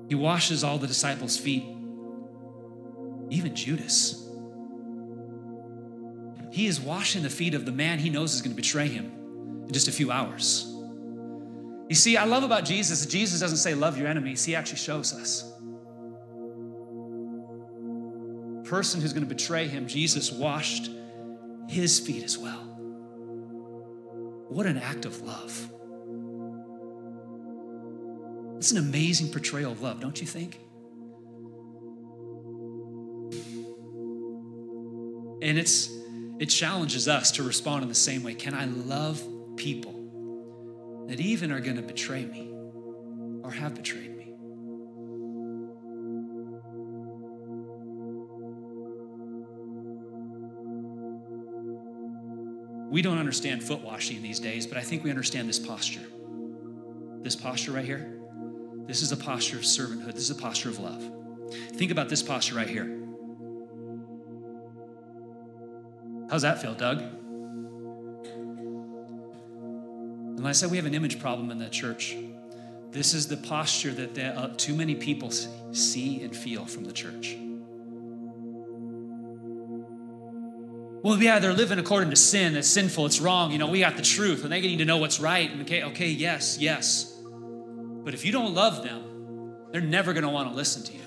He 0.08 0.14
washes 0.14 0.62
all 0.62 0.78
the 0.78 0.86
disciples' 0.86 1.36
feet, 1.36 1.64
even 3.30 3.54
Judas. 3.54 4.22
He 6.52 6.66
is 6.66 6.80
washing 6.80 7.22
the 7.22 7.30
feet 7.30 7.54
of 7.54 7.66
the 7.66 7.72
man 7.72 7.98
he 7.98 8.08
knows 8.08 8.34
is 8.34 8.40
going 8.40 8.52
to 8.52 8.56
betray 8.56 8.88
him 8.88 9.12
in 9.66 9.72
just 9.72 9.88
a 9.88 9.92
few 9.92 10.10
hours. 10.10 10.72
You 11.88 11.94
see, 11.94 12.16
I 12.16 12.24
love 12.24 12.44
about 12.44 12.64
Jesus 12.64 13.04
Jesus 13.06 13.40
doesn't 13.40 13.58
say, 13.58 13.74
Love 13.74 13.98
your 13.98 14.08
enemies, 14.08 14.44
he 14.44 14.54
actually 14.54 14.78
shows 14.78 15.12
us. 15.12 15.52
Person 18.64 19.00
who's 19.00 19.12
going 19.12 19.26
to 19.26 19.32
betray 19.32 19.68
him, 19.68 19.86
Jesus 19.86 20.32
washed 20.32 20.90
his 21.68 21.98
feet 21.98 22.24
as 22.24 22.38
well. 22.38 22.62
What 24.48 24.66
an 24.66 24.78
act 24.78 25.04
of 25.04 25.20
love. 25.22 25.70
It's 28.58 28.70
an 28.70 28.78
amazing 28.78 29.30
portrayal 29.30 29.72
of 29.72 29.82
love, 29.82 30.00
don't 30.00 30.20
you 30.20 30.26
think? 30.26 30.60
And 35.42 35.58
it's 35.58 35.90
it 36.38 36.46
challenges 36.46 37.08
us 37.08 37.30
to 37.32 37.42
respond 37.42 37.82
in 37.82 37.88
the 37.88 37.94
same 37.94 38.22
way. 38.22 38.34
Can 38.34 38.54
I 38.54 38.66
love 38.66 39.22
people 39.56 41.06
that 41.08 41.20
even 41.20 41.52
are 41.52 41.60
going 41.60 41.76
to 41.76 41.82
betray 41.82 42.24
me 42.24 42.52
or 43.42 43.50
have 43.50 43.74
betrayed 43.74 44.15
me? 44.15 44.15
We 52.88 53.02
don't 53.02 53.18
understand 53.18 53.62
foot 53.62 53.80
washing 53.80 54.22
these 54.22 54.38
days, 54.38 54.66
but 54.66 54.78
I 54.78 54.82
think 54.82 55.02
we 55.02 55.10
understand 55.10 55.48
this 55.48 55.58
posture. 55.58 56.06
This 57.22 57.34
posture 57.34 57.72
right 57.72 57.84
here. 57.84 58.12
This 58.86 59.02
is 59.02 59.10
a 59.10 59.16
posture 59.16 59.56
of 59.56 59.64
servanthood. 59.64 60.14
This 60.14 60.30
is 60.30 60.30
a 60.30 60.40
posture 60.40 60.68
of 60.68 60.78
love. 60.78 61.02
Think 61.72 61.90
about 61.90 62.08
this 62.08 62.22
posture 62.22 62.54
right 62.54 62.68
here. 62.68 63.02
How's 66.30 66.42
that 66.42 66.62
feel, 66.62 66.74
Doug? 66.74 67.02
And 70.36 70.46
I 70.46 70.52
said, 70.52 70.70
we 70.70 70.76
have 70.76 70.86
an 70.86 70.94
image 70.94 71.18
problem 71.18 71.50
in 71.50 71.58
the 71.58 71.68
church. 71.68 72.16
This 72.92 73.14
is 73.14 73.26
the 73.26 73.36
posture 73.36 73.92
that 73.92 74.18
uh, 74.18 74.50
too 74.56 74.74
many 74.74 74.94
people 74.94 75.30
see 75.72 76.22
and 76.22 76.34
feel 76.36 76.64
from 76.64 76.84
the 76.84 76.92
church. 76.92 77.36
Well, 81.06 81.22
yeah, 81.22 81.38
they're 81.38 81.52
living 81.52 81.78
according 81.78 82.10
to 82.10 82.16
sin. 82.16 82.56
It's 82.56 82.66
sinful. 82.66 83.06
It's 83.06 83.20
wrong. 83.20 83.52
You 83.52 83.58
know, 83.58 83.68
we 83.68 83.78
got 83.78 83.94
the 83.94 84.02
truth, 84.02 84.42
and 84.42 84.52
they 84.52 84.60
need 84.60 84.78
to 84.78 84.84
know 84.84 84.96
what's 84.96 85.20
right. 85.20 85.48
And 85.48 85.62
okay, 85.62 85.84
okay, 85.84 86.08
yes, 86.08 86.58
yes. 86.58 87.16
But 87.22 88.12
if 88.12 88.24
you 88.24 88.32
don't 88.32 88.54
love 88.54 88.82
them, 88.82 89.54
they're 89.70 89.80
never 89.80 90.12
going 90.12 90.24
to 90.24 90.28
want 90.28 90.50
to 90.50 90.56
listen 90.56 90.82
to 90.82 90.92
you, 90.92 91.04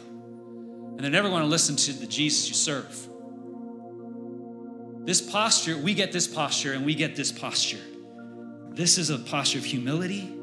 and 0.96 1.00
they're 1.02 1.12
never 1.12 1.28
going 1.28 1.42
to 1.42 1.50
listen 1.50 1.76
to 1.76 1.92
the 1.92 2.08
Jesus 2.08 2.48
you 2.48 2.56
serve. 2.56 3.10
This 5.06 5.20
posture, 5.20 5.78
we 5.78 5.94
get 5.94 6.14
this 6.14 6.30
posture, 6.30 6.72
and 6.72 6.86
we 6.86 6.96
get 6.96 7.18
this 7.18 7.34
posture. 7.34 7.84
This 8.70 8.98
is 8.98 9.10
a 9.10 9.18
posture 9.18 9.58
of 9.58 9.66
humility, 9.66 10.34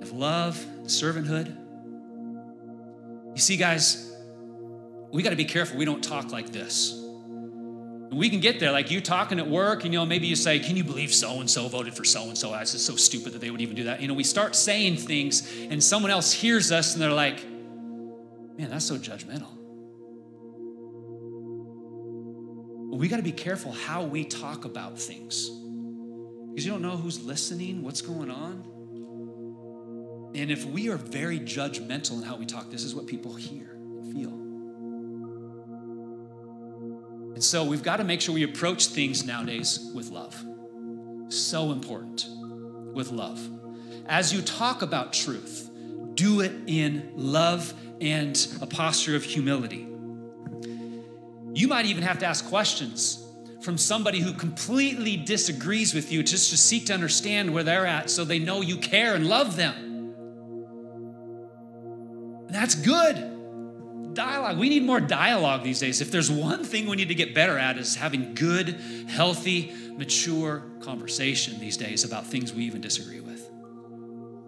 of 0.00 0.12
love, 0.12 0.56
servanthood. 0.84 1.54
You 3.34 3.42
see, 3.42 3.58
guys, 3.58 4.10
we 5.12 5.22
got 5.22 5.30
to 5.30 5.36
be 5.36 5.44
careful 5.44 5.76
we 5.76 5.84
don't 5.84 6.02
talk 6.02 6.32
like 6.32 6.50
this. 6.50 7.03
We 8.10 8.30
can 8.30 8.40
get 8.40 8.60
there, 8.60 8.70
like 8.70 8.90
you 8.90 9.00
talking 9.00 9.38
at 9.40 9.48
work, 9.48 9.84
and 9.84 9.92
you 9.92 9.98
know, 9.98 10.06
maybe 10.06 10.26
you 10.26 10.36
say, 10.36 10.58
Can 10.58 10.76
you 10.76 10.84
believe 10.84 11.12
so 11.12 11.40
and 11.40 11.50
so 11.50 11.68
voted 11.68 11.94
for 11.94 12.04
so 12.04 12.24
and 12.24 12.38
so? 12.38 12.54
It's 12.54 12.72
just 12.72 12.86
so 12.86 12.96
stupid 12.96 13.32
that 13.32 13.40
they 13.40 13.50
would 13.50 13.60
even 13.60 13.74
do 13.74 13.84
that. 13.84 14.00
You 14.00 14.08
know, 14.08 14.14
we 14.14 14.24
start 14.24 14.54
saying 14.54 14.96
things, 14.98 15.50
and 15.70 15.82
someone 15.82 16.10
else 16.10 16.32
hears 16.32 16.70
us, 16.70 16.94
and 16.94 17.02
they're 17.02 17.10
like, 17.10 17.44
Man, 18.56 18.70
that's 18.70 18.84
so 18.84 18.96
judgmental. 18.96 19.50
But 22.90 22.98
we 22.98 23.08
got 23.08 23.16
to 23.16 23.22
be 23.24 23.32
careful 23.32 23.72
how 23.72 24.04
we 24.04 24.24
talk 24.24 24.64
about 24.64 24.96
things 24.98 25.50
because 26.54 26.64
you 26.64 26.70
don't 26.70 26.82
know 26.82 26.96
who's 26.96 27.24
listening, 27.24 27.82
what's 27.82 28.00
going 28.00 28.30
on. 28.30 28.62
And 30.36 30.52
if 30.52 30.64
we 30.64 30.88
are 30.88 30.96
very 30.96 31.40
judgmental 31.40 32.18
in 32.18 32.22
how 32.22 32.36
we 32.36 32.46
talk, 32.46 32.70
this 32.70 32.84
is 32.84 32.94
what 32.94 33.08
people 33.08 33.34
hear 33.34 33.70
and 33.72 34.12
feel. 34.12 34.43
So 37.42 37.64
we've 37.64 37.82
got 37.82 37.96
to 37.96 38.04
make 38.04 38.20
sure 38.20 38.34
we 38.34 38.44
approach 38.44 38.86
things 38.86 39.24
nowadays 39.24 39.90
with 39.94 40.10
love. 40.10 40.36
So 41.28 41.72
important 41.72 42.26
with 42.92 43.10
love. 43.10 43.40
As 44.06 44.32
you 44.32 44.42
talk 44.42 44.82
about 44.82 45.12
truth, 45.12 45.70
do 46.14 46.40
it 46.40 46.52
in 46.66 47.10
love 47.16 47.72
and 48.00 48.36
a 48.60 48.66
posture 48.66 49.16
of 49.16 49.24
humility. 49.24 49.88
You 51.54 51.68
might 51.68 51.86
even 51.86 52.02
have 52.02 52.18
to 52.18 52.26
ask 52.26 52.46
questions 52.46 53.24
from 53.62 53.78
somebody 53.78 54.20
who 54.20 54.32
completely 54.34 55.16
disagrees 55.16 55.94
with 55.94 56.12
you 56.12 56.22
just 56.22 56.50
to 56.50 56.56
seek 56.56 56.86
to 56.86 56.94
understand 56.94 57.52
where 57.52 57.62
they're 57.62 57.86
at 57.86 58.10
so 58.10 58.24
they 58.24 58.38
know 58.38 58.60
you 58.60 58.76
care 58.76 59.14
and 59.14 59.26
love 59.26 59.56
them. 59.56 60.12
That's 62.48 62.74
good. 62.74 63.33
Dialogue. 64.14 64.58
We 64.58 64.68
need 64.68 64.84
more 64.84 65.00
dialogue 65.00 65.62
these 65.62 65.80
days. 65.80 66.00
If 66.00 66.10
there's 66.10 66.30
one 66.30 66.64
thing 66.64 66.86
we 66.86 66.96
need 66.96 67.08
to 67.08 67.14
get 67.14 67.34
better 67.34 67.58
at 67.58 67.76
is 67.76 67.96
having 67.96 68.34
good, 68.34 68.80
healthy, 69.08 69.72
mature 69.96 70.62
conversation 70.80 71.58
these 71.58 71.76
days 71.76 72.04
about 72.04 72.26
things 72.26 72.52
we 72.52 72.64
even 72.64 72.80
disagree 72.80 73.20
with. 73.20 73.50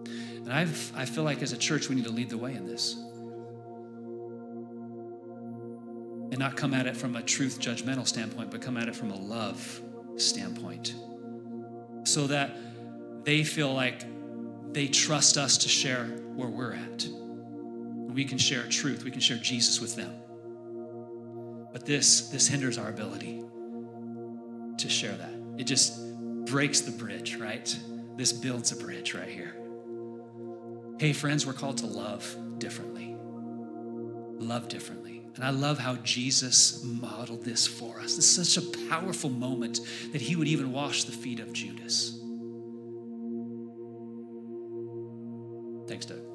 And 0.05 0.53
I've, 0.53 0.93
I 0.95 1.05
feel 1.05 1.23
like 1.23 1.41
as 1.41 1.51
a 1.51 1.57
church, 1.57 1.89
we 1.89 1.95
need 1.95 2.05
to 2.05 2.11
lead 2.11 2.29
the 2.29 2.37
way 2.37 2.53
in 2.53 2.65
this. 2.65 2.93
And 6.29 6.39
not 6.39 6.55
come 6.55 6.73
at 6.73 6.87
it 6.87 6.95
from 6.95 7.15
a 7.15 7.21
truth 7.21 7.59
judgmental 7.59 8.07
standpoint, 8.07 8.51
but 8.51 8.61
come 8.61 8.77
at 8.77 8.87
it 8.87 8.95
from 8.95 9.11
a 9.11 9.17
love 9.17 9.81
standpoint. 10.15 10.95
So 12.03 12.27
that 12.27 12.55
they 13.23 13.43
feel 13.43 13.73
like 13.73 14.05
they 14.73 14.87
trust 14.87 15.37
us 15.37 15.57
to 15.59 15.69
share 15.69 16.05
where 16.35 16.49
we're 16.49 16.73
at. 16.73 17.05
We 18.17 18.25
can 18.25 18.39
share 18.39 18.67
truth, 18.67 19.03
we 19.03 19.11
can 19.11 19.19
share 19.19 19.37
Jesus 19.37 19.79
with 19.79 19.95
them. 19.95 20.11
But 21.71 21.85
this, 21.85 22.29
this 22.29 22.47
hinders 22.47 22.79
our 22.79 22.89
ability 22.89 23.43
to 24.79 24.89
share 24.89 25.15
that. 25.15 25.35
It 25.59 25.65
just 25.65 26.01
breaks 26.47 26.81
the 26.81 26.89
bridge, 26.89 27.35
right? 27.35 27.77
This 28.15 28.33
builds 28.33 28.71
a 28.71 28.75
bridge 28.75 29.13
right 29.13 29.29
here. 29.29 29.55
Hey, 30.99 31.13
friends, 31.13 31.45
we're 31.45 31.53
called 31.53 31.77
to 31.77 31.85
love 31.85 32.35
differently. 32.57 33.15
Love 34.39 34.67
differently. 34.67 35.21
And 35.35 35.43
I 35.43 35.51
love 35.51 35.77
how 35.77 35.97
Jesus 35.97 36.83
modeled 36.83 37.45
this 37.45 37.67
for 37.67 37.99
us. 37.99 38.15
This 38.15 38.35
is 38.35 38.51
such 38.51 38.63
a 38.63 38.87
powerful 38.89 39.29
moment 39.29 39.81
that 40.11 40.21
he 40.21 40.35
would 40.35 40.47
even 40.47 40.71
wash 40.71 41.03
the 41.03 41.11
feet 41.11 41.39
of 41.39 41.53
Judas. 41.53 42.19
Thanks, 45.87 46.07
Doug. 46.07 46.26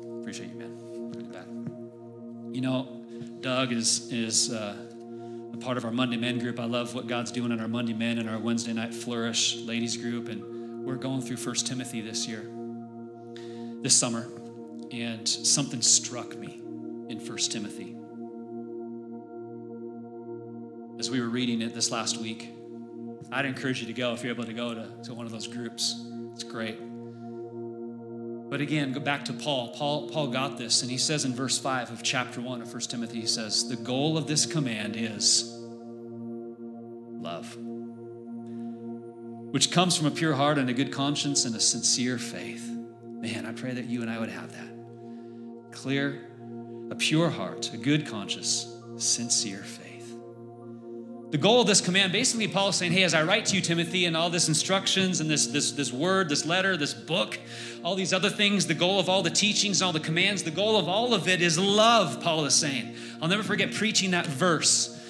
You 2.52 2.60
know, 2.60 3.02
Doug 3.40 3.72
is 3.72 4.12
is 4.12 4.52
uh, 4.52 4.76
a 5.54 5.56
part 5.56 5.78
of 5.78 5.86
our 5.86 5.90
Monday 5.90 6.18
Men 6.18 6.38
group. 6.38 6.60
I 6.60 6.66
love 6.66 6.94
what 6.94 7.06
God's 7.06 7.32
doing 7.32 7.50
in 7.50 7.60
our 7.60 7.68
Monday 7.68 7.94
Men 7.94 8.18
and 8.18 8.28
our 8.28 8.38
Wednesday 8.38 8.74
Night 8.74 8.92
Flourish 8.92 9.56
ladies 9.62 9.96
group, 9.96 10.28
and 10.28 10.84
we're 10.84 10.96
going 10.96 11.22
through 11.22 11.38
First 11.38 11.66
Timothy 11.66 12.02
this 12.02 12.28
year, 12.28 12.46
this 13.80 13.96
summer, 13.96 14.28
and 14.90 15.26
something 15.26 15.80
struck 15.80 16.36
me 16.36 16.60
in 17.08 17.18
First 17.18 17.52
Timothy 17.52 17.96
as 20.98 21.10
we 21.10 21.22
were 21.22 21.30
reading 21.30 21.62
it 21.62 21.74
this 21.74 21.90
last 21.90 22.18
week. 22.18 22.50
I'd 23.32 23.46
encourage 23.46 23.80
you 23.80 23.86
to 23.86 23.94
go 23.94 24.12
if 24.12 24.22
you're 24.22 24.34
able 24.34 24.44
to 24.44 24.52
go 24.52 24.74
to, 24.74 24.88
to 25.04 25.14
one 25.14 25.24
of 25.24 25.32
those 25.32 25.46
groups. 25.46 26.04
It's 26.34 26.44
great. 26.44 26.78
But 28.52 28.60
again, 28.60 28.92
go 28.92 29.00
back 29.00 29.24
to 29.24 29.32
Paul. 29.32 29.68
Paul. 29.68 30.10
Paul 30.10 30.26
got 30.26 30.58
this, 30.58 30.82
and 30.82 30.90
he 30.90 30.98
says 30.98 31.24
in 31.24 31.34
verse 31.34 31.58
5 31.58 31.90
of 31.90 32.02
chapter 32.02 32.38
1 32.38 32.60
of 32.60 32.70
1 32.70 32.80
Timothy, 32.82 33.22
he 33.22 33.26
says, 33.26 33.66
The 33.66 33.76
goal 33.76 34.18
of 34.18 34.26
this 34.26 34.44
command 34.44 34.94
is 34.94 35.50
love, 37.18 37.56
which 39.52 39.70
comes 39.70 39.96
from 39.96 40.06
a 40.06 40.10
pure 40.10 40.34
heart 40.34 40.58
and 40.58 40.68
a 40.68 40.74
good 40.74 40.92
conscience 40.92 41.46
and 41.46 41.56
a 41.56 41.60
sincere 41.60 42.18
faith. 42.18 42.70
Man, 43.02 43.46
I 43.46 43.52
pray 43.52 43.72
that 43.72 43.86
you 43.86 44.02
and 44.02 44.10
I 44.10 44.18
would 44.18 44.28
have 44.28 44.52
that. 44.52 44.68
Clear, 45.70 46.28
a 46.90 46.94
pure 46.94 47.30
heart, 47.30 47.72
a 47.72 47.78
good 47.78 48.06
conscience, 48.06 48.70
sincere 48.98 49.62
faith. 49.62 49.81
The 51.32 51.38
goal 51.38 51.62
of 51.62 51.66
this 51.66 51.80
command, 51.80 52.12
basically, 52.12 52.46
Paul 52.46 52.68
is 52.68 52.76
saying, 52.76 52.92
hey, 52.92 53.04
as 53.04 53.14
I 53.14 53.22
write 53.22 53.46
to 53.46 53.56
you, 53.56 53.62
Timothy, 53.62 54.04
and 54.04 54.14
all 54.14 54.28
this 54.28 54.48
instructions 54.48 55.18
and 55.18 55.30
this, 55.30 55.46
this, 55.46 55.72
this 55.72 55.90
word, 55.90 56.28
this 56.28 56.44
letter, 56.44 56.76
this 56.76 56.92
book, 56.92 57.38
all 57.82 57.94
these 57.94 58.12
other 58.12 58.28
things, 58.28 58.66
the 58.66 58.74
goal 58.74 59.00
of 59.00 59.08
all 59.08 59.22
the 59.22 59.30
teachings, 59.30 59.80
all 59.80 59.94
the 59.94 60.00
commands, 60.00 60.42
the 60.42 60.50
goal 60.50 60.76
of 60.76 60.88
all 60.88 61.14
of 61.14 61.28
it 61.28 61.40
is 61.40 61.58
love, 61.58 62.20
Paul 62.20 62.44
is 62.44 62.54
saying. 62.54 62.96
I'll 63.22 63.28
never 63.28 63.42
forget 63.42 63.72
preaching 63.72 64.10
that 64.10 64.26
verse 64.26 65.00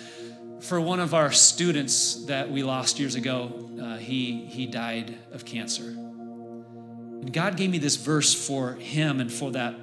for 0.61 0.81
one 0.81 1.01
of 1.01 1.12
our 1.12 1.33
students 1.33 2.27
that 2.27 2.49
we 2.49 2.62
lost 2.62 3.01
years 3.01 3.16
ago. 3.16 3.68
Uh, 3.83 3.97
he, 3.97 4.45
he 4.45 4.66
died 4.66 5.18
of 5.33 5.45
cancer. 5.45 5.89
And 5.89 7.33
God 7.33 7.57
gave 7.57 7.68
me 7.68 7.79
this 7.79 7.97
verse 7.97 8.33
for 8.33 8.75
him 8.75 9.20
and 9.20 9.33
for 9.33 9.51
that, 9.51 9.75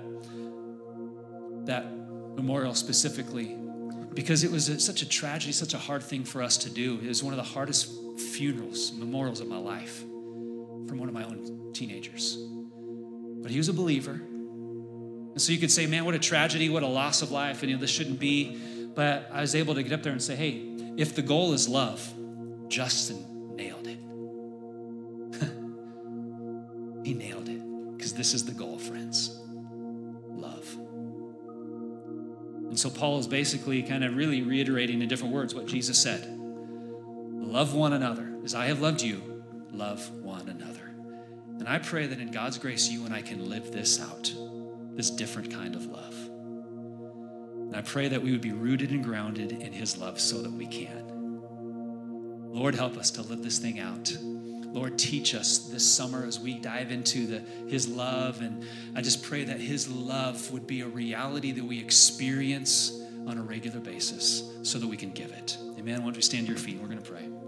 that 1.65 1.85
memorial 2.37 2.75
specifically 2.75 3.57
because 4.19 4.43
it 4.43 4.51
was 4.51 4.67
a, 4.67 4.77
such 4.81 5.01
a 5.01 5.07
tragedy, 5.07 5.53
such 5.53 5.73
a 5.73 5.77
hard 5.77 6.03
thing 6.03 6.25
for 6.25 6.43
us 6.43 6.57
to 6.57 6.69
do. 6.69 6.99
It 7.01 7.07
was 7.07 7.23
one 7.23 7.31
of 7.31 7.37
the 7.37 7.43
hardest 7.53 7.89
funerals, 8.19 8.91
memorials 8.91 9.39
of 9.39 9.47
my 9.47 9.57
life 9.57 9.99
from 9.99 10.97
one 10.97 11.07
of 11.07 11.13
my 11.13 11.23
own 11.23 11.71
teenagers. 11.71 12.37
But 13.41 13.49
he 13.49 13.57
was 13.57 13.69
a 13.69 13.73
believer. 13.73 14.11
And 14.11 15.41
so 15.41 15.53
you 15.53 15.57
could 15.57 15.71
say, 15.71 15.87
man, 15.87 16.03
what 16.03 16.15
a 16.15 16.19
tragedy, 16.19 16.67
what 16.67 16.83
a 16.83 16.87
loss 16.87 17.21
of 17.21 17.31
life, 17.31 17.61
and 17.61 17.69
you 17.69 17.77
know, 17.77 17.79
this 17.79 17.91
shouldn't 17.91 18.19
be. 18.19 18.59
But 18.93 19.29
I 19.31 19.39
was 19.39 19.55
able 19.55 19.75
to 19.75 19.83
get 19.83 19.93
up 19.93 20.03
there 20.03 20.11
and 20.11 20.21
say, 20.21 20.35
hey, 20.35 20.65
if 20.97 21.15
the 21.15 21.21
goal 21.21 21.53
is 21.53 21.69
love, 21.69 22.05
Justin 22.67 23.55
nailed 23.55 23.87
it. 23.87 23.99
he 27.07 27.13
nailed 27.13 27.47
it. 27.47 27.95
Because 27.95 28.13
this 28.13 28.33
is 28.33 28.43
the 28.43 28.51
goal, 28.51 28.79
friends. 28.79 29.38
So 32.79 32.89
Paul 32.89 33.19
is 33.19 33.27
basically 33.27 33.83
kind 33.83 34.05
of 34.05 34.15
really 34.15 34.41
reiterating 34.41 35.01
in 35.01 35.09
different 35.09 35.33
words 35.33 35.53
what 35.53 35.65
Jesus 35.65 35.99
said 36.01 36.25
Love 36.29 37.73
one 37.73 37.93
another. 37.93 38.31
As 38.43 38.53
I 38.55 38.67
have 38.67 38.79
loved 38.79 39.01
you, 39.01 39.43
love 39.71 40.07
one 40.21 40.47
another. 40.47 40.93
And 41.57 41.67
I 41.67 41.79
pray 41.79 42.05
that 42.05 42.19
in 42.19 42.31
God's 42.31 42.57
grace, 42.57 42.87
you 42.87 43.05
and 43.05 43.13
I 43.13 43.21
can 43.21 43.49
live 43.49 43.71
this 43.71 43.99
out, 43.99 44.31
this 44.93 45.09
different 45.09 45.51
kind 45.51 45.75
of 45.75 45.87
love. 45.87 46.13
And 46.13 47.75
I 47.75 47.81
pray 47.81 48.07
that 48.07 48.21
we 48.21 48.31
would 48.31 48.41
be 48.41 48.51
rooted 48.51 48.91
and 48.91 49.03
grounded 49.03 49.51
in 49.51 49.73
His 49.73 49.97
love 49.97 50.19
so 50.19 50.41
that 50.43 50.51
we 50.51 50.67
can. 50.67 51.41
Lord, 52.53 52.75
help 52.75 52.97
us 52.97 53.11
to 53.11 53.23
live 53.23 53.41
this 53.41 53.57
thing 53.57 53.79
out. 53.79 54.09
Lord, 54.71 54.99
teach 54.99 55.33
us 55.35 55.57
this 55.57 55.83
summer 55.83 56.25
as 56.25 56.39
we 56.39 56.53
dive 56.55 56.91
into 56.91 57.25
the, 57.25 57.39
His 57.67 57.87
love. 57.87 58.41
And 58.41 58.65
I 58.95 59.01
just 59.01 59.23
pray 59.23 59.43
that 59.45 59.59
His 59.59 59.89
love 59.89 60.51
would 60.51 60.67
be 60.67 60.81
a 60.81 60.87
reality 60.87 61.51
that 61.51 61.63
we 61.63 61.79
experience 61.79 63.01
on 63.27 63.37
a 63.37 63.41
regular 63.41 63.79
basis 63.79 64.43
so 64.63 64.79
that 64.79 64.87
we 64.87 64.97
can 64.97 65.11
give 65.11 65.31
it. 65.31 65.57
Amen. 65.77 65.99
Why 65.99 66.05
don't 66.05 66.15
you 66.15 66.21
stand 66.21 66.47
to 66.47 66.51
your 66.51 66.59
feet? 66.59 66.79
We're 66.79 66.87
going 66.87 67.01
to 67.01 67.11
pray. 67.11 67.38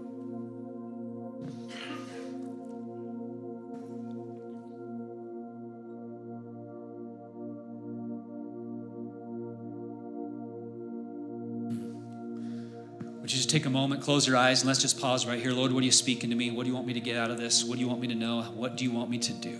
Take 13.52 13.66
a 13.66 13.70
moment, 13.70 14.00
close 14.00 14.26
your 14.26 14.38
eyes, 14.38 14.62
and 14.62 14.68
let's 14.68 14.80
just 14.80 14.98
pause 14.98 15.26
right 15.26 15.38
here. 15.38 15.52
Lord, 15.52 15.72
what 15.72 15.82
are 15.82 15.84
you 15.84 15.92
speaking 15.92 16.30
to 16.30 16.36
me? 16.36 16.50
What 16.50 16.62
do 16.62 16.70
you 16.70 16.74
want 16.74 16.86
me 16.86 16.94
to 16.94 17.00
get 17.00 17.18
out 17.18 17.30
of 17.30 17.36
this? 17.36 17.62
What 17.62 17.74
do 17.74 17.82
you 17.82 17.88
want 17.88 18.00
me 18.00 18.08
to 18.08 18.14
know? 18.14 18.40
What 18.54 18.78
do 18.78 18.84
you 18.84 18.90
want 18.90 19.10
me 19.10 19.18
to 19.18 19.32
do? 19.34 19.58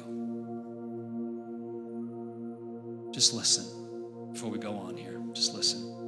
Just 3.12 3.34
listen 3.34 4.32
before 4.32 4.48
we 4.48 4.58
go 4.58 4.72
on 4.72 4.96
here. 4.96 5.20
Just 5.34 5.54
listen. 5.54 6.01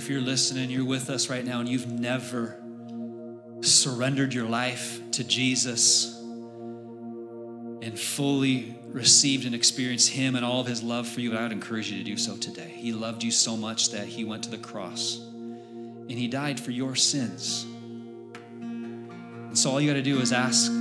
If 0.00 0.08
you're 0.08 0.22
listening, 0.22 0.70
you're 0.70 0.86
with 0.86 1.10
us 1.10 1.28
right 1.28 1.44
now, 1.44 1.60
and 1.60 1.68
you've 1.68 1.86
never 1.86 2.58
surrendered 3.60 4.32
your 4.32 4.46
life 4.46 4.98
to 5.10 5.22
Jesus, 5.22 6.16
and 7.82 7.98
fully 7.98 8.78
received 8.86 9.44
and 9.44 9.54
experienced 9.54 10.08
Him 10.08 10.36
and 10.36 10.44
all 10.44 10.62
of 10.62 10.66
His 10.66 10.82
love 10.82 11.06
for 11.06 11.20
you, 11.20 11.36
I 11.36 11.42
would 11.42 11.52
encourage 11.52 11.90
you 11.90 11.98
to 11.98 12.04
do 12.04 12.16
so 12.16 12.38
today. 12.38 12.72
He 12.74 12.92
loved 12.92 13.22
you 13.22 13.30
so 13.30 13.58
much 13.58 13.90
that 13.90 14.06
He 14.06 14.24
went 14.24 14.42
to 14.44 14.50
the 14.50 14.56
cross 14.56 15.18
and 15.18 16.12
He 16.12 16.28
died 16.28 16.58
for 16.58 16.70
your 16.70 16.96
sins. 16.96 17.66
And 18.62 19.58
so 19.58 19.70
all 19.70 19.82
you 19.82 19.90
got 19.90 19.96
to 19.96 20.02
do 20.02 20.18
is 20.20 20.32
ask 20.32 20.72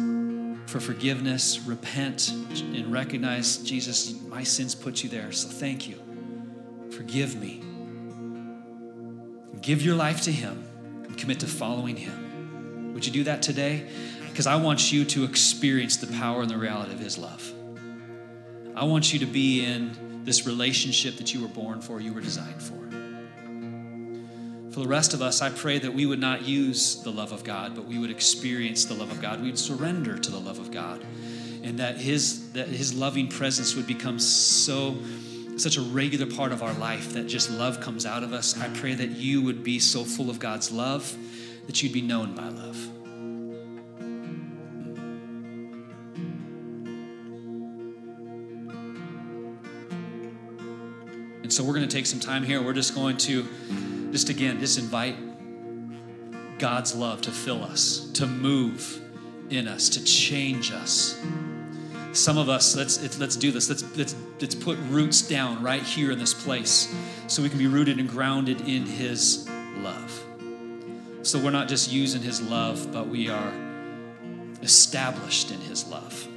for 0.65 0.79
forgiveness, 0.79 1.59
repent, 1.65 2.29
and 2.29 2.89
recognize, 2.89 3.57
Jesus, 3.57 4.13
my 4.29 4.43
sins 4.43 4.75
put 4.75 5.03
you 5.03 5.09
there. 5.09 5.33
So 5.33 5.49
thank 5.49 5.89
you. 5.89 5.99
Forgive 6.91 7.35
me. 7.35 7.68
Give 9.61 9.81
your 9.81 9.95
life 9.95 10.21
to 10.23 10.31
Him 10.31 10.63
and 11.03 11.17
commit 11.17 11.41
to 11.41 11.47
following 11.47 11.95
Him. 11.97 12.93
Would 12.93 13.05
you 13.05 13.11
do 13.11 13.23
that 13.25 13.41
today? 13.41 13.87
Because 14.29 14.47
I 14.47 14.55
want 14.55 14.91
you 14.91 15.05
to 15.05 15.23
experience 15.23 15.97
the 15.97 16.07
power 16.07 16.41
and 16.41 16.49
the 16.49 16.57
reality 16.57 16.93
of 16.93 16.99
His 16.99 17.17
love. 17.17 17.53
I 18.75 18.85
want 18.85 19.11
you 19.11 19.19
to 19.19 19.25
be 19.25 19.65
in 19.65 20.23
this 20.23 20.45
relationship 20.45 21.17
that 21.17 21.33
you 21.33 21.41
were 21.41 21.47
born 21.47 21.81
for, 21.81 21.99
you 21.99 22.13
were 22.13 22.21
designed 22.21 22.61
for. 22.61 22.79
For 24.71 24.81
the 24.81 24.87
rest 24.87 25.13
of 25.13 25.21
us, 25.21 25.41
I 25.41 25.49
pray 25.49 25.79
that 25.79 25.93
we 25.93 26.05
would 26.05 26.19
not 26.19 26.43
use 26.43 27.01
the 27.01 27.11
love 27.11 27.31
of 27.31 27.43
God, 27.43 27.75
but 27.75 27.85
we 27.85 27.97
would 27.97 28.11
experience 28.11 28.85
the 28.85 28.93
love 28.93 29.11
of 29.11 29.19
God. 29.19 29.41
We'd 29.41 29.57
surrender 29.57 30.17
to 30.17 30.31
the 30.31 30.39
love 30.39 30.59
of 30.59 30.71
God. 30.71 31.03
And 31.63 31.79
that 31.79 31.97
his, 31.97 32.53
that 32.53 32.67
his 32.67 32.93
loving 32.93 33.27
presence 33.27 33.75
would 33.75 33.87
become 33.87 34.19
so 34.19 34.97
such 35.59 35.77
a 35.77 35.81
regular 35.81 36.25
part 36.25 36.51
of 36.51 36.63
our 36.63 36.73
life 36.73 37.13
that 37.13 37.27
just 37.27 37.51
love 37.51 37.81
comes 37.81 38.05
out 38.05 38.23
of 38.23 38.33
us. 38.33 38.59
I 38.59 38.69
pray 38.69 38.93
that 38.95 39.09
you 39.09 39.41
would 39.41 39.63
be 39.63 39.79
so 39.79 40.03
full 40.03 40.29
of 40.29 40.39
God's 40.39 40.71
love 40.71 41.15
that 41.67 41.83
you'd 41.83 41.93
be 41.93 42.01
known 42.01 42.33
by 42.33 42.47
love. 42.47 42.77
And 51.43 51.53
so 51.53 51.63
we're 51.63 51.73
going 51.73 51.87
to 51.87 51.95
take 51.95 52.05
some 52.05 52.19
time 52.19 52.43
here. 52.43 52.61
We're 52.61 52.73
just 52.73 52.93
going 52.93 53.17
to, 53.17 53.43
just 54.11 54.29
again, 54.29 54.59
just 54.59 54.77
invite 54.77 55.15
God's 56.59 56.93
love 56.93 57.21
to 57.21 57.31
fill 57.31 57.63
us, 57.63 58.11
to 58.13 58.27
move 58.27 59.01
in 59.49 59.67
us, 59.67 59.89
to 59.89 60.03
change 60.03 60.71
us. 60.71 61.19
Some 62.19 62.37
of 62.37 62.49
us, 62.49 62.75
let's 62.75 63.17
let's 63.17 63.37
do 63.37 63.49
this. 63.49 63.69
Let's 63.69 63.85
let's 63.95 64.13
let's 64.41 64.53
put 64.53 64.77
roots 64.89 65.21
down 65.21 65.63
right 65.63 65.81
here 65.81 66.11
in 66.11 66.19
this 66.19 66.33
place, 66.33 66.93
so 67.27 67.41
we 67.41 67.47
can 67.47 67.57
be 67.57 67.67
rooted 67.67 67.97
and 67.97 68.09
grounded 68.09 68.59
in 68.67 68.85
His 68.85 69.47
love. 69.77 70.21
So 71.21 71.39
we're 71.39 71.51
not 71.51 71.69
just 71.69 71.89
using 71.89 72.21
His 72.21 72.41
love, 72.41 72.91
but 72.91 73.07
we 73.07 73.29
are 73.29 73.53
established 74.61 75.49
in 75.49 75.61
His 75.61 75.87
love. 75.87 76.27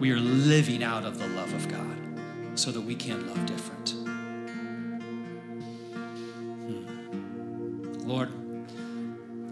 We 0.00 0.10
are 0.10 0.18
living 0.18 0.82
out 0.82 1.04
of 1.04 1.20
the 1.20 1.28
love 1.28 1.52
of 1.54 1.68
God, 1.68 1.96
so 2.56 2.72
that 2.72 2.80
we 2.80 2.96
can 2.96 3.28
love 3.28 3.46
different. 3.46 3.90
Hmm. 6.66 7.92
Lord, 8.08 8.32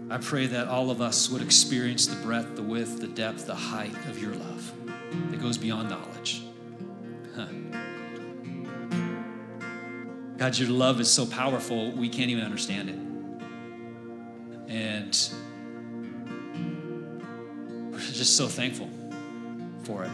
I 0.09 0.17
pray 0.17 0.47
that 0.47 0.67
all 0.67 0.91
of 0.91 0.99
us 1.01 1.29
would 1.29 1.41
experience 1.41 2.07
the 2.07 2.17
breadth, 2.17 2.57
the 2.57 2.63
width, 2.63 2.99
the 2.99 3.07
depth, 3.07 3.45
the 3.45 3.55
height 3.55 3.95
of 4.09 4.21
your 4.21 4.35
love 4.35 4.73
goes 5.47 5.57
beyond 5.57 5.89
knowledge. 5.89 6.43
Huh. 7.33 7.45
God, 10.35 10.57
your 10.57 10.67
love 10.67 10.99
is 10.99 11.09
so 11.09 11.25
powerful, 11.25 11.91
we 11.91 12.09
can't 12.09 12.29
even 12.29 12.43
understand 12.43 12.89
it. 12.89 12.99
And 14.69 15.17
we're 17.93 17.99
just 17.99 18.35
so 18.35 18.47
thankful 18.47 18.89
for 19.83 20.03
it. 20.03 20.11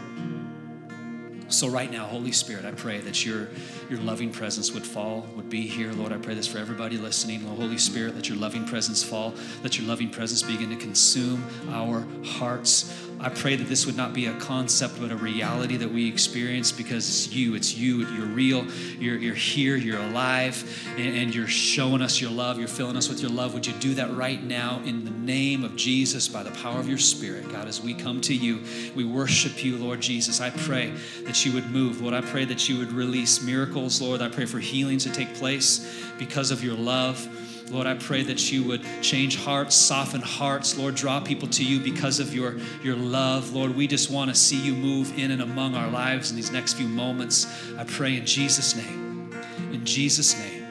So, 1.48 1.68
right 1.68 1.90
now, 1.90 2.06
Holy 2.06 2.32
Spirit, 2.32 2.64
I 2.64 2.70
pray 2.70 3.00
that 3.00 3.26
your, 3.26 3.48
your 3.90 3.98
loving 4.00 4.32
presence 4.32 4.72
would 4.72 4.86
fall, 4.86 5.26
would 5.36 5.50
be 5.50 5.66
here. 5.66 5.92
Lord, 5.92 6.12
I 6.12 6.16
pray 6.16 6.34
this 6.34 6.46
for 6.46 6.58
everybody 6.58 6.96
listening. 6.96 7.40
Holy 7.40 7.78
Spirit, 7.78 8.14
let 8.14 8.28
your 8.28 8.38
loving 8.38 8.64
presence 8.66 9.02
fall. 9.02 9.34
Let 9.62 9.78
your 9.78 9.86
loving 9.86 10.10
presence 10.10 10.42
begin 10.42 10.70
to 10.70 10.76
consume 10.76 11.44
our 11.70 12.06
hearts. 12.24 13.03
I 13.24 13.30
pray 13.30 13.56
that 13.56 13.68
this 13.68 13.86
would 13.86 13.96
not 13.96 14.12
be 14.12 14.26
a 14.26 14.38
concept, 14.38 15.00
but 15.00 15.10
a 15.10 15.16
reality 15.16 15.78
that 15.78 15.90
we 15.90 16.06
experience 16.06 16.70
because 16.72 17.08
it's 17.08 17.32
you. 17.34 17.54
It's 17.54 17.74
you. 17.74 18.06
You're 18.06 18.26
real. 18.26 18.66
You're, 18.98 19.16
you're 19.16 19.34
here. 19.34 19.76
You're 19.76 19.98
alive. 19.98 20.86
And, 20.98 21.16
and 21.16 21.34
you're 21.34 21.46
showing 21.46 22.02
us 22.02 22.20
your 22.20 22.30
love. 22.30 22.58
You're 22.58 22.68
filling 22.68 22.98
us 22.98 23.08
with 23.08 23.22
your 23.22 23.30
love. 23.30 23.54
Would 23.54 23.66
you 23.66 23.72
do 23.80 23.94
that 23.94 24.14
right 24.14 24.42
now 24.42 24.82
in 24.84 25.06
the 25.06 25.10
name 25.10 25.64
of 25.64 25.74
Jesus 25.74 26.28
by 26.28 26.42
the 26.42 26.50
power 26.50 26.78
of 26.78 26.86
your 26.86 26.98
Spirit? 26.98 27.50
God, 27.50 27.66
as 27.66 27.80
we 27.80 27.94
come 27.94 28.20
to 28.20 28.34
you, 28.34 28.62
we 28.94 29.06
worship 29.06 29.64
you, 29.64 29.78
Lord 29.78 30.02
Jesus. 30.02 30.42
I 30.42 30.50
pray 30.50 30.92
that 31.22 31.46
you 31.46 31.52
would 31.54 31.70
move. 31.70 32.02
Lord, 32.02 32.12
I 32.12 32.20
pray 32.20 32.44
that 32.44 32.68
you 32.68 32.78
would 32.78 32.92
release 32.92 33.42
miracles. 33.42 34.02
Lord, 34.02 34.20
I 34.20 34.28
pray 34.28 34.44
for 34.44 34.58
healings 34.58 35.04
to 35.04 35.10
take 35.10 35.34
place 35.34 36.04
because 36.18 36.50
of 36.50 36.62
your 36.62 36.76
love. 36.76 37.26
Lord, 37.70 37.86
I 37.86 37.94
pray 37.94 38.22
that 38.24 38.52
you 38.52 38.62
would 38.64 38.82
change 39.00 39.36
hearts, 39.36 39.74
soften 39.74 40.20
hearts. 40.20 40.76
Lord, 40.76 40.94
draw 40.94 41.20
people 41.20 41.48
to 41.48 41.64
you 41.64 41.80
because 41.80 42.20
of 42.20 42.34
your, 42.34 42.56
your 42.82 42.94
love. 42.94 43.52
Lord, 43.52 43.74
we 43.74 43.86
just 43.86 44.10
want 44.10 44.30
to 44.30 44.34
see 44.34 44.60
you 44.60 44.74
move 44.74 45.18
in 45.18 45.30
and 45.30 45.40
among 45.42 45.74
our 45.74 45.88
lives 45.88 46.30
in 46.30 46.36
these 46.36 46.52
next 46.52 46.74
few 46.74 46.86
moments. 46.86 47.46
I 47.78 47.84
pray 47.84 48.16
in 48.16 48.26
Jesus' 48.26 48.76
name. 48.76 49.32
In 49.72 49.84
Jesus' 49.84 50.38
name. 50.38 50.66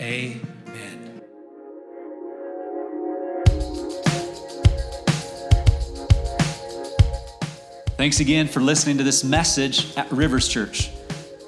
Amen. 0.00 0.40
Thanks 7.96 8.18
again 8.20 8.48
for 8.48 8.60
listening 8.60 8.98
to 8.98 9.04
this 9.04 9.22
message 9.22 9.96
at 9.96 10.10
Rivers 10.10 10.48
Church. 10.48 10.90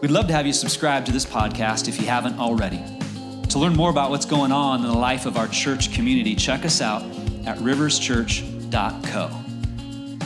We'd 0.01 0.11
love 0.11 0.29
to 0.29 0.33
have 0.33 0.47
you 0.47 0.53
subscribe 0.53 1.05
to 1.07 1.13
this 1.13 1.27
podcast 1.27 1.89
if 1.89 2.01
you 2.01 2.07
haven't 2.07 2.39
already. 2.39 3.04
To 3.51 3.59
learn 3.59 3.75
more 3.77 3.91
about 3.91 4.11
what's 4.11 4.27
going 4.27 4.53
on 4.53 4.81
in 4.81 4.87
the 4.87 4.99
life 4.99 5.27
of 5.27 5.37
our 5.37 5.49
church 5.49 5.93
community, 5.93 6.35
check 6.35 6.65
us 6.65 6.81
out 6.81 7.03
at 7.47 7.59
riverschurch.co. 7.59 9.31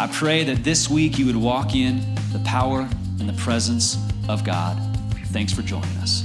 I 0.00 0.06
pray 0.06 0.44
that 0.44 0.64
this 0.64 0.88
week 0.88 1.18
you 1.18 1.26
would 1.26 1.36
walk 1.36 1.74
in 1.74 2.00
the 2.32 2.38
power 2.44 2.88
and 3.20 3.28
the 3.28 3.34
presence 3.34 3.98
of 4.28 4.44
God. 4.44 4.78
Thanks 5.26 5.52
for 5.52 5.62
joining 5.62 5.96
us. 5.98 6.24